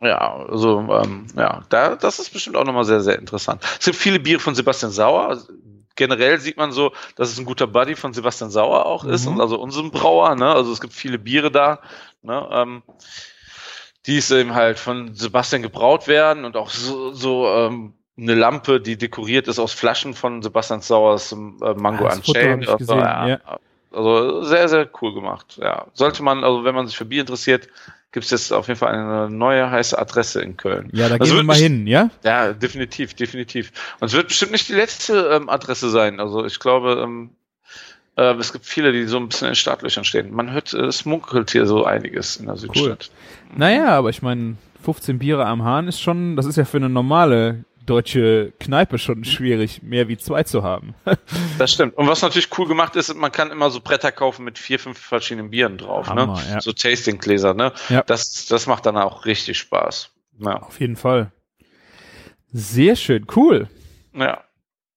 [0.00, 3.62] Ja, also ähm, ja, da, das ist bestimmt auch nochmal sehr, sehr interessant.
[3.80, 5.28] Es gibt viele Biere von Sebastian Sauer.
[5.28, 5.48] Also,
[5.96, 9.34] generell sieht man so, dass es ein guter Buddy von Sebastian Sauer auch ist, Mhm.
[9.34, 10.36] und also unserem Brauer.
[10.36, 10.46] Ne?
[10.48, 11.80] Also es gibt viele Biere da,
[12.22, 12.48] ne?
[12.52, 12.82] ähm,
[14.06, 18.80] die es eben halt von Sebastian gebraut werden und auch so, so ähm, eine Lampe,
[18.80, 22.68] die dekoriert ist aus Flaschen von Sebastian Sauers ähm, äh, Mango Ah, Unchained.
[22.68, 23.38] Also, ja, ja.
[23.92, 25.58] also sehr, sehr cool gemacht.
[25.60, 27.68] Ja, sollte man, also wenn man sich für Bier interessiert,
[28.18, 30.90] gibt es jetzt auf jeden Fall eine neue heiße Adresse in Köln.
[30.92, 32.10] Ja, da Das gehen wir mal hin, ja?
[32.24, 33.70] Ja, definitiv, definitiv.
[34.00, 36.18] Und es wird bestimmt nicht die letzte ähm, Adresse sein.
[36.18, 37.30] Also ich glaube, ähm,
[38.16, 40.34] äh, es gibt viele, die so ein bisschen in Startlöchern stehen.
[40.34, 43.10] Man hört, äh, es munkelt hier so einiges in der Südstadt.
[43.56, 46.88] Naja, aber ich meine, 15 Biere am Hahn ist schon, das ist ja für eine
[46.88, 50.94] normale deutsche Kneipe schon schwierig, mehr wie zwei zu haben.
[51.58, 51.96] Das stimmt.
[51.96, 54.98] Und was natürlich cool gemacht ist, man kann immer so Bretter kaufen mit vier, fünf
[54.98, 56.08] verschiedenen Bieren drauf.
[56.08, 56.42] Hammer, ne?
[56.50, 56.60] ja.
[56.60, 57.52] So Tastinggläser.
[57.52, 57.72] Ne?
[57.88, 58.02] Ja.
[58.02, 60.10] Das, das macht dann auch richtig Spaß.
[60.38, 60.62] Ja.
[60.62, 61.32] Auf jeden Fall.
[62.52, 63.68] Sehr schön, cool.
[64.14, 64.44] ja.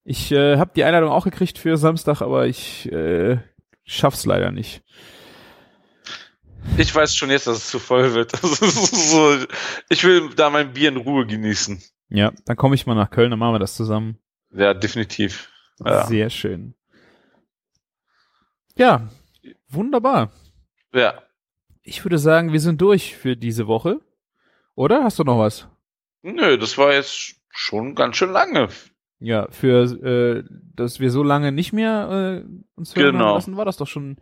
[0.04, 3.38] Ich äh, habe die Einladung auch gekriegt für Samstag, aber ich äh,
[3.84, 4.82] schaff's leider nicht.
[6.78, 8.32] Ich weiß schon jetzt, dass es zu voll wird.
[8.42, 9.36] So,
[9.90, 11.82] ich will da mein Bier in Ruhe genießen.
[12.12, 14.18] Ja, dann komme ich mal nach Köln, dann machen wir das zusammen.
[14.54, 15.50] Ja, definitiv.
[15.84, 16.06] Ja.
[16.06, 16.76] Sehr schön.
[18.78, 19.10] Ja,
[19.70, 20.32] wunderbar.
[20.94, 21.22] ja.
[21.84, 24.02] Ich würde sagen, wir sind durch für diese Woche.
[24.76, 25.04] Oder?
[25.04, 25.68] Hast du noch was?
[26.22, 28.68] Nö, das war jetzt schon ganz schön lange.
[29.20, 30.44] Ja, für äh,
[30.76, 33.34] dass wir so lange nicht mehr äh, uns hören Genau.
[33.34, 34.18] lassen, war das doch schon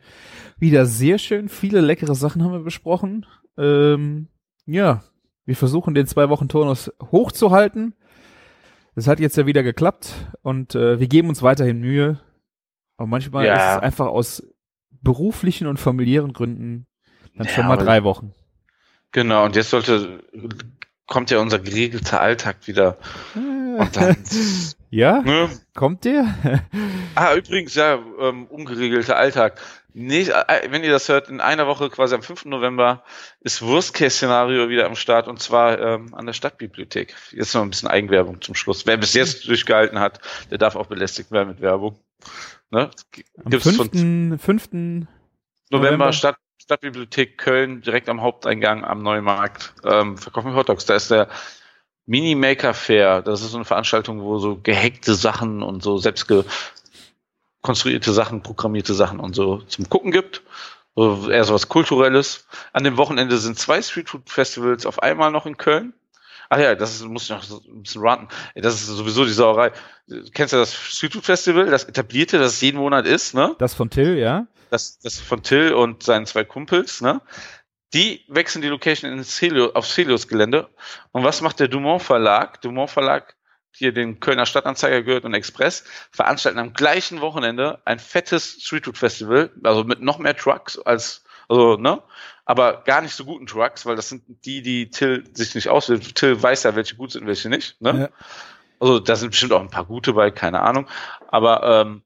[0.58, 1.50] wieder sehr schön.
[1.50, 3.26] Viele leckere Sachen haben wir besprochen.
[3.58, 4.30] Ähm,
[4.66, 5.04] ja,
[5.50, 7.96] wir versuchen den zwei Wochen Turnus hochzuhalten.
[8.94, 10.14] Das hat jetzt ja wieder geklappt
[10.44, 12.20] und äh, wir geben uns weiterhin Mühe.
[12.98, 13.56] Aber manchmal Ja.
[13.56, 14.44] ist es einfach aus
[15.02, 16.86] beruflichen und familiären Gründen
[17.36, 18.36] dann Ja, schon mal drei Wochen.
[19.12, 20.22] Genau, und jetzt sollte,
[21.08, 23.00] kommt ja unser geregelter Alltag wieder.
[23.34, 24.18] Und dann,
[24.92, 25.50] Ja, ne?
[25.74, 26.26] kommt der?
[27.16, 29.60] Ah, übrigens, ja, ähm, ungeregelter Alltag.
[29.94, 32.46] Nee, äh, wenn ihr das hört, in einer Woche, quasi am 5.
[32.46, 33.04] November,
[33.42, 37.16] ist Worst-Case-Szenario wieder am Start und zwar ähm, an der Stadtbibliothek.
[37.32, 38.86] Jetzt noch ein bisschen Eigenwerbung zum Schluss.
[38.86, 40.20] Wer bis jetzt durchgehalten hat,
[40.52, 42.00] der darf auch belästigt werden mit Werbung.
[42.70, 42.92] Ne?
[43.44, 44.42] Am Gibt's von 5.
[44.42, 44.72] 5.
[44.72, 45.08] November,
[45.72, 46.14] November.
[46.14, 50.86] Stadt, Stadtbibliothek Köln, direkt am Haupteingang am Neumarkt, ähm, verkaufen wir Hotdogs.
[50.86, 51.30] Da ist der
[52.06, 53.22] Mini Maker Fair.
[53.22, 56.28] Das ist so eine Veranstaltung, wo so gehackte Sachen und so selbst
[57.62, 60.42] konstruierte Sachen, programmierte Sachen und so zum Gucken gibt.
[60.96, 62.48] So eher so was Kulturelles.
[62.74, 65.94] An dem Wochenende sind zwei Street Food Festivals auf einmal noch in Köln.
[66.50, 68.28] Ach ja, das ist, muss ich noch so ein bisschen ranten.
[68.56, 69.72] Das ist sowieso die Sauerei.
[70.34, 73.56] Kennst du das Street Food Festival, das etablierte, das jeden Monat ist, ne?
[73.60, 74.48] Das von Till, ja?
[74.70, 77.22] das, das von Till und seinen zwei Kumpels, ne?
[77.94, 80.70] Die wechseln die Location ins Helios, aufs Helios-Gelände.
[81.12, 82.62] Und was macht der Dumont Verlag?
[82.62, 83.36] Dumont Verlag,
[83.72, 89.52] hier den Kölner Stadtanzeiger gehört und Express, veranstalten am gleichen Wochenende ein fettes Streetfood Festival,
[89.64, 92.02] also mit noch mehr Trucks als, also, ne?
[92.46, 96.16] Aber gar nicht so guten Trucks, weil das sind die, die Till sich nicht auswählt.
[96.16, 98.10] Till weiß ja, welche gut sind, welche nicht, ne?
[98.12, 98.26] Ja.
[98.80, 100.88] Also da sind bestimmt auch ein paar gute bei, keine Ahnung.
[101.28, 102.02] Aber ähm,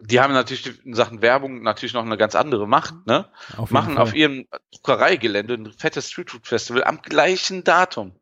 [0.00, 3.28] die haben natürlich in Sachen Werbung natürlich noch eine ganz andere Macht, ne?
[3.56, 4.02] Auf Machen Fall.
[4.02, 8.14] auf ihrem Druckereigelände ein fettes Streetfood Festival am gleichen Datum.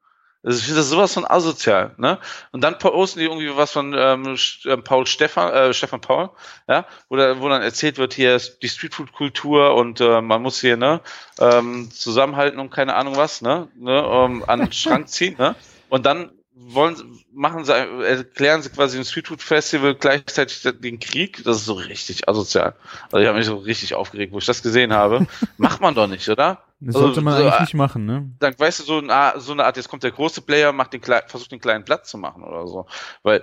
[0.44, 2.18] Ich finde das sowas von asozial, ne?
[2.50, 6.30] Und dann posten die irgendwie was von ähm, äh, Paul Stefan, äh, Stefan Paul,
[6.68, 10.60] ja, wo, da, wo dann erzählt wird, hier ist die Streetfood-Kultur und äh, man muss
[10.60, 11.00] hier, ne,
[11.38, 15.54] ähm, zusammenhalten und keine Ahnung was, ne, ne, ähm, an den Schrank ziehen, ne?
[15.88, 21.42] Und dann wollen sie, machen sie, erklären sie quasi ein Streetfood-Festival gleichzeitig den Krieg.
[21.44, 22.74] Das ist so richtig asozial.
[23.10, 25.26] Also ich habe mich so richtig aufgeregt, wo ich das gesehen habe.
[25.56, 26.62] Macht man doch nicht, oder?
[26.80, 28.30] Das sollte man Also, eigentlich so, nicht machen, ne?
[28.40, 31.02] dann weißt du so eine, so eine Art, jetzt kommt der große Player, macht den
[31.02, 32.86] versucht den kleinen Platz zu machen oder so.
[33.22, 33.42] Weil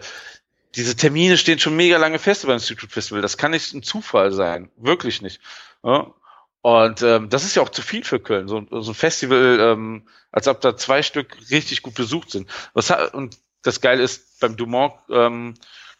[0.76, 3.22] diese Termine stehen schon mega lange fest beim Institute Festival.
[3.22, 4.70] Das kann nicht ein Zufall sein.
[4.78, 5.42] Wirklich nicht.
[5.84, 6.14] Ja?
[6.62, 8.48] Und ähm, das ist ja auch zu viel für Köln.
[8.48, 12.50] So, so ein Festival, ähm, als ob da zwei Stück richtig gut besucht sind.
[12.74, 15.54] Was und das Geile ist, beim Dumont ähm,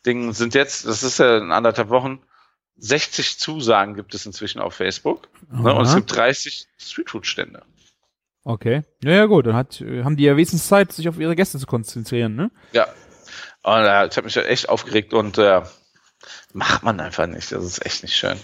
[0.04, 2.22] sind jetzt, das ist ja in anderthalb Wochen,
[2.78, 5.28] 60 Zusagen gibt es inzwischen auf Facebook.
[5.52, 5.74] Ne?
[5.74, 7.64] Und es gibt 30 Streetfood-Stände.
[8.44, 8.84] Okay.
[9.04, 9.48] Ja, ja, gut.
[9.48, 12.52] Dann hat, haben die ja wenigstens Zeit, sich auf ihre Gäste zu konzentrieren, ne?
[12.72, 12.88] Ja.
[13.64, 15.62] Und äh, ich habe mich ja echt aufgeregt und äh,
[16.54, 17.52] macht man einfach nicht.
[17.52, 18.40] Das ist echt nicht schön.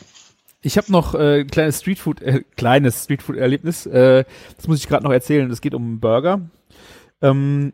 [0.65, 3.85] Ich habe noch äh, ein kleines Streetfood, äh, kleines Streetfood-Erlebnis.
[3.85, 4.25] Äh,
[4.55, 5.51] das muss ich gerade noch erzählen.
[5.51, 6.49] Es geht um Burger.
[7.21, 7.71] Ähm,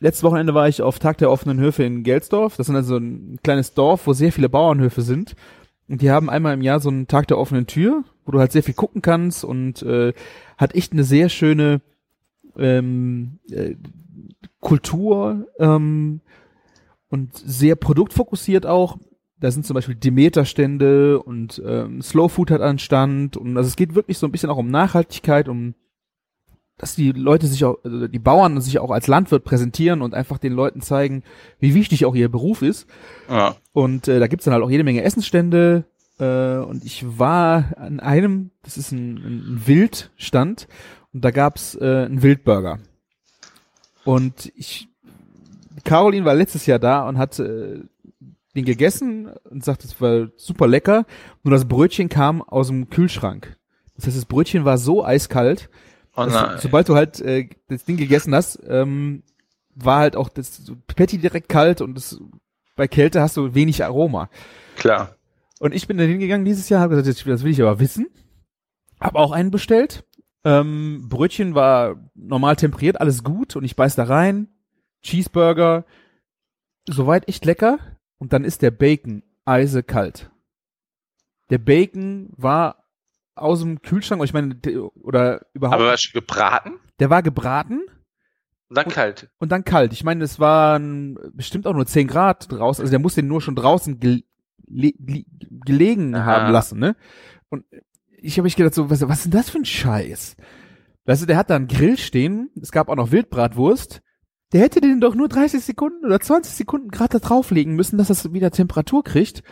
[0.00, 2.56] letztes Wochenende war ich auf Tag der offenen Höfe in Gelsdorf.
[2.56, 5.36] Das ist also ein kleines Dorf, wo sehr viele Bauernhöfe sind.
[5.88, 8.50] Und die haben einmal im Jahr so einen Tag der offenen Tür, wo du halt
[8.50, 10.12] sehr viel gucken kannst und äh,
[10.58, 11.80] hat echt eine sehr schöne
[12.58, 13.76] ähm, äh,
[14.58, 16.22] Kultur ähm,
[17.08, 18.98] und sehr produktfokussiert auch.
[19.42, 23.96] Da sind zum Beispiel Demeter-Stände und ähm, Slow Food hat anstand und also es geht
[23.96, 25.74] wirklich so ein bisschen auch um Nachhaltigkeit, um
[26.78, 30.38] dass die Leute sich auch, also die Bauern sich auch als Landwirt präsentieren und einfach
[30.38, 31.24] den Leuten zeigen,
[31.58, 32.88] wie wichtig auch ihr Beruf ist.
[33.28, 33.56] Ja.
[33.72, 35.84] Und äh, da gibt's dann halt auch jede Menge Essensstände.
[36.20, 40.68] Äh, und ich war an einem, das ist ein, ein Wildstand,
[41.12, 42.78] und da gab's äh, einen Wildburger.
[44.04, 44.88] Und ich,
[45.84, 47.80] Caroline war letztes Jahr da und hat äh,
[48.54, 51.06] den gegessen und sagt, es war super lecker.
[51.42, 53.56] Nur das Brötchen kam aus dem Kühlschrank.
[53.96, 55.70] Das heißt, das Brötchen war so eiskalt,
[56.14, 59.22] Oh dass, sobald du halt äh, das Ding gegessen hast, ähm,
[59.74, 62.20] war halt auch das Patty direkt kalt und das,
[62.76, 64.28] bei Kälte hast du wenig Aroma.
[64.76, 65.16] Klar.
[65.58, 68.08] Und ich bin da hingegangen dieses Jahr, habe gesagt, das will ich aber wissen.
[69.00, 70.04] Hab auch einen bestellt.
[70.44, 74.48] Ähm, Brötchen war normal temperiert, alles gut und ich beiß da rein.
[75.02, 75.84] Cheeseburger,
[76.86, 77.78] soweit echt lecker.
[78.22, 80.30] Und dann ist der Bacon eisekalt.
[81.50, 82.84] Der Bacon war
[83.34, 87.20] aus dem Kühlschrank, oder ich meine, der- oder überhaupt, Aber war schon gebraten der war
[87.24, 87.80] gebraten
[88.68, 89.28] und dann kalt.
[89.40, 89.92] und dann kalt.
[89.92, 93.40] Ich meine, es waren bestimmt auch nur 10 Grad draußen, also der muss den nur
[93.40, 94.22] schon draußen gel
[94.68, 95.26] le li-
[95.64, 96.24] gelegen Aha.
[96.24, 96.94] haben lassen, ne?
[97.48, 97.64] Und
[98.18, 100.36] ich habe mich gedacht, so, was, was ist denn das für ein Scheiß?
[101.06, 104.00] Weißt du, der hat da einen Grill stehen, es gab auch noch Wildbratwurst.
[104.52, 108.08] Der hätte den doch nur 30 Sekunden oder 20 Sekunden gerade da drauflegen müssen, dass
[108.08, 109.42] das wieder Temperatur kriegt.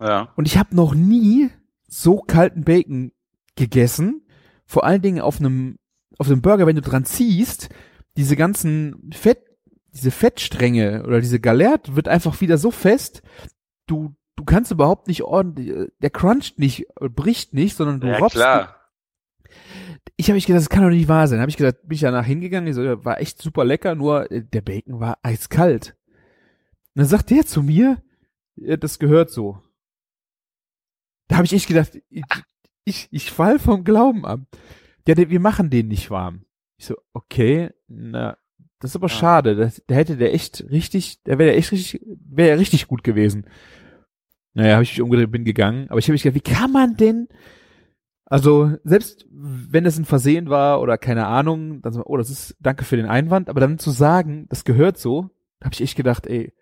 [0.00, 0.32] Ja.
[0.36, 1.50] Und ich habe noch nie
[1.88, 3.12] so kalten Bacon
[3.56, 4.22] gegessen.
[4.66, 5.78] Vor allen Dingen auf einem
[6.18, 7.70] auf einem Burger, wenn du dran ziehst,
[8.16, 9.38] diese ganzen Fett,
[9.92, 13.22] diese Fettstränge oder diese Galert wird einfach wieder so fest,
[13.86, 18.18] du du kannst überhaupt nicht ordentlich, der cruncht nicht, äh, bricht nicht, sondern du Ja,
[18.18, 18.36] robbst.
[18.36, 18.76] klar.
[20.16, 21.40] Ich habe ich gedacht, das kann doch nicht wahr sein.
[21.40, 24.42] Habe ich gesagt, bin ich danach hingegangen, ich so, war echt super lecker, nur äh,
[24.44, 25.96] der Bacon war eiskalt.
[26.94, 28.02] Und dann sagt der zu mir,
[28.56, 29.60] ja, das gehört so.
[31.28, 32.22] Da habe ich echt gedacht, ich,
[32.84, 34.40] ich, ich fall vom Glauben ab.
[35.08, 36.44] Ja, der, wir machen den nicht warm.
[36.78, 38.36] Ich so, okay, na,
[38.78, 39.14] das ist aber Ja.
[39.14, 39.56] schade.
[39.56, 43.46] Das, da hätte der echt richtig, der wäre echt richtig, wäre ja richtig gut gewesen.
[44.52, 45.88] Naja, habe ich mich umgedreht, bin gegangen.
[45.88, 47.28] Aber ich habe mich gedacht, wie kann man denn,
[48.26, 52.84] also selbst wenn es ein Versehen war oder keine Ahnung, dann oh, das ist, danke
[52.84, 55.30] für den Einwand, aber dann zu sagen, das gehört so,
[55.62, 56.52] habe ich echt gedacht, ey,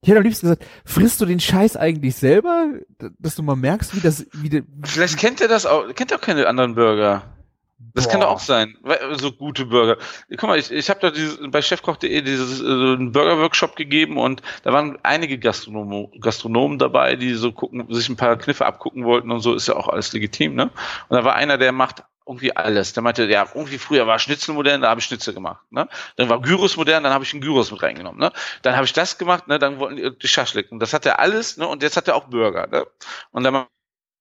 [0.00, 2.72] ich hätte am liebsten gesagt, frisst du den Scheiß eigentlich selber,
[3.18, 6.20] dass du mal merkst, wie das, wie, de, Vielleicht kennt er das auch, kennt auch
[6.20, 7.37] keine anderen Burger.
[7.78, 8.76] Das kann doch auch sein.
[9.12, 9.98] So gute Burger.
[10.30, 14.72] Guck mal, ich, ich habe da dieses, bei chefkoch.de dieses äh, Burger-Workshop gegeben und da
[14.72, 19.40] waren einige Gastronomen, Gastronomen dabei, die so gucken, sich ein paar Kniffe abgucken wollten und
[19.40, 20.70] so, ist ja auch alles legitim, ne?
[21.08, 22.92] Und da war einer, der macht irgendwie alles.
[22.92, 25.88] Der meinte, ja, irgendwie früher war Schnitzel modern, da habe ich Schnitzel gemacht, ne?
[26.16, 28.32] Dann war Gyros modern, dann habe ich einen Gyros mit reingenommen, ne?
[28.62, 29.58] Dann habe ich das gemacht, ne?
[29.58, 30.72] Dann wollten die, die Schaschlik.
[30.72, 31.66] Und das hat er alles, ne?
[31.66, 32.86] Und jetzt hat er auch Burger, ne?
[33.30, 33.66] Und dann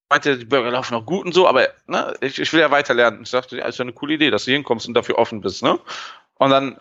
[0.09, 2.93] meinte, die Burger laufen noch gut und so, aber ne, ich, ich will ja weiter
[2.93, 3.23] lernen.
[3.23, 5.63] Ich dachte, ja, ist ja eine coole Idee, dass du hinkommst und dafür offen bist,
[5.63, 5.79] ne?
[6.35, 6.79] Und dann,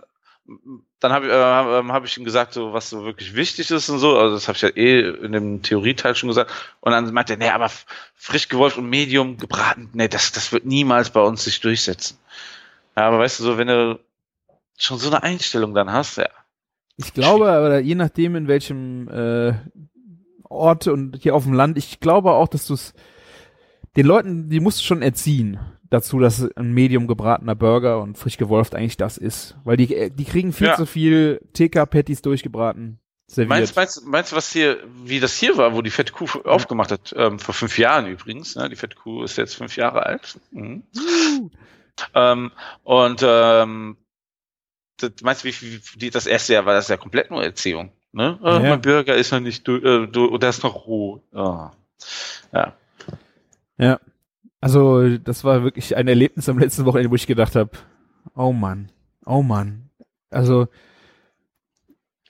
[1.00, 3.88] dann habe ich, äh, ähm, hab ich ihm gesagt, so was so wirklich wichtig ist
[3.88, 4.16] und so.
[4.18, 6.52] Also das habe ich ja eh in dem Theorieteil schon gesagt.
[6.80, 7.70] Und dann meinte er, nee, aber
[8.14, 12.18] frisch gewolft und Medium gebraten, nee, das, das wird niemals bei uns sich durchsetzen.
[12.96, 13.98] Ja, aber weißt du, so wenn du
[14.78, 16.28] schon so eine Einstellung dann hast, ja.
[16.98, 19.52] Ich glaube, aber je nachdem, in welchem äh,
[20.44, 22.94] Ort und hier auf dem Land, ich glaube auch, dass du es
[23.96, 25.58] den Leuten, die musst du schon erziehen
[25.90, 29.56] dazu, dass ein medium gebratener Burger und frisch gewolft eigentlich das ist.
[29.64, 30.76] Weil die, äh, die kriegen viel Ja.
[30.76, 32.98] zu viel TK-Patties durchgebraten
[33.28, 33.50] serviert.
[33.50, 36.90] Meinst, meinst, meinst du, was hier, wie das hier war, wo die fette Kuh aufgemacht
[36.90, 37.14] hat?
[37.16, 38.56] Ähm, vor fünf Jahren übrigens.
[38.56, 38.68] Ne?
[38.68, 40.40] Die fette Kuh ist jetzt fünf Jahre alt.
[40.50, 40.82] Mhm.
[42.14, 42.50] Ähm,
[42.84, 43.96] und ähm,
[44.98, 47.92] das, meinst du, wie, wie die, das erste Jahr war das ja komplett nur Erziehung?
[48.12, 48.38] Ne?
[48.42, 48.58] Äh, Ja.
[48.60, 51.22] Mein Burger ist noch nicht, du, äh, du, der ist noch roh.
[51.32, 51.72] Ah.
[52.52, 52.74] Ja.
[53.78, 54.00] Ja.
[54.60, 57.70] Also, das war wirklich ein Erlebnis am letzten Wochenende, wo ich gedacht habe,
[58.34, 58.90] oh Mann,
[59.24, 59.90] oh Mann.
[60.30, 60.68] Also,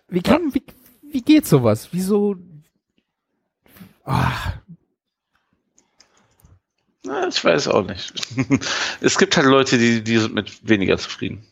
[0.08, 0.62] wie kann, wie,
[1.02, 1.88] wie geht sowas?
[1.92, 2.36] Wieso?
[4.04, 4.54] Ah,
[7.04, 8.12] Na, ich weiß auch nicht.
[9.00, 11.44] es gibt halt Leute, die, die sind mit weniger zufrieden.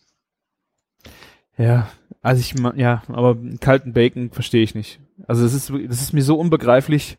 [1.57, 1.89] ja,
[2.23, 4.99] also ich, ja, aber einen kalten Bacon verstehe ich nicht.
[5.29, 7.19] Also, das ist, das ist mir so unbegreiflich.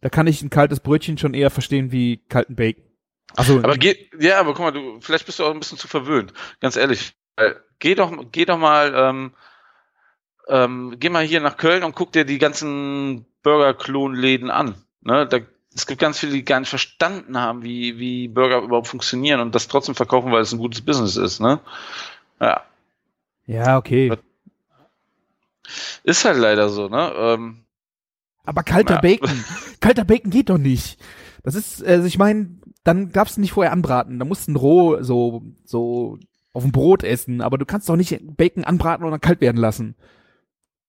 [0.00, 2.84] Da kann ich ein kaltes Brötchen schon eher verstehen wie kalten Bacon.
[3.36, 5.88] Also, Aber geht, ja, aber guck mal, du, vielleicht bist du auch ein bisschen zu
[5.88, 6.32] verwöhnt.
[6.60, 7.14] Ganz ehrlich.
[7.78, 9.32] geh doch, geh doch mal, ähm,
[10.48, 14.74] ähm, geh mal hier nach Köln und guck dir die ganzen Burger-Klon-Läden an.
[15.02, 15.26] Ne?
[15.26, 15.38] Da,
[15.74, 19.54] es gibt ganz viele, die gar nicht verstanden haben, wie, wie Burger überhaupt funktionieren und
[19.54, 21.40] das trotzdem verkaufen, weil es ein gutes Business ist.
[21.40, 21.60] Ne?
[22.40, 22.64] Ja.
[23.46, 24.12] Ja, okay.
[26.02, 27.12] Ist halt leider so, ne?
[27.14, 27.64] Ähm,
[28.44, 29.00] Aber kalter Ja.
[29.00, 29.44] Bacon.
[29.80, 30.98] Kalter Bacon geht doch nicht.
[31.42, 34.18] Das ist, also ich meine, dann darfst du nicht vorher anbraten.
[34.18, 36.18] Da musst du ein roh so, so
[36.52, 37.40] auf dem Brot essen.
[37.40, 39.94] Aber du kannst doch nicht Bacon anbraten und dann kalt werden lassen.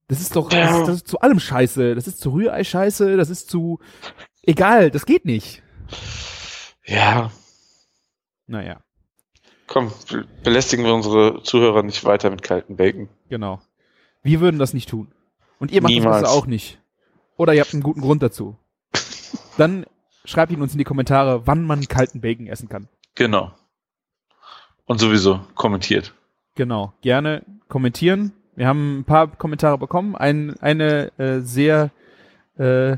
[0.07, 1.93] Das ist doch, das ist, das ist zu allem Scheiße.
[1.95, 3.15] Das ist zu Rührei Scheiße.
[3.17, 3.79] Das ist zu,
[4.43, 5.61] egal, das geht nicht.
[6.85, 7.31] ja,
[8.47, 8.81] Naja,
[9.67, 13.09] komm, be- belästigen wir unsere Zuhörer nicht weiter mit kalten Bacon.
[13.29, 13.61] genau.
[14.21, 15.13] Wir würden das nicht tun.
[15.59, 16.23] Und ihr macht Niemals.
[16.23, 16.81] das auch nicht.
[17.37, 18.57] Oder ihr habt einen guten Grund dazu.
[19.59, 19.85] Dann
[20.23, 22.87] schreibt ihn uns in die Kommentare, wann man kalten Bacon essen kann.
[23.15, 23.51] Genau.
[24.85, 26.13] Und sowieso kommentiert.
[26.55, 28.31] Genau, gerne kommentieren.
[28.55, 30.15] Wir haben ein paar Kommentare bekommen.
[30.15, 31.91] Ein, eine äh, sehr
[32.57, 32.97] äh,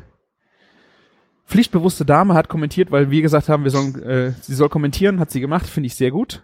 [1.45, 5.31] pflichtbewusste Dame hat kommentiert, weil wir gesagt haben, wir sollen, äh, sie soll kommentieren, hat
[5.31, 6.41] sie gemacht, finde ich sehr gut.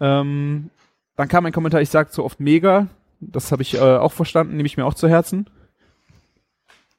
[0.00, 0.70] Ähm,
[1.16, 2.88] dann kam ein Kommentar, ich sage zu oft mega.
[3.20, 5.50] Das habe ich äh, auch verstanden, nehme ich mir auch zu Herzen.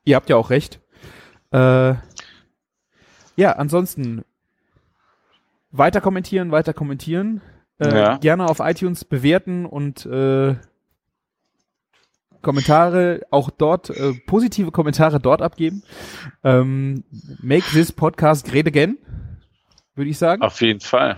[0.05, 0.79] Ihr habt ja auch recht.
[1.51, 1.95] Äh,
[3.35, 4.23] ja, ansonsten
[5.71, 7.41] weiter kommentieren, weiter kommentieren.
[7.79, 8.17] Äh, Ja.
[8.17, 10.55] Gerne auf iTunes bewerten und äh,
[12.41, 15.83] Kommentare auch dort, äh, positive Kommentare dort abgeben.
[16.43, 17.03] Ähm,
[17.41, 18.97] make this podcast great again,
[19.95, 21.17] würde ich sagen, Auf jeden Fall.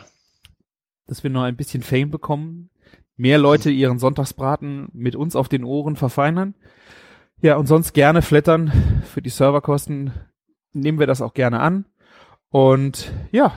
[1.08, 2.70] dass wir noch ein bisschen Fame bekommen.
[3.18, 6.54] Mehr Leute ihren Sonntagsbraten mit uns auf den Ohren verfeinern.
[7.42, 8.72] Ja, und sonst gerne flattern
[9.06, 10.12] für die Serverkosten.
[10.74, 11.86] Nehmen wir das auch gerne an.
[12.56, 13.54] Und ja,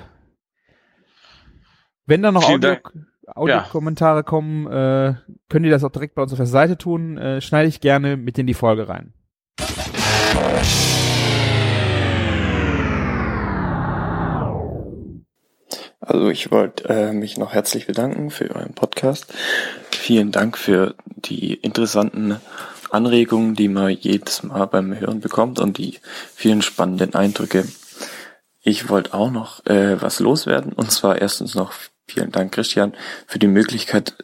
[2.07, 2.79] wenn da noch Vielen Audio.
[3.29, 5.15] Audiokommentare kommen, äh,
[5.49, 7.17] könnt ihr das auch direkt bei uns auf der Seite tun.
[7.17, 9.15] Äh, schneide ich gerne mit in die Folge rein.
[16.01, 19.33] Also ich wollte äh, mich noch herzlich bedanken für euren Podcast.
[19.93, 22.41] Vielen Dank für die interessanten
[22.91, 26.01] Anregungen, die man jedes Mal beim Hören bekommt und die
[26.35, 27.65] vielen spannenden Eindrücke.
[28.69, 31.73] Ich wollte auch noch äh, was loswerden und zwar erstens noch
[32.07, 32.93] vielen Dank Christian
[33.27, 34.23] für die Möglichkeit,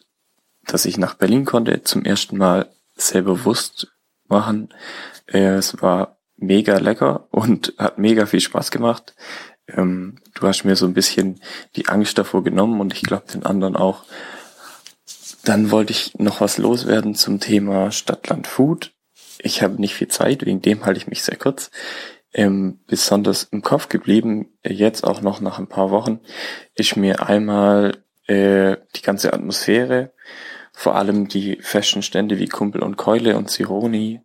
[0.67, 3.95] dass ich nach Berlin konnte, zum ersten Mal sehr bewusst
[4.29, 4.69] machen.
[5.25, 9.15] Äh, es war mega lecker und hat mega viel Spaß gemacht.
[9.67, 11.41] Ähm, du hast mir so ein bisschen
[11.77, 14.05] die Angst davor genommen und ich glaube den anderen auch.
[15.47, 18.93] Dann wollte ich noch was loswerden zum Thema Stadtland Food.
[19.39, 21.71] Ich habe nicht viel Zeit, wegen dem halte ich mich sehr kurz.
[22.37, 26.21] Ähm, besonders im Kopf geblieben, jetzt auch noch nach ein paar Wochen,
[26.75, 30.13] ist mir einmal äh, die ganze Atmosphäre,
[30.73, 34.21] vor allem die Fashion-Stände wie Kumpel und Keule und Zironi,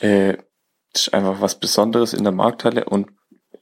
[0.00, 0.36] äh,
[0.92, 3.08] ist einfach was Besonderes in der Markthalle und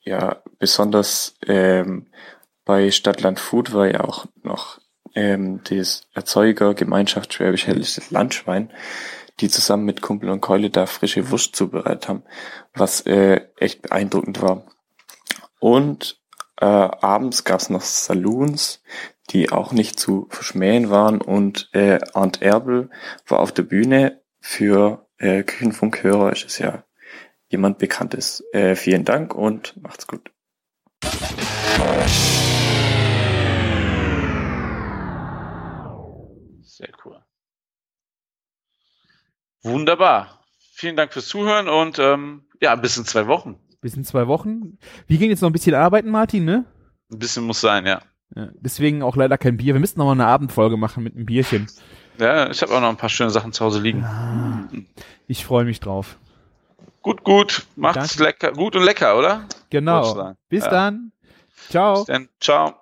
[0.04, 2.08] ja, besonders ähm,
[2.64, 4.80] bei Stadtland Food war ja auch noch
[5.14, 8.70] ähm, das Erzeuger Gemeinschaft Schwäbisch Helles Landschwein,
[9.40, 12.22] die zusammen mit Kumpel und Keule da frische Wurst zubereitet haben,
[12.74, 14.64] was äh, echt beeindruckend war.
[15.58, 16.20] Und
[16.60, 18.82] äh, abends gab's noch Saloons,
[19.30, 22.90] die auch nicht zu verschmähen waren und äh, Arndt Erbel
[23.26, 26.84] war auf der Bühne für äh, Küchenfunkhörer, ist es ja
[27.48, 28.44] jemand Bekanntes.
[28.52, 30.30] Äh, vielen Dank und macht's gut.
[39.62, 40.40] Wunderbar.
[40.74, 43.56] Vielen Dank fürs Zuhören und ähm, ja, bis in zwei Wochen.
[43.80, 44.78] Bis in zwei Wochen.
[45.06, 46.64] Wir gehen jetzt noch ein bisschen arbeiten, Martin, ne?
[47.10, 48.00] Ein bisschen muss sein, ja.
[48.34, 49.74] Ja, deswegen auch leider kein Bier.
[49.74, 51.68] Wir müssten noch mal eine Abendfolge machen mit einem Bierchen.
[52.18, 54.86] Ja, ich habe auch noch ein paar schöne Sachen zu Hause liegen.
[55.26, 56.16] Ich freue mich drauf.
[57.02, 57.66] Gut, gut.
[57.76, 58.22] Macht's Danke.
[58.24, 58.52] lecker.
[58.52, 59.44] Gut und lecker, oder?
[59.70, 60.34] Genau.
[60.48, 60.70] Bis Ja.
[60.70, 61.12] dann.
[61.68, 61.94] Ciao.
[61.96, 62.28] Bis dann.
[62.40, 62.74] Ciao.